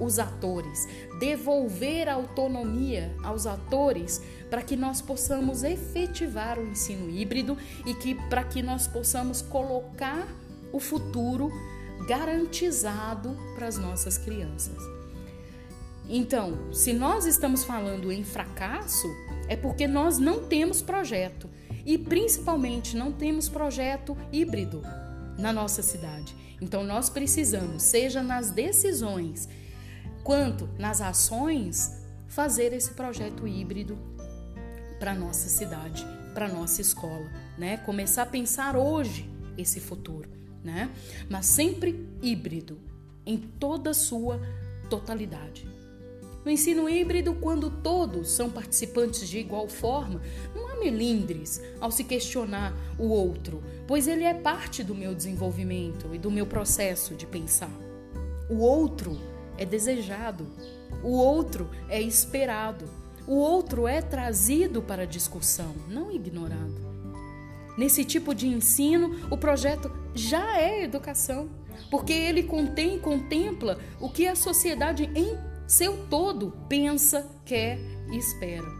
os 0.00 0.18
atores, 0.18 0.88
devolver 1.18 2.08
a 2.08 2.14
autonomia 2.14 3.14
aos 3.22 3.46
atores 3.46 4.22
para 4.48 4.62
que 4.62 4.74
nós 4.74 5.02
possamos 5.02 5.62
efetivar 5.62 6.58
o 6.58 6.66
ensino 6.66 7.10
híbrido 7.10 7.58
e 7.84 7.92
que 7.92 8.14
para 8.30 8.42
que 8.42 8.62
nós 8.62 8.86
possamos 8.86 9.42
colocar 9.42 10.26
o 10.72 10.80
futuro 10.80 11.52
garantizado 12.08 13.36
para 13.54 13.66
as 13.66 13.76
nossas 13.76 14.16
crianças. 14.16 14.82
Então, 16.08 16.72
se 16.72 16.94
nós 16.94 17.26
estamos 17.26 17.64
falando 17.64 18.10
em 18.10 18.24
fracasso, 18.24 19.06
é 19.46 19.56
porque 19.56 19.86
nós 19.86 20.16
não 20.16 20.44
temos 20.44 20.80
projeto 20.80 21.46
e 21.84 21.96
principalmente 21.98 22.96
não 22.96 23.12
temos 23.12 23.48
projeto 23.48 24.16
híbrido 24.32 24.82
na 25.38 25.52
nossa 25.52 25.82
cidade. 25.82 26.34
Então, 26.60 26.84
nós 26.84 27.08
precisamos, 27.08 27.82
seja 27.82 28.22
nas 28.22 28.50
decisões 28.50 29.48
quanto 30.22 30.68
nas 30.78 31.00
ações, 31.00 32.04
fazer 32.28 32.72
esse 32.72 32.92
projeto 32.92 33.48
híbrido 33.48 33.98
para 34.98 35.14
nossa 35.14 35.48
cidade, 35.48 36.06
para 36.34 36.46
nossa 36.46 36.80
escola, 36.80 37.30
né? 37.58 37.78
Começar 37.78 38.22
a 38.22 38.26
pensar 38.26 38.76
hoje 38.76 39.28
esse 39.56 39.80
futuro 39.80 40.40
né? 40.62 40.90
Mas 41.28 41.46
sempre 41.46 42.08
híbrido, 42.22 42.78
em 43.24 43.36
toda 43.36 43.90
a 43.90 43.94
sua 43.94 44.40
totalidade. 44.88 45.68
No 46.44 46.50
ensino 46.50 46.88
híbrido, 46.88 47.34
quando 47.34 47.70
todos 47.70 48.30
são 48.30 48.48
participantes 48.48 49.28
de 49.28 49.38
igual 49.38 49.68
forma, 49.68 50.22
melindres 50.80 51.60
ao 51.80 51.90
se 51.90 52.02
questionar 52.02 52.74
o 52.98 53.08
outro, 53.08 53.62
pois 53.86 54.08
ele 54.08 54.24
é 54.24 54.34
parte 54.34 54.82
do 54.82 54.94
meu 54.94 55.14
desenvolvimento 55.14 56.14
e 56.14 56.18
do 56.18 56.30
meu 56.30 56.46
processo 56.46 57.14
de 57.14 57.26
pensar. 57.26 57.70
O 58.48 58.58
outro 58.58 59.16
é 59.56 59.64
desejado, 59.64 60.46
o 61.04 61.10
outro 61.10 61.70
é 61.88 62.00
esperado, 62.00 62.86
o 63.26 63.36
outro 63.36 63.86
é 63.86 64.00
trazido 64.00 64.82
para 64.82 65.06
discussão, 65.06 65.74
não 65.88 66.10
ignorado. 66.10 66.90
Nesse 67.78 68.04
tipo 68.04 68.34
de 68.34 68.48
ensino, 68.48 69.28
o 69.30 69.36
projeto 69.36 69.90
já 70.14 70.58
é 70.58 70.82
educação, 70.82 71.48
porque 71.90 72.12
ele 72.12 72.42
contém 72.42 72.96
e 72.96 73.00
contempla 73.00 73.78
o 74.00 74.10
que 74.10 74.26
a 74.26 74.34
sociedade 74.34 75.10
em 75.14 75.38
seu 75.66 76.06
todo 76.08 76.52
pensa, 76.68 77.24
quer 77.44 77.78
e 78.10 78.18
espera. 78.18 78.79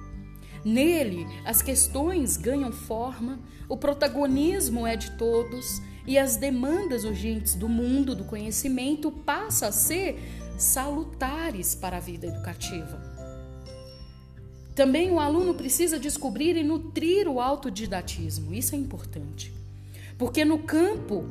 Nele, 0.65 1.27
as 1.45 1.63
questões 1.63 2.37
ganham 2.37 2.71
forma, 2.71 3.39
o 3.69 3.77
protagonismo 3.77 4.87
é 4.87 4.97
de 4.97 5.13
todos 5.13 5.81
e 6.07 6.19
as 6.19 6.37
demandas 6.37 7.05
urgentes 7.05 7.55
do 7.55 7.69
mundo 7.69 8.15
do 8.15 8.25
conhecimento 8.25 9.11
passam 9.11 9.69
a 9.69 9.73
ser 9.73 10.19
salutares 10.59 11.75
para 11.75 11.97
a 11.97 12.01
vida 12.01 12.27
educativa. 12.27 13.01
Também 14.75 15.11
o 15.11 15.21
aluno 15.21 15.55
precisa 15.55 15.99
descobrir 15.99 16.57
e 16.57 16.63
nutrir 16.63 17.29
o 17.29 17.41
autodidatismo. 17.41 18.55
Isso 18.55 18.75
é 18.75 18.79
importante. 18.79 19.53
Porque 20.17 20.45
no 20.45 20.59
campo, 20.61 21.25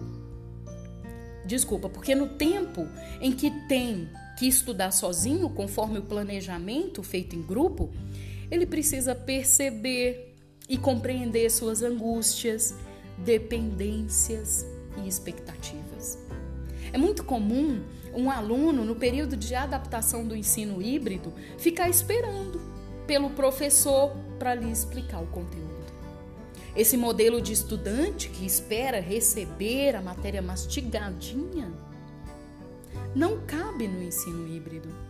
desculpa, 1.46 1.90
porque 1.90 2.14
no 2.16 2.28
tempo 2.28 2.88
em 3.22 3.32
que 3.32 3.50
tem 3.68 4.10
que 4.38 4.48
estudar 4.48 4.92
sozinho, 4.92 5.50
conforme 5.50 6.00
o 6.00 6.04
planejamento 6.04 7.04
feito 7.04 7.36
em 7.36 7.42
grupo, 7.42 7.92
ele 8.50 8.66
precisa 8.66 9.14
perceber 9.14 10.36
e 10.68 10.78
compreender 10.78 11.50
suas 11.50 11.82
angústias, 11.82 12.76
dependências 13.18 14.66
e 15.04 15.08
expectativas. 15.08 16.18
É 16.92 16.98
muito 16.98 17.24
comum 17.24 17.82
um 18.14 18.30
aluno, 18.30 18.84
no 18.84 18.96
período 18.96 19.38
de 19.38 19.54
adaptação 19.54 20.28
do 20.28 20.36
ensino 20.36 20.82
híbrido, 20.82 21.34
ficar 21.58 21.90
esperando 21.90 22.60
pelo 23.06 23.32
professor 23.32 24.16
para 24.38 24.56
lhe 24.56 24.72
explicar 24.72 25.22
o 25.22 25.28
conteúdo. 25.28 25.70
Esse 26.76 26.96
modelo 26.96 27.42
de 27.42 27.52
estudante 27.52 28.30
que 28.30 28.46
espera 28.46 29.00
receber 29.00 29.96
a 29.96 30.02
matéria 30.02 30.42
mastigadinha 30.42 31.72
não 33.16 33.40
cabe 33.46 33.88
no 33.88 34.02
ensino 34.04 34.48
híbrido. 34.48 35.09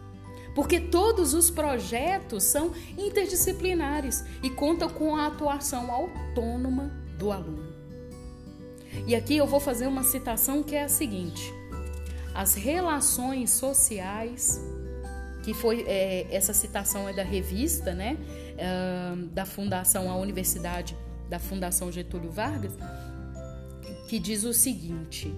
Porque 0.60 0.78
todos 0.78 1.34
os 1.34 1.50
projetos 1.50 2.44
são 2.44 2.74
interdisciplinares 2.98 4.26
e 4.44 4.50
contam 4.50 4.90
com 4.90 5.16
a 5.16 5.28
atuação 5.28 5.90
autônoma 5.90 6.92
do 7.18 7.32
aluno. 7.32 7.74
E 9.08 9.16
aqui 9.16 9.38
eu 9.38 9.48
vou 9.48 9.62
fazer 9.62 9.88
uma 9.88 10.04
citação 10.04 10.62
que 10.62 10.76
é 10.76 10.84
a 10.84 10.90
seguinte: 10.90 11.42
as 12.36 12.56
relações 12.56 13.52
sociais 13.52 14.62
que 15.44 15.54
foi 15.54 15.86
é, 15.88 16.28
essa 16.30 16.54
citação 16.54 17.08
é 17.08 17.14
da 17.14 17.24
revista, 17.24 17.94
né, 17.94 18.18
uh, 18.56 19.16
da 19.28 19.46
Fundação 19.46 20.12
a 20.12 20.18
Universidade 20.18 20.94
da 21.30 21.40
Fundação 21.40 21.90
Getúlio 21.90 22.32
Vargas, 22.32 22.74
que 24.10 24.20
diz 24.20 24.44
o 24.44 24.52
seguinte: 24.52 25.34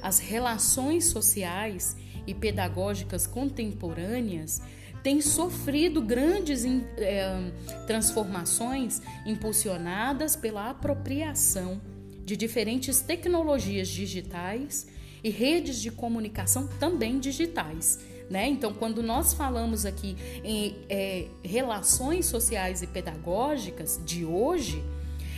as 0.00 0.18
relações 0.18 1.04
sociais 1.04 1.94
e 2.26 2.34
pedagógicas 2.34 3.26
contemporâneas 3.26 4.60
têm 5.02 5.20
sofrido 5.20 6.00
grandes 6.00 6.64
é, 6.96 7.50
transformações 7.86 9.02
impulsionadas 9.26 10.36
pela 10.36 10.70
apropriação 10.70 11.80
de 12.24 12.36
diferentes 12.36 13.00
tecnologias 13.00 13.88
digitais 13.88 14.86
e 15.24 15.30
redes 15.30 15.80
de 15.80 15.90
comunicação 15.90 16.68
também 16.78 17.18
digitais 17.18 17.98
né? 18.32 18.48
Então, 18.48 18.72
quando 18.72 19.02
nós 19.02 19.34
falamos 19.34 19.84
aqui 19.84 20.16
em 20.42 20.74
é, 20.88 21.26
relações 21.44 22.24
sociais 22.24 22.80
e 22.80 22.86
pedagógicas 22.86 24.00
de 24.06 24.24
hoje, 24.24 24.82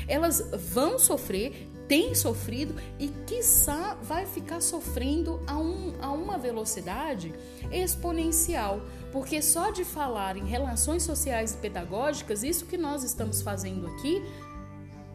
elas 0.07 0.49
vão 0.73 0.97
sofrer, 0.97 1.69
têm 1.89 2.15
sofrido 2.15 2.75
e, 2.99 3.09
quiçá, 3.27 3.97
vai 4.03 4.27
ficar 4.27 4.61
sofrendo 4.61 5.41
a, 5.47 5.59
um, 5.59 5.95
a 6.01 6.11
uma 6.11 6.39
velocidade 6.39 7.35
exponencial. 7.71 8.81
Porque 9.13 9.41
só 9.43 9.71
de 9.71 9.85
falar 9.85 10.37
em 10.37 10.45
relações 10.45 11.03
sociais 11.03 11.55
e 11.55 11.59
pedagógicas, 11.59 12.43
isso 12.43 12.67
que 12.67 12.77
nós 12.77 13.05
estamos 13.05 13.43
fazendo 13.43 13.87
aqui, 13.87 14.23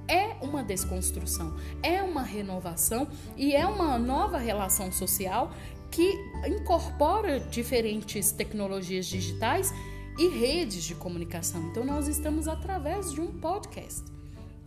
é 0.08 0.36
uma 0.42 0.64
desconstrução, 0.64 1.56
é 1.84 2.02
uma 2.02 2.24
renovação 2.24 3.08
e 3.38 3.56
é 3.56 3.66
uma 3.66 4.00
nova 4.00 4.40
relação 4.40 4.92
social 4.92 5.52
que 5.92 6.18
incorpora 6.48 7.40
diferentes 7.40 8.32
tecnologias 8.32 9.06
digitais 9.06 9.72
e 10.18 10.28
redes 10.28 10.84
de 10.84 10.96
comunicação. 10.96 11.62
Então, 11.70 11.86
nós 11.86 12.08
estamos 12.08 12.48
através 12.48 13.14
de 13.14 13.22
um 13.22 13.28
podcast, 13.40 14.04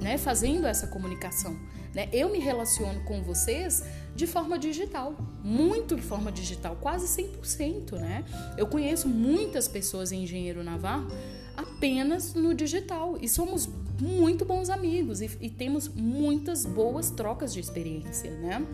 né, 0.01 0.17
fazendo 0.17 0.67
essa 0.67 0.87
comunicação. 0.87 1.57
Né? 1.95 2.09
Eu 2.13 2.31
me 2.31 2.39
relaciono 2.39 3.03
com 3.05 3.23
vocês 3.23 3.85
de 4.15 4.27
forma 4.27 4.59
digital, 4.59 5.15
muito 5.43 5.97
de 5.97 6.03
forma 6.03 6.33
digital, 6.33 6.77
quase 6.81 7.07
100%. 7.07 7.93
Né? 7.93 8.25
Eu 8.57 8.67
conheço 8.67 9.09
muitas 9.09 9.69
pessoas 9.69 10.13
em 10.13 10.23
Engenheiro 10.23 10.63
Navarro 10.63 11.09
apenas 11.57 12.35
no 12.35 12.55
digital 12.55 13.19
e 13.21 13.29
somos 13.29 13.69
muito 14.01 14.45
bons 14.45 14.71
amigos 14.71 15.21
e, 15.21 15.31
e 15.41 15.51
temos 15.51 15.89
muitas 15.89 16.65
boas 16.65 17.11
trocas 17.11 17.53
de 17.53 17.61
experiência. 17.61 18.31
Né? 18.31 18.67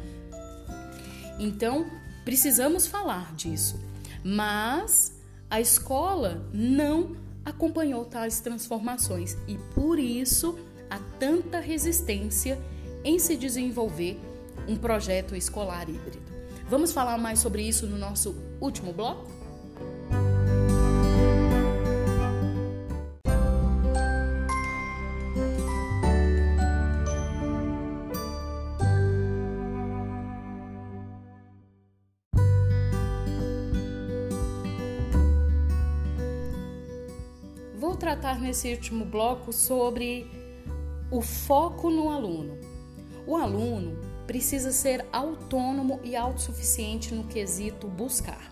Então, 1.38 1.86
precisamos 2.24 2.86
falar 2.86 3.34
disso, 3.34 3.80
mas 4.24 5.18
a 5.50 5.60
escola 5.60 6.46
não 6.52 7.16
acompanhou 7.44 8.04
tais 8.04 8.40
transformações 8.40 9.36
e 9.46 9.56
por 9.74 9.98
isso 9.98 10.58
há 10.90 10.98
tanta 11.18 11.60
resistência 11.60 12.58
em 13.08 13.18
se 13.18 13.38
desenvolver 13.38 14.20
um 14.68 14.76
projeto 14.76 15.34
escolar 15.34 15.88
híbrido. 15.88 16.20
Vamos 16.68 16.92
falar 16.92 17.16
mais 17.16 17.38
sobre 17.38 17.62
isso 17.62 17.86
no 17.86 17.96
nosso 17.96 18.36
último 18.60 18.92
bloco? 18.92 19.26
Vou 37.74 37.96
tratar 37.96 38.38
nesse 38.38 38.70
último 38.70 39.06
bloco 39.06 39.50
sobre 39.50 40.30
o 41.10 41.22
foco 41.22 41.88
no 41.88 42.10
aluno. 42.10 42.67
O 43.28 43.36
aluno 43.36 43.94
precisa 44.26 44.72
ser 44.72 45.04
autônomo 45.12 46.00
e 46.02 46.16
autossuficiente 46.16 47.14
no 47.14 47.24
quesito 47.24 47.86
buscar. 47.86 48.50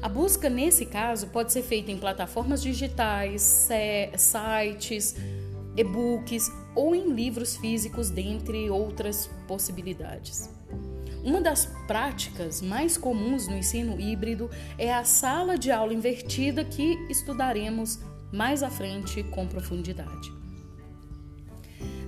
A 0.00 0.08
busca, 0.08 0.48
nesse 0.48 0.86
caso, 0.86 1.26
pode 1.26 1.52
ser 1.52 1.62
feita 1.62 1.90
em 1.90 1.98
plataformas 1.98 2.62
digitais, 2.62 3.68
sites, 4.16 5.16
e-books 5.76 6.52
ou 6.76 6.94
em 6.94 7.12
livros 7.12 7.56
físicos, 7.56 8.10
dentre 8.10 8.70
outras 8.70 9.28
possibilidades. 9.48 10.48
Uma 11.24 11.40
das 11.40 11.66
práticas 11.88 12.62
mais 12.62 12.96
comuns 12.96 13.48
no 13.48 13.56
ensino 13.56 14.00
híbrido 14.00 14.48
é 14.78 14.94
a 14.94 15.02
sala 15.02 15.58
de 15.58 15.72
aula 15.72 15.92
invertida 15.92 16.64
que 16.64 16.96
estudaremos 17.10 17.98
mais 18.32 18.62
à 18.62 18.70
frente 18.70 19.24
com 19.24 19.48
profundidade. 19.48 20.32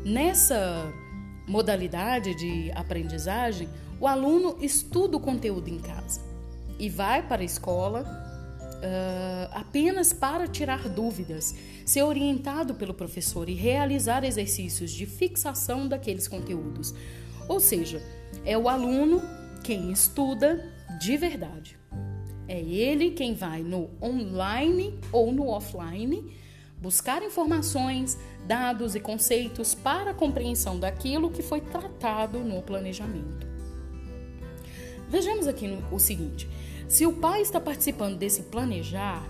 Nessa 0.05 0.93
modalidade 1.47 2.35
de 2.35 2.71
aprendizagem, 2.73 3.69
o 4.01 4.07
aluno 4.07 4.57
estuda 4.61 5.17
o 5.17 5.21
conteúdo 5.21 5.69
em 5.69 5.79
casa 5.79 6.21
e 6.79 6.89
vai 6.89 7.27
para 7.27 7.43
a 7.43 7.45
escola 7.45 8.03
uh, 8.83 9.51
apenas 9.53 10.13
para 10.13 10.47
tirar 10.49 10.89
dúvidas, 10.89 11.55
ser 11.87 12.03
orientado 12.03 12.75
pelo 12.75 12.95
professor 12.95 13.49
e 13.49 13.55
realizar 13.55 14.25
exercícios 14.25 14.91
de 14.91 15.07
fixação 15.07 15.87
daqueles 15.87 16.27
conteúdos. 16.27 16.95
Ou 17.49 17.61
seja, 17.61 18.03
é 18.45 18.57
o 18.57 18.69
aluno 18.69 19.23
quem 19.63 19.93
estuda 19.93 20.73
de 21.01 21.17
verdade. 21.17 21.79
É 22.49 22.61
ele 22.61 23.13
quem 23.13 23.35
vai 23.35 23.63
no 23.63 23.91
online 24.03 24.99
ou 25.13 25.33
no 25.33 25.49
offline 25.49 26.42
buscar 26.83 27.23
informações, 27.23 28.19
dados 28.45 28.97
e 28.97 29.01
conceitos 29.01 29.73
para 29.73 30.11
a 30.11 30.15
compreensão 30.15 30.81
daquilo 30.81 31.31
que 31.31 31.41
foi 31.41 31.61
tratado 31.61 32.41
no 32.41 32.61
planejamento. 32.61 33.47
Vejamos 35.09 35.47
aqui 35.47 35.79
o 35.93 35.99
seguinte: 36.01 36.49
se 36.89 37.07
o 37.07 37.13
pai 37.13 37.41
está 37.41 37.61
participando 37.61 38.19
desse 38.19 38.43
planejar, 38.43 39.25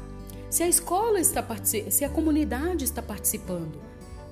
se 0.49 0.63
a 0.63 0.69
escola 0.69 1.21
está 1.21 1.47
se 1.65 2.05
a 2.05 2.09
comunidade 2.09 2.85
está 2.85 3.03
participando 3.03 3.79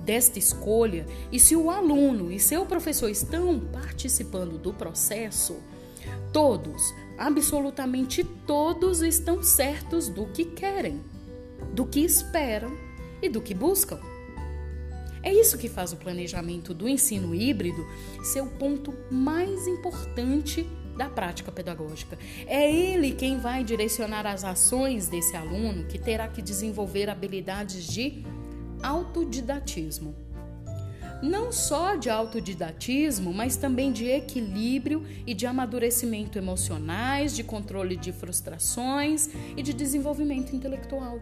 desta 0.01 0.39
escolha 0.39 1.05
e 1.31 1.39
se 1.39 1.55
o 1.55 1.71
aluno 1.71 2.33
e 2.33 2.41
seu 2.41 2.65
professor 2.65 3.11
estão 3.11 3.61
participando 3.61 4.57
do 4.57 4.73
processo, 4.73 5.59
todos, 6.33 6.95
absolutamente 7.19 8.25
todos 8.25 9.03
estão 9.03 9.43
certos 9.43 10.09
do 10.09 10.25
que 10.27 10.47
querem, 10.47 11.03
do 11.75 11.85
que 11.85 12.01
esperam 12.01 12.90
e 13.23 13.29
do 13.29 13.41
que 13.41 13.55
buscam. 13.55 13.99
É 15.23 15.33
isso 15.33 15.59
que 15.59 15.69
faz 15.69 15.93
o 15.93 15.97
planejamento 15.97 16.73
do 16.73 16.89
ensino 16.89 17.35
híbrido 17.35 17.87
ser 18.23 18.41
o 18.41 18.47
ponto 18.47 18.95
mais 19.11 19.67
importante 19.67 20.67
da 20.97 21.09
prática 21.09 21.53
pedagógica. 21.53 22.19
É 22.47 22.71
ele 22.71 23.13
quem 23.13 23.39
vai 23.39 23.65
direcionar 23.65 24.27
as 24.27 24.45
ações 24.45 25.09
desse 25.09 25.37
aluno 25.37 25.85
que 25.87 25.99
terá 25.99 26.29
que 26.29 26.43
desenvolver 26.43 27.09
habilidades 27.09 27.87
de 27.87 28.25
autodidatismo. 28.83 30.15
Não 31.23 31.53
só 31.53 31.97
de 31.97 32.09
autodidatismo, 32.09 33.33
mas 33.33 33.57
também 33.57 33.93
de 33.93 34.07
equilíbrio 34.07 35.07
e 35.27 35.35
de 35.35 35.47
amadurecimento 35.47 36.39
emocionais, 36.39 37.37
de 37.37 37.45
controle 37.45 37.95
de 37.95 38.11
frustrações 38.11 39.29
e 39.55 39.63
de 39.63 39.75
desenvolvimento 39.75 40.57
intelectual. 40.57 41.21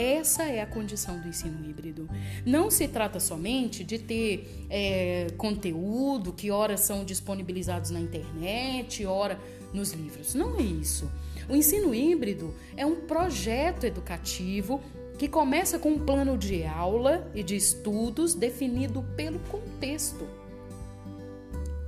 Essa 0.00 0.44
é 0.44 0.62
a 0.62 0.66
condição 0.66 1.20
do 1.20 1.28
ensino 1.28 1.62
híbrido. 1.62 2.08
Não 2.46 2.70
se 2.70 2.88
trata 2.88 3.20
somente 3.20 3.84
de 3.84 3.98
ter 3.98 4.66
é, 4.70 5.26
conteúdo 5.36 6.32
que 6.32 6.50
ora 6.50 6.78
são 6.78 7.04
disponibilizados 7.04 7.90
na 7.90 8.00
internet, 8.00 9.04
ora 9.04 9.38
nos 9.74 9.92
livros. 9.92 10.34
Não 10.34 10.58
é 10.58 10.62
isso. 10.62 11.12
O 11.50 11.54
ensino 11.54 11.94
híbrido 11.94 12.54
é 12.78 12.86
um 12.86 13.02
projeto 13.02 13.84
educativo 13.84 14.80
que 15.18 15.28
começa 15.28 15.78
com 15.78 15.90
um 15.90 15.98
plano 15.98 16.38
de 16.38 16.64
aula 16.64 17.30
e 17.34 17.42
de 17.42 17.54
estudos 17.54 18.32
definido 18.32 19.02
pelo 19.14 19.38
contexto. 19.50 20.26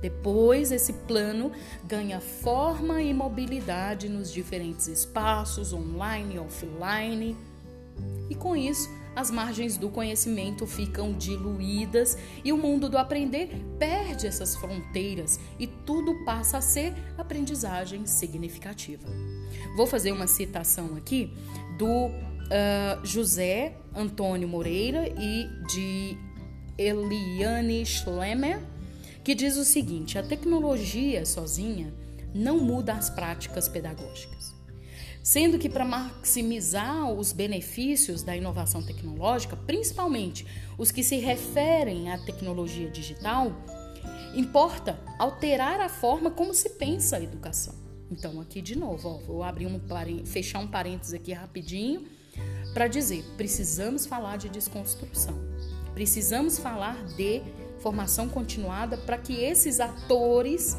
Depois, 0.03 0.71
esse 0.71 0.93
plano 0.93 1.51
ganha 1.83 2.19
forma 2.19 3.01
e 3.01 3.11
mobilidade 3.11 4.07
nos 4.07 4.31
diferentes 4.31 4.85
espaços, 4.85 5.73
online 5.73 6.35
e 6.35 6.39
offline 6.39 7.52
e 8.29 8.35
com 8.35 8.55
isso, 8.55 8.89
as 9.15 9.29
margens 9.29 9.77
do 9.77 9.89
conhecimento 9.89 10.65
ficam 10.65 11.13
diluídas 11.13 12.17
e 12.43 12.51
o 12.51 12.57
mundo 12.57 12.89
do 12.89 12.97
aprender 12.97 13.49
perde 13.77 14.25
essas 14.25 14.55
fronteiras 14.55 15.39
e 15.59 15.67
tudo 15.67 16.25
passa 16.25 16.57
a 16.57 16.61
ser 16.61 16.93
aprendizagem 17.17 18.05
significativa. 18.05 19.07
Vou 19.77 19.85
fazer 19.85 20.11
uma 20.11 20.25
citação 20.25 20.95
aqui 20.95 21.31
do 21.77 22.07
uh, 22.07 23.05
José 23.05 23.75
Antônio 23.95 24.47
Moreira 24.47 25.07
e 25.07 25.47
de 25.67 26.17
Eliane 26.75 27.85
Schlemmer, 27.85 28.59
que 29.23 29.35
diz 29.35 29.57
o 29.57 29.63
seguinte: 29.63 30.17
a 30.17 30.23
tecnologia 30.23 31.23
sozinha 31.23 31.93
não 32.33 32.59
muda 32.59 32.93
as 32.93 33.11
práticas 33.11 33.67
pedagógicas 33.67 34.32
sendo 35.23 35.57
que 35.57 35.69
para 35.69 35.85
maximizar 35.85 37.09
os 37.09 37.31
benefícios 37.31 38.21
da 38.21 38.35
inovação 38.35 38.83
tecnológica, 38.83 39.55
principalmente 39.55 40.45
os 40.77 40.91
que 40.91 41.01
se 41.01 41.15
referem 41.15 42.11
à 42.11 42.17
tecnologia 42.17 42.89
digital, 42.89 43.53
importa 44.35 44.99
alterar 45.17 45.79
a 45.79 45.87
forma 45.87 46.29
como 46.29 46.53
se 46.53 46.71
pensa 46.71 47.15
a 47.15 47.23
educação. 47.23 47.73
Então, 48.11 48.41
aqui 48.41 48.61
de 48.61 48.77
novo, 48.77 49.09
ó, 49.09 49.17
vou 49.19 49.43
abrir 49.43 49.65
um 49.65 49.79
fechar 50.25 50.59
um 50.59 50.67
parênteses 50.67 51.13
aqui 51.13 51.31
rapidinho 51.31 52.03
para 52.73 52.87
dizer: 52.87 53.23
precisamos 53.37 54.05
falar 54.05 54.37
de 54.37 54.49
desconstrução, 54.49 55.39
precisamos 55.93 56.59
falar 56.59 57.01
de 57.15 57.41
formação 57.79 58.27
continuada 58.27 58.97
para 58.97 59.17
que 59.17 59.41
esses 59.41 59.79
atores 59.79 60.77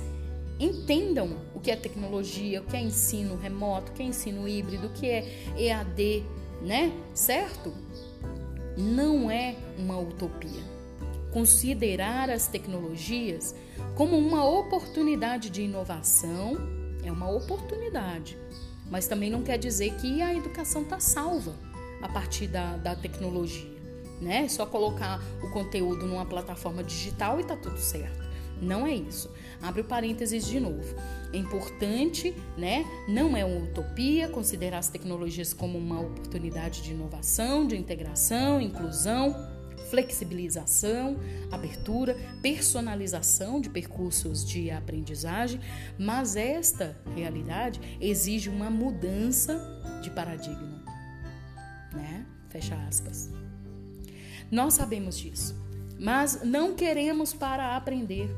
entendam 0.64 1.36
o 1.54 1.60
que 1.60 1.70
é 1.70 1.76
tecnologia, 1.76 2.60
o 2.60 2.64
que 2.64 2.76
é 2.76 2.80
ensino 2.80 3.36
remoto, 3.36 3.92
o 3.92 3.94
que 3.94 4.02
é 4.02 4.06
ensino 4.06 4.48
híbrido, 4.48 4.86
o 4.86 4.90
que 4.90 5.06
é 5.06 5.44
EAD, 5.56 6.24
né? 6.62 6.92
Certo? 7.12 7.72
Não 8.76 9.30
é 9.30 9.56
uma 9.78 9.98
utopia. 9.98 10.74
Considerar 11.32 12.30
as 12.30 12.46
tecnologias 12.46 13.54
como 13.94 14.16
uma 14.16 14.44
oportunidade 14.48 15.50
de 15.50 15.62
inovação 15.62 16.56
é 17.04 17.12
uma 17.12 17.30
oportunidade, 17.30 18.36
mas 18.90 19.06
também 19.06 19.30
não 19.30 19.42
quer 19.42 19.58
dizer 19.58 19.94
que 19.94 20.22
a 20.22 20.34
educação 20.34 20.82
está 20.82 20.98
salva 20.98 21.54
a 22.02 22.08
partir 22.08 22.46
da, 22.46 22.76
da 22.76 22.94
tecnologia. 22.94 23.72
né? 24.20 24.48
Só 24.48 24.64
colocar 24.66 25.20
o 25.42 25.50
conteúdo 25.50 26.06
numa 26.06 26.24
plataforma 26.24 26.82
digital 26.82 27.40
e 27.40 27.44
tá 27.44 27.56
tudo 27.56 27.78
certo. 27.78 28.23
Não 28.64 28.86
é 28.86 28.94
isso. 28.94 29.30
Abre 29.62 29.82
o 29.82 29.84
parênteses 29.84 30.46
de 30.46 30.58
novo. 30.58 30.94
É 31.32 31.36
importante, 31.36 32.34
né? 32.56 32.84
Não 33.08 33.36
é 33.36 33.44
uma 33.44 33.64
utopia 33.64 34.28
considerar 34.28 34.78
as 34.78 34.88
tecnologias 34.88 35.52
como 35.52 35.78
uma 35.78 36.00
oportunidade 36.00 36.82
de 36.82 36.92
inovação, 36.92 37.66
de 37.66 37.76
integração, 37.76 38.60
inclusão, 38.60 39.34
flexibilização, 39.90 41.16
abertura, 41.50 42.16
personalização 42.42 43.60
de 43.60 43.68
percursos 43.68 44.44
de 44.44 44.70
aprendizagem, 44.70 45.60
mas 45.98 46.36
esta 46.36 46.96
realidade 47.14 47.80
exige 48.00 48.48
uma 48.48 48.70
mudança 48.70 49.60
de 50.02 50.10
paradigma, 50.10 50.84
né? 51.92 52.26
Fecha 52.48 52.74
aspas. 52.88 53.30
Nós 54.50 54.74
sabemos 54.74 55.18
disso, 55.18 55.54
mas 55.98 56.42
não 56.42 56.74
queremos 56.74 57.32
para 57.32 57.76
aprender. 57.76 58.28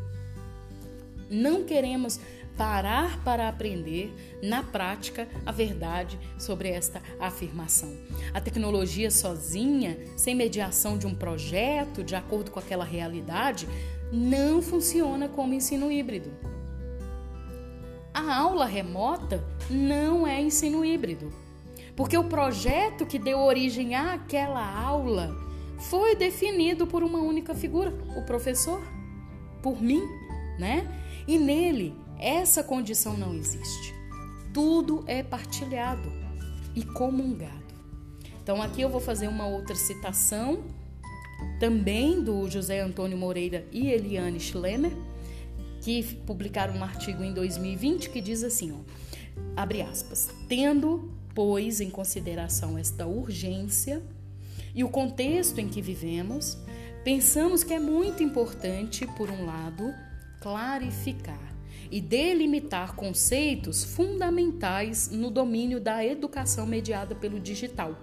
Não 1.30 1.64
queremos 1.64 2.20
parar 2.56 3.22
para 3.22 3.48
aprender 3.48 4.14
na 4.42 4.62
prática 4.62 5.28
a 5.44 5.52
verdade 5.52 6.18
sobre 6.38 6.70
esta 6.70 7.02
afirmação. 7.20 7.94
A 8.32 8.40
tecnologia 8.40 9.10
sozinha, 9.10 9.98
sem 10.16 10.34
mediação 10.34 10.96
de 10.96 11.06
um 11.06 11.14
projeto, 11.14 12.02
de 12.02 12.14
acordo 12.16 12.50
com 12.50 12.58
aquela 12.58 12.84
realidade, 12.84 13.68
não 14.12 14.62
funciona 14.62 15.28
como 15.28 15.54
ensino 15.54 15.92
híbrido. 15.92 16.30
A 18.14 18.34
aula 18.34 18.64
remota 18.64 19.44
não 19.68 20.26
é 20.26 20.40
ensino 20.40 20.84
híbrido, 20.84 21.30
porque 21.94 22.16
o 22.16 22.24
projeto 22.24 23.04
que 23.04 23.18
deu 23.18 23.38
origem 23.38 23.94
àquela 23.94 24.64
aula 24.80 25.36
foi 25.78 26.16
definido 26.16 26.86
por 26.86 27.02
uma 27.02 27.18
única 27.18 27.54
figura, 27.54 27.92
o 28.16 28.22
professor, 28.22 28.82
por 29.62 29.82
mim, 29.82 30.02
né? 30.58 31.05
E 31.26 31.38
nele 31.38 31.94
essa 32.18 32.62
condição 32.62 33.16
não 33.16 33.34
existe. 33.34 33.94
Tudo 34.52 35.04
é 35.06 35.22
partilhado 35.22 36.10
e 36.74 36.82
comungado. 36.82 37.74
Então 38.42 38.62
aqui 38.62 38.80
eu 38.80 38.88
vou 38.88 39.00
fazer 39.00 39.28
uma 39.28 39.46
outra 39.46 39.74
citação 39.74 40.64
também 41.58 42.22
do 42.22 42.48
José 42.48 42.80
Antônio 42.80 43.18
Moreira 43.18 43.66
e 43.72 43.88
Eliane 43.88 44.40
Schlemmer, 44.40 44.92
que 45.80 46.02
publicaram 46.26 46.74
um 46.74 46.84
artigo 46.84 47.22
em 47.22 47.32
2020 47.32 48.10
que 48.10 48.20
diz 48.20 48.42
assim, 48.42 48.72
ó, 48.72 48.78
abre 49.54 49.82
aspas, 49.82 50.30
tendo, 50.48 51.10
pois, 51.34 51.80
em 51.80 51.90
consideração 51.90 52.78
esta 52.78 53.06
urgência 53.06 54.02
e 54.74 54.84
o 54.84 54.88
contexto 54.88 55.58
em 55.58 55.68
que 55.68 55.80
vivemos, 55.80 56.58
pensamos 57.04 57.64
que 57.64 57.72
é 57.72 57.78
muito 57.78 58.22
importante, 58.22 59.06
por 59.16 59.30
um 59.30 59.46
lado, 59.46 59.94
clarificar 60.46 61.56
e 61.90 62.00
delimitar 62.00 62.94
conceitos 62.94 63.82
fundamentais 63.82 65.08
no 65.08 65.28
domínio 65.28 65.80
da 65.80 66.04
educação 66.04 66.64
mediada 66.64 67.16
pelo 67.16 67.40
digital, 67.40 67.98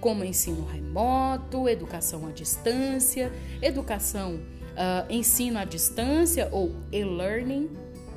como 0.00 0.24
ensino 0.24 0.64
remoto, 0.64 1.68
educação 1.68 2.26
à 2.26 2.30
distância, 2.30 3.30
educação, 3.60 4.36
uh, 4.36 5.12
ensino 5.12 5.58
à 5.58 5.66
distância 5.66 6.48
ou 6.50 6.74
e-learning, 6.90 7.68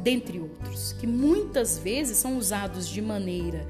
dentre 0.02 0.40
outros, 0.40 0.94
que 0.94 1.06
muitas 1.06 1.78
vezes 1.78 2.18
são 2.18 2.38
usados 2.38 2.88
de 2.88 3.02
maneira 3.02 3.68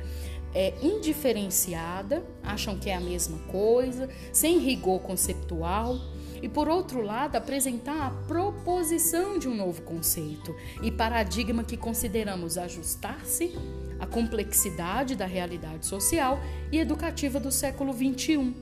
é, 0.54 0.72
indiferenciada, 0.84 2.24
acham 2.44 2.78
que 2.78 2.92
é 2.92 2.96
a 2.96 3.02
mesma 3.02 3.40
coisa, 3.52 4.08
sem 4.32 4.60
rigor 4.60 5.00
conceptual 5.00 5.98
e, 6.42 6.50
por 6.50 6.68
outro 6.68 7.02
lado, 7.02 7.36
apresentar 7.36 8.08
a 8.08 8.10
proposição 8.28 9.38
de 9.38 9.48
um 9.48 9.56
novo 9.56 9.82
conceito 9.82 10.56
e 10.82 10.92
paradigma 10.92 11.64
que 11.64 11.78
consideramos 11.78 12.58
ajustar-se 12.58 13.54
à 14.00 14.06
complexidade 14.06 15.16
da 15.16 15.26
realidade 15.26 15.86
social 15.86 16.40
e 16.72 16.80
educativa 16.80 17.40
do 17.40 17.52
século 17.52 17.94
XXI 17.94 18.54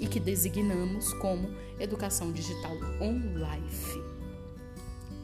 e 0.00 0.06
que 0.06 0.20
designamos 0.20 1.12
como 1.14 1.48
educação 1.78 2.32
digital 2.32 2.72
on-life. 3.00 4.02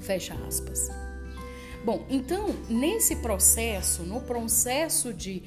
Fecha 0.00 0.34
aspas. 0.46 0.88
Bom, 1.84 2.04
então, 2.08 2.54
nesse 2.68 3.16
processo, 3.16 4.02
no 4.02 4.20
processo 4.20 5.12
de 5.12 5.42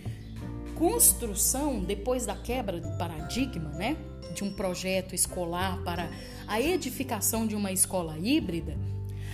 construção, 0.75 1.79
depois 1.81 2.25
da 2.25 2.35
quebra 2.35 2.79
do 2.79 2.97
paradigma, 2.97 3.69
né? 3.69 3.97
De 4.33 4.43
um 4.43 4.51
projeto 4.53 5.13
escolar 5.13 5.83
para 5.83 6.09
a 6.51 6.59
edificação 6.59 7.47
de 7.47 7.55
uma 7.55 7.71
escola 7.71 8.19
híbrida, 8.19 8.77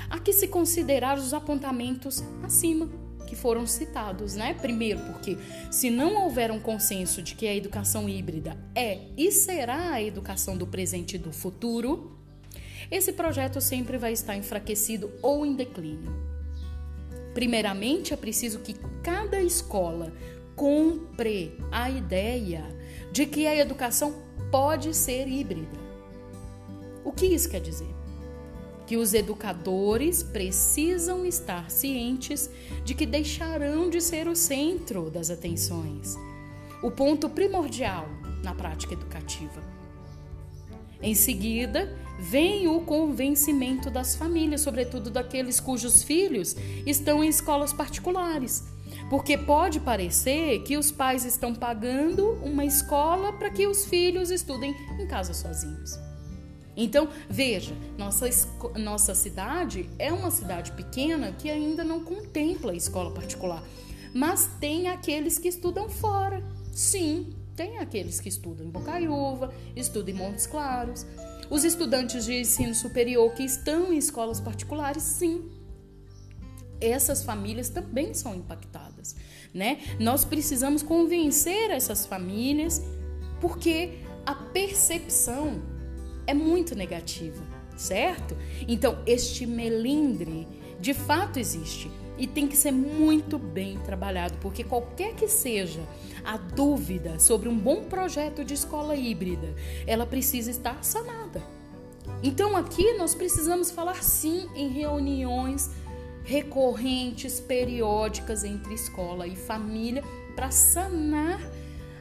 há 0.08 0.20
que 0.20 0.32
se 0.32 0.48
considerar 0.48 1.18
os 1.18 1.34
apontamentos 1.34 2.24
acima 2.44 2.88
que 3.26 3.36
foram 3.36 3.66
citados, 3.66 4.36
né? 4.36 4.54
Primeiro, 4.54 5.00
porque 5.00 5.36
se 5.72 5.90
não 5.90 6.26
houver 6.26 6.52
um 6.52 6.60
consenso 6.60 7.24
de 7.24 7.34
que 7.34 7.48
a 7.48 7.56
educação 7.56 8.08
híbrida 8.08 8.56
é 8.76 9.00
e 9.18 9.32
será 9.32 9.94
a 9.94 10.04
educação 10.04 10.56
do 10.56 10.68
presente 10.68 11.16
e 11.16 11.18
do 11.18 11.34
futuro, 11.34 12.16
esse 12.92 13.12
projeto 13.12 13.60
sempre 13.60 13.98
vai 13.98 14.14
estar 14.14 14.38
enfraquecido 14.38 15.12
ou 15.24 15.44
em 15.44 15.56
declínio. 15.56 16.16
Primeiramente, 17.34 18.14
é 18.14 18.16
preciso 18.16 18.60
que 18.60 18.76
cada 19.02 19.42
escola 19.42 20.14
compre 20.56 21.58
a 21.72 21.90
ideia 21.90 22.64
de 23.12 23.26
que 23.26 23.48
a 23.48 23.56
educação 23.56 24.22
pode 24.52 24.96
ser 24.96 25.28
híbrida. 25.28 25.87
O 27.08 27.14
que 27.14 27.26
isso 27.26 27.50
quer 27.50 27.62
dizer? 27.62 27.88
Que 28.86 28.98
os 28.98 29.14
educadores 29.14 30.22
precisam 30.22 31.26
estar 31.26 31.72
cientes 31.72 32.50
de 32.84 32.94
que 32.94 33.06
deixarão 33.06 33.90
de 33.90 34.02
ser 34.02 34.28
o 34.28 34.36
centro 34.36 35.10
das 35.10 35.30
atenções, 35.30 36.18
o 36.84 36.92
ponto 36.92 37.30
primordial 37.30 38.10
na 38.44 38.54
prática 38.54 38.94
educativa. 38.94 39.64
Em 41.02 41.16
seguida, 41.16 41.98
vem 42.20 42.68
o 42.68 42.82
convencimento 42.82 43.90
das 43.90 44.14
famílias, 44.14 44.60
sobretudo 44.60 45.10
daqueles 45.10 45.62
cujos 45.62 46.04
filhos 46.04 46.58
estão 46.86 47.24
em 47.24 47.30
escolas 47.30 47.72
particulares 47.72 48.66
porque 49.10 49.38
pode 49.38 49.80
parecer 49.80 50.64
que 50.64 50.76
os 50.76 50.92
pais 50.92 51.24
estão 51.24 51.56
pagando 51.56 52.34
uma 52.44 52.66
escola 52.66 53.32
para 53.32 53.50
que 53.50 53.66
os 53.66 53.86
filhos 53.86 54.32
estudem 54.32 54.76
em 55.00 55.08
casa 55.08 55.34
sozinhos. 55.34 56.07
Então, 56.78 57.10
veja, 57.28 57.76
nossa, 57.98 58.30
nossa 58.76 59.16
cidade 59.16 59.90
é 59.98 60.14
uma 60.14 60.30
cidade 60.30 60.72
pequena 60.74 61.32
que 61.32 61.50
ainda 61.50 61.84
não 61.84 62.04
contempla 62.04 62.72
a 62.72 62.76
escola 62.76 63.10
particular, 63.10 63.64
mas 64.14 64.48
tem 64.60 64.88
aqueles 64.88 65.40
que 65.40 65.48
estudam 65.48 65.90
fora. 65.90 66.44
Sim, 66.72 67.34
tem 67.56 67.80
aqueles 67.80 68.20
que 68.20 68.30
estudam 68.30 68.68
em 68.68 68.70
Bocaiúva, 68.70 69.52
estudam 69.76 70.14
em 70.14 70.18
Montes 70.18 70.46
Claros. 70.46 71.04
Os 71.50 71.64
estudantes 71.64 72.26
de 72.26 72.42
ensino 72.42 72.76
superior 72.76 73.34
que 73.34 73.44
estão 73.44 73.92
em 73.92 73.98
escolas 73.98 74.40
particulares, 74.40 75.02
sim, 75.02 75.50
essas 76.80 77.24
famílias 77.24 77.70
também 77.70 78.14
são 78.14 78.36
impactadas, 78.36 79.16
né? 79.52 79.80
Nós 80.00 80.24
precisamos 80.24 80.84
convencer 80.84 81.72
essas 81.72 82.06
famílias 82.06 82.84
porque 83.42 83.98
a 84.24 84.36
percepção 84.36 85.77
é 86.28 86.34
muito 86.34 86.76
negativa, 86.76 87.44
certo? 87.76 88.38
Então, 88.68 89.00
este 89.08 89.48
melindre 89.48 90.48
de 90.80 90.94
fato 90.94 91.40
existe 91.40 91.90
e 92.18 92.28
tem 92.28 92.48
que 92.48 92.58
ser 92.58 92.72
muito 92.72 93.38
bem 93.40 93.78
trabalhado, 93.80 94.38
porque 94.42 94.64
qualquer 94.64 95.16
que 95.16 95.28
seja 95.28 95.82
a 96.24 96.36
dúvida 96.38 97.20
sobre 97.20 97.48
um 97.48 97.58
bom 97.58 97.84
projeto 97.84 98.44
de 98.44 98.54
escola 98.54 98.96
híbrida, 98.96 99.56
ela 99.86 100.06
precisa 100.06 100.52
estar 100.52 100.84
sanada. 100.84 101.42
Então, 102.24 102.56
aqui 102.58 102.94
nós 102.94 103.14
precisamos 103.16 103.72
falar 103.72 104.04
sim 104.04 104.50
em 104.56 104.70
reuniões 104.70 105.70
recorrentes, 106.24 107.40
periódicas 107.40 108.44
entre 108.44 108.74
escola 108.74 109.28
e 109.28 109.36
família 109.36 110.04
para 110.36 110.52
sanar 110.52 111.40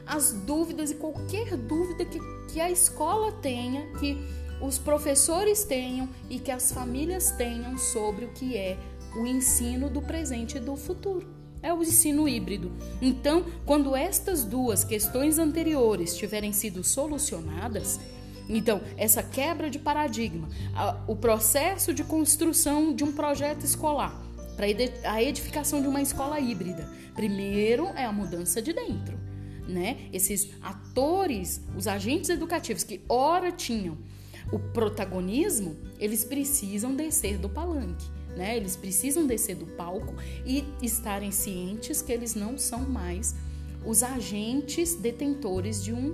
as 0.07 0.31
dúvidas 0.31 0.91
e 0.91 0.95
qualquer 0.95 1.55
dúvida 1.57 2.05
que, 2.05 2.19
que 2.51 2.61
a 2.61 2.71
escola 2.71 3.31
tenha, 3.33 3.85
que 3.99 4.17
os 4.61 4.77
professores 4.77 5.63
tenham 5.63 6.09
e 6.29 6.39
que 6.39 6.51
as 6.51 6.71
famílias 6.71 7.31
tenham 7.31 7.77
sobre 7.77 8.25
o 8.25 8.29
que 8.29 8.55
é 8.55 8.77
o 9.15 9.25
ensino 9.25 9.89
do 9.89 10.01
presente 10.01 10.57
e 10.57 10.59
do 10.59 10.75
futuro. 10.75 11.27
É 11.61 11.73
o 11.73 11.81
ensino 11.81 12.27
híbrido. 12.27 12.71
Então, 13.01 13.43
quando 13.65 13.95
estas 13.95 14.43
duas 14.43 14.83
questões 14.83 15.39
anteriores 15.39 16.15
tiverem 16.15 16.53
sido 16.53 16.83
solucionadas, 16.83 17.99
então, 18.49 18.81
essa 18.95 19.21
quebra 19.21 19.69
de 19.69 19.77
paradigma, 19.77 20.47
o 21.07 21.15
processo 21.15 21.93
de 21.93 22.03
construção 22.03 22.93
de 22.93 23.03
um 23.03 23.11
projeto 23.11 23.65
escolar 23.65 24.23
para 24.55 24.65
a 25.11 25.21
edificação 25.21 25.81
de 25.81 25.87
uma 25.87 26.01
escola 26.01 26.39
híbrida. 26.39 26.89
Primeiro 27.13 27.87
é 27.95 28.05
a 28.05 28.11
mudança 28.11 28.61
de 28.61 28.71
dentro. 28.71 29.26
Né? 29.67 30.09
Esses 30.13 30.49
atores, 30.61 31.61
os 31.75 31.87
agentes 31.87 32.29
educativos 32.29 32.83
que 32.83 33.01
ora 33.09 33.51
tinham 33.51 33.97
o 34.51 34.59
protagonismo, 34.59 35.75
eles 35.99 36.23
precisam 36.23 36.95
descer 36.95 37.37
do 37.37 37.49
palanque. 37.49 38.07
Né? 38.35 38.55
Eles 38.55 38.75
precisam 38.75 39.25
descer 39.25 39.55
do 39.55 39.65
palco 39.65 40.13
e 40.45 40.63
estarem 40.81 41.31
cientes 41.31 42.01
que 42.01 42.11
eles 42.11 42.35
não 42.35 42.57
são 42.57 42.81
mais 42.81 43.35
os 43.85 44.03
agentes 44.03 44.95
detentores 44.95 45.83
de 45.83 45.91
um, 45.91 46.13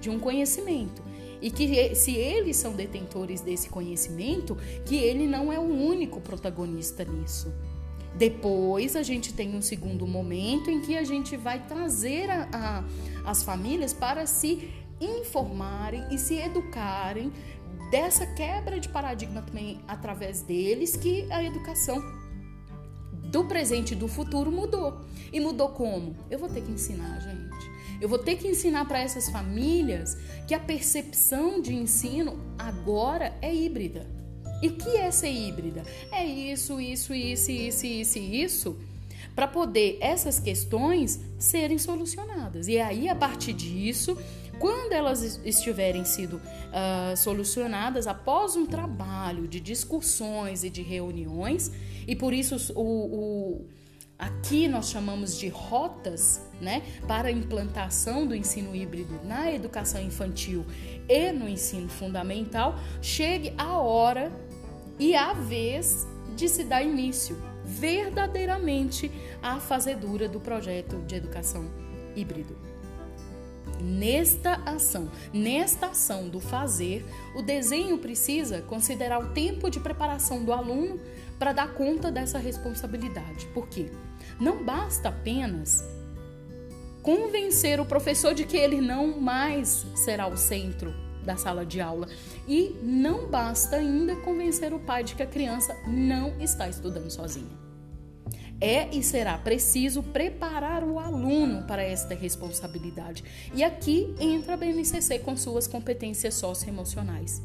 de 0.00 0.10
um 0.10 0.18
conhecimento. 0.18 1.02
E 1.40 1.50
que 1.50 1.94
se 1.94 2.14
eles 2.14 2.56
são 2.56 2.72
detentores 2.72 3.40
desse 3.40 3.68
conhecimento, 3.68 4.56
que 4.84 4.96
ele 4.96 5.26
não 5.26 5.52
é 5.52 5.58
o 5.58 5.62
único 5.62 6.20
protagonista 6.20 7.04
nisso. 7.04 7.52
Depois 8.18 8.96
a 8.96 9.02
gente 9.02 9.32
tem 9.32 9.54
um 9.54 9.60
segundo 9.60 10.06
momento 10.06 10.70
em 10.70 10.80
que 10.80 10.96
a 10.96 11.04
gente 11.04 11.36
vai 11.36 11.66
trazer 11.66 12.30
a, 12.30 12.48
a, 12.52 13.30
as 13.30 13.42
famílias 13.42 13.92
para 13.92 14.26
se 14.26 14.70
informarem 15.00 16.02
e 16.10 16.18
se 16.18 16.34
educarem 16.34 17.30
dessa 17.90 18.26
quebra 18.26 18.80
de 18.80 18.88
paradigma 18.88 19.42
também 19.42 19.80
através 19.86 20.40
deles 20.40 20.96
que 20.96 21.30
a 21.30 21.44
educação 21.44 22.02
do 23.12 23.44
presente 23.44 23.92
e 23.92 23.96
do 23.96 24.08
futuro 24.08 24.50
mudou. 24.50 25.00
E 25.32 25.38
mudou 25.38 25.68
como? 25.70 26.16
Eu 26.30 26.38
vou 26.38 26.48
ter 26.48 26.62
que 26.62 26.72
ensinar, 26.72 27.20
gente. 27.20 27.70
Eu 28.00 28.08
vou 28.08 28.18
ter 28.18 28.36
que 28.36 28.48
ensinar 28.48 28.86
para 28.86 29.00
essas 29.00 29.28
famílias 29.28 30.16
que 30.46 30.54
a 30.54 30.60
percepção 30.60 31.60
de 31.60 31.74
ensino 31.74 32.38
agora 32.58 33.36
é 33.42 33.54
híbrida. 33.54 34.15
E 34.62 34.68
o 34.68 34.72
que 34.72 34.96
é 34.96 35.10
ser 35.10 35.30
híbrida? 35.30 35.82
É 36.10 36.24
isso, 36.24 36.80
isso, 36.80 37.14
isso, 37.14 37.50
isso, 37.50 37.86
isso 37.86 38.18
isso, 38.18 38.76
para 39.34 39.46
poder 39.46 39.98
essas 40.00 40.40
questões 40.40 41.20
serem 41.38 41.78
solucionadas. 41.78 42.68
E 42.68 42.78
aí, 42.80 43.08
a 43.08 43.14
partir 43.14 43.52
disso, 43.52 44.16
quando 44.58 44.92
elas 44.92 45.40
estiverem 45.44 46.04
sido 46.04 46.36
uh, 46.36 47.16
solucionadas 47.16 48.06
após 48.06 48.56
um 48.56 48.64
trabalho 48.64 49.46
de 49.46 49.60
discussões 49.60 50.64
e 50.64 50.70
de 50.70 50.82
reuniões, 50.82 51.70
e 52.06 52.16
por 52.16 52.32
isso 52.32 52.56
o, 52.74 52.80
o 52.80 53.66
aqui 54.18 54.66
nós 54.66 54.88
chamamos 54.88 55.38
de 55.38 55.48
rotas, 55.48 56.40
né, 56.58 56.82
para 57.06 57.28
a 57.28 57.30
implantação 57.30 58.26
do 58.26 58.34
ensino 58.34 58.74
híbrido 58.74 59.20
na 59.24 59.52
educação 59.52 60.00
infantil 60.00 60.64
e 61.06 61.32
no 61.32 61.46
ensino 61.46 61.88
fundamental, 61.88 62.78
chegue 63.02 63.52
a 63.58 63.78
hora 63.78 64.32
e 64.98 65.14
a 65.14 65.32
vez 65.32 66.06
de 66.34 66.48
se 66.48 66.64
dar 66.64 66.82
início 66.82 67.36
verdadeiramente 67.64 69.10
à 69.42 69.58
fazedura 69.58 70.28
do 70.28 70.40
projeto 70.40 70.96
de 71.06 71.16
educação 71.16 71.68
híbrido. 72.14 72.56
Nesta 73.80 74.54
ação, 74.64 75.10
nesta 75.32 75.88
ação 75.88 76.28
do 76.28 76.40
fazer, 76.40 77.04
o 77.34 77.42
desenho 77.42 77.98
precisa 77.98 78.62
considerar 78.62 79.18
o 79.18 79.32
tempo 79.34 79.68
de 79.68 79.80
preparação 79.80 80.44
do 80.44 80.52
aluno 80.52 80.98
para 81.38 81.52
dar 81.52 81.74
conta 81.74 82.10
dessa 82.10 82.38
responsabilidade. 82.38 83.46
Por 83.52 83.68
quê? 83.68 83.90
Não 84.40 84.64
basta 84.64 85.10
apenas 85.10 85.84
convencer 87.02 87.78
o 87.78 87.84
professor 87.84 88.32
de 88.34 88.44
que 88.44 88.56
ele 88.56 88.80
não 88.80 89.20
mais 89.20 89.86
será 89.94 90.26
o 90.26 90.36
centro 90.36 91.05
da 91.26 91.36
sala 91.36 91.66
de 91.66 91.80
aula. 91.80 92.08
E 92.48 92.76
não 92.82 93.28
basta 93.28 93.76
ainda 93.76 94.16
convencer 94.16 94.72
o 94.72 94.78
pai 94.78 95.04
de 95.04 95.14
que 95.14 95.22
a 95.22 95.26
criança 95.26 95.76
não 95.86 96.40
está 96.40 96.68
estudando 96.68 97.10
sozinha. 97.10 97.66
É 98.58 98.88
e 98.96 99.02
será 99.02 99.36
preciso 99.36 100.02
preparar 100.02 100.82
o 100.82 100.98
aluno 100.98 101.64
para 101.66 101.82
esta 101.82 102.14
responsabilidade. 102.14 103.22
E 103.54 103.62
aqui 103.62 104.14
entra 104.18 104.54
a 104.54 104.56
BNCC 104.56 105.18
com 105.18 105.36
suas 105.36 105.66
competências 105.66 106.34
socioemocionais. 106.34 107.42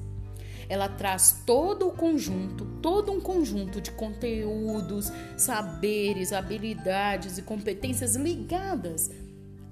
Ela 0.70 0.88
traz 0.88 1.44
todo 1.46 1.90
o 1.90 1.92
conjunto, 1.92 2.64
todo 2.82 3.12
um 3.12 3.20
conjunto 3.20 3.82
de 3.82 3.92
conteúdos, 3.92 5.12
saberes, 5.36 6.32
habilidades 6.32 7.38
e 7.38 7.42
competências 7.42 8.16
ligadas 8.16 9.12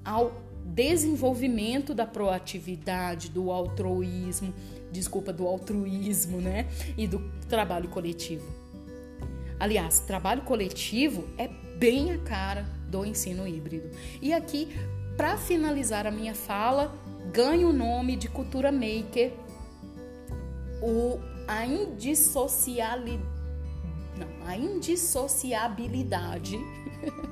ao 0.03 0.48
desenvolvimento 0.69 1.93
da 1.93 2.05
proatividade, 2.05 3.29
do 3.29 3.51
altruísmo, 3.51 4.53
desculpa, 4.91 5.33
do 5.33 5.47
altruísmo, 5.47 6.39
né? 6.39 6.67
E 6.97 7.07
do 7.07 7.19
trabalho 7.47 7.89
coletivo. 7.89 8.45
Aliás, 9.59 9.99
trabalho 9.99 10.43
coletivo 10.43 11.27
é 11.37 11.47
bem 11.77 12.11
a 12.11 12.17
cara 12.19 12.65
do 12.87 13.05
ensino 13.05 13.47
híbrido. 13.47 13.89
E 14.21 14.33
aqui, 14.33 14.69
para 15.17 15.37
finalizar 15.37 16.07
a 16.07 16.11
minha 16.11 16.33
fala, 16.33 16.93
ganha 17.33 17.67
o 17.67 17.73
nome 17.73 18.15
de 18.15 18.29
cultura 18.29 18.71
maker, 18.71 19.33
o, 20.81 21.19
a 21.47 21.65
indissocialidade. 21.65 23.38
A 24.49 24.57
indissociabilidade 24.57 26.59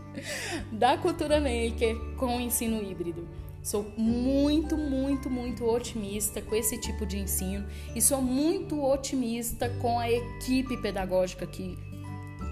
da 0.72 0.96
cultura 1.00 1.40
maker 1.40 1.98
com 2.16 2.38
o 2.38 2.40
ensino 2.40 2.80
híbrido. 2.84 3.28
Sou 3.64 3.92
muito, 3.98 4.78
muito, 4.78 5.28
muito 5.28 5.66
otimista 5.66 6.44
com 6.44 6.56
esse 6.56 6.78
tipo 6.78 7.08
de 7.08 7.18
ensino 7.18 7.66
e 7.96 8.02
sou 8.04 8.22
muito 8.22 8.86
otimista 8.86 9.68
com 9.82 9.98
a 9.98 10.12
equipe 10.12 10.78
pedagógica 10.78 11.48
que 11.48 11.76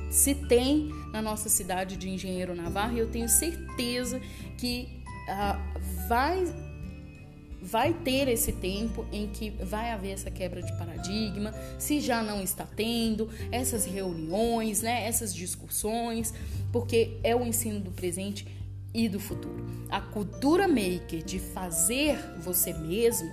se 0.10 0.34
tem 0.34 0.90
na 1.14 1.22
nossa 1.22 1.48
cidade 1.48 1.96
de 1.96 2.10
Engenheiro 2.10 2.56
Navarro 2.56 2.98
e 2.98 3.00
eu 3.00 3.12
tenho 3.12 3.30
certeza 3.30 4.20
que 4.58 4.90
uh, 5.30 5.60
vai 6.10 6.44
vai 7.66 7.94
ter 7.94 8.28
esse 8.28 8.52
tempo 8.52 9.08
em 9.12 9.26
que 9.26 9.50
vai 9.50 9.92
haver 9.92 10.12
essa 10.12 10.30
quebra 10.30 10.62
de 10.62 10.72
paradigma, 10.78 11.52
se 11.80 12.00
já 12.00 12.22
não 12.22 12.44
está 12.44 12.64
tendo, 12.64 13.28
essas 13.52 13.86
reuniões, 13.86 14.84
né, 14.84 15.08
essas 15.08 15.34
discussões, 15.34 16.32
porque 16.72 17.18
é 17.24 17.36
o 17.36 17.44
ensino 17.44 17.80
do 17.80 17.90
presente 17.90 18.48
e 18.94 19.10
do 19.10 19.20
futuro. 19.20 19.66
A 19.90 20.00
cultura 20.00 20.68
maker 20.68 21.24
de 21.24 21.40
fazer 21.40 22.18
você 22.40 22.72
mesmo 22.72 23.30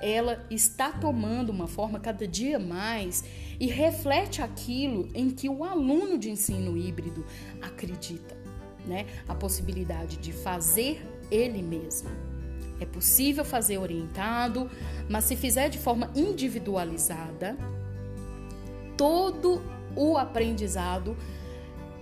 ela 0.00 0.44
está 0.50 0.92
tomando 0.92 1.50
uma 1.50 1.66
forma 1.66 1.98
cada 1.98 2.28
dia 2.28 2.58
mais 2.58 3.24
e 3.58 3.66
reflete 3.66 4.42
aquilo 4.42 5.08
em 5.14 5.30
que 5.30 5.48
o 5.48 5.64
aluno 5.64 6.18
de 6.18 6.30
ensino 6.30 6.76
híbrido 6.76 7.24
acredita, 7.62 8.36
né? 8.86 9.06
A 9.26 9.34
possibilidade 9.34 10.18
de 10.18 10.30
fazer 10.30 11.02
ele 11.30 11.62
mesmo. 11.62 12.33
É 12.80 12.86
possível 12.86 13.44
fazer 13.44 13.78
orientado, 13.78 14.70
mas 15.08 15.24
se 15.24 15.36
fizer 15.36 15.68
de 15.68 15.78
forma 15.78 16.10
individualizada, 16.14 17.56
todo 18.96 19.62
o 19.96 20.16
aprendizado 20.16 21.16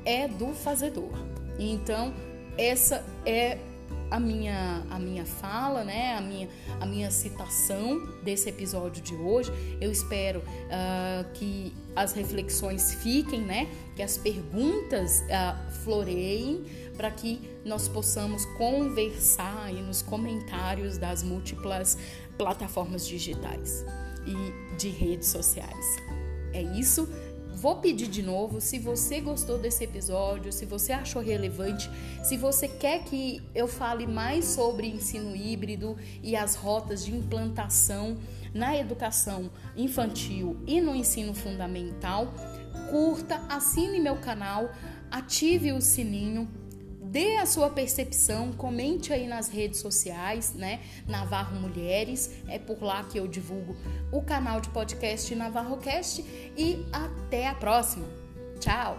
é 0.05 0.27
do 0.27 0.49
fazedor. 0.55 1.13
Então, 1.59 2.13
essa 2.57 3.05
é 3.25 3.59
a 4.13 4.21
minha, 4.21 4.83
a 4.91 4.99
minha 4.99 5.25
fala, 5.25 5.85
né? 5.85 6.15
a, 6.15 6.21
minha, 6.21 6.49
a 6.79 6.85
minha 6.85 7.11
citação 7.11 8.07
desse 8.23 8.47
episódio 8.47 9.03
de 9.03 9.15
hoje. 9.15 9.51
Eu 9.81 9.91
espero 9.91 10.41
uh, 10.41 11.33
que 11.33 11.73
as 11.97 12.13
reflexões 12.13 12.95
fiquem, 12.97 13.41
né? 13.41 13.67
que 13.97 14.03
as 14.03 14.19
perguntas 14.19 15.23
uh, 15.23 15.73
floreiem 15.83 16.63
para 16.97 17.11
que 17.11 17.41
nós 17.65 17.89
possamos 17.89 18.45
conversar 18.57 19.65
aí 19.65 19.81
nos 19.83 20.03
comentários 20.03 20.99
das 20.99 21.23
múltiplas 21.23 21.97
plataformas 22.37 23.07
digitais 23.07 23.85
e 24.27 24.77
de 24.77 24.89
redes 24.89 25.29
sociais. 25.29 25.97
É 26.53 26.63
isso. 26.63 27.09
Vou 27.55 27.77
pedir 27.77 28.09
de 28.09 28.23
novo, 28.23 28.61
se 28.61 28.79
você 28.79 29.21
gostou 29.21 29.57
desse 29.59 29.85
episódio, 29.85 30.53
se 30.53 30.67
você 30.67 30.91
achou 30.93 31.23
relevante, 31.23 31.89
se 32.25 32.37
você 32.37 32.67
quer 32.67 33.05
que 33.05 33.41
eu 33.55 33.69
fale 33.69 34.07
mais 34.07 34.47
sobre 34.47 34.89
ensino 34.89 35.37
híbrido 35.37 35.97
e 36.23 36.35
as 36.35 36.57
rotas 36.57 37.05
de 37.05 37.15
implantação 37.15 38.19
na 38.53 38.77
educação 38.77 39.51
infantil 39.77 40.57
e 40.67 40.81
no 40.81 40.95
ensino 40.95 41.35
fundamental, 41.35 42.35
curta, 42.91 43.37
assine 43.49 44.01
meu 44.01 44.17
canal, 44.17 44.71
ative 45.11 45.73
o 45.73 45.81
sininho 45.81 46.49
dê 47.13 47.37
a 47.37 47.45
sua 47.45 47.69
percepção, 47.69 48.53
comente 48.55 49.13
aí 49.13 49.27
nas 49.27 49.51
redes 49.51 49.81
sociais, 49.81 50.55
né? 50.55 50.81
Navarro 51.07 51.61
Mulheres, 51.61 52.31
é 52.49 52.59
por 52.59 52.83
lá 52.83 53.05
que 53.05 53.19
eu 53.19 53.29
divulgo 53.29 53.77
o 54.11 54.23
canal 54.23 54.63
de 54.63 54.71
podcast 54.71 55.35
NavarroCast 55.35 56.25
e 56.57 56.87
até 56.91 57.47
a 57.47 57.55
próxima. 57.55 58.09
Tchau! 58.59 58.99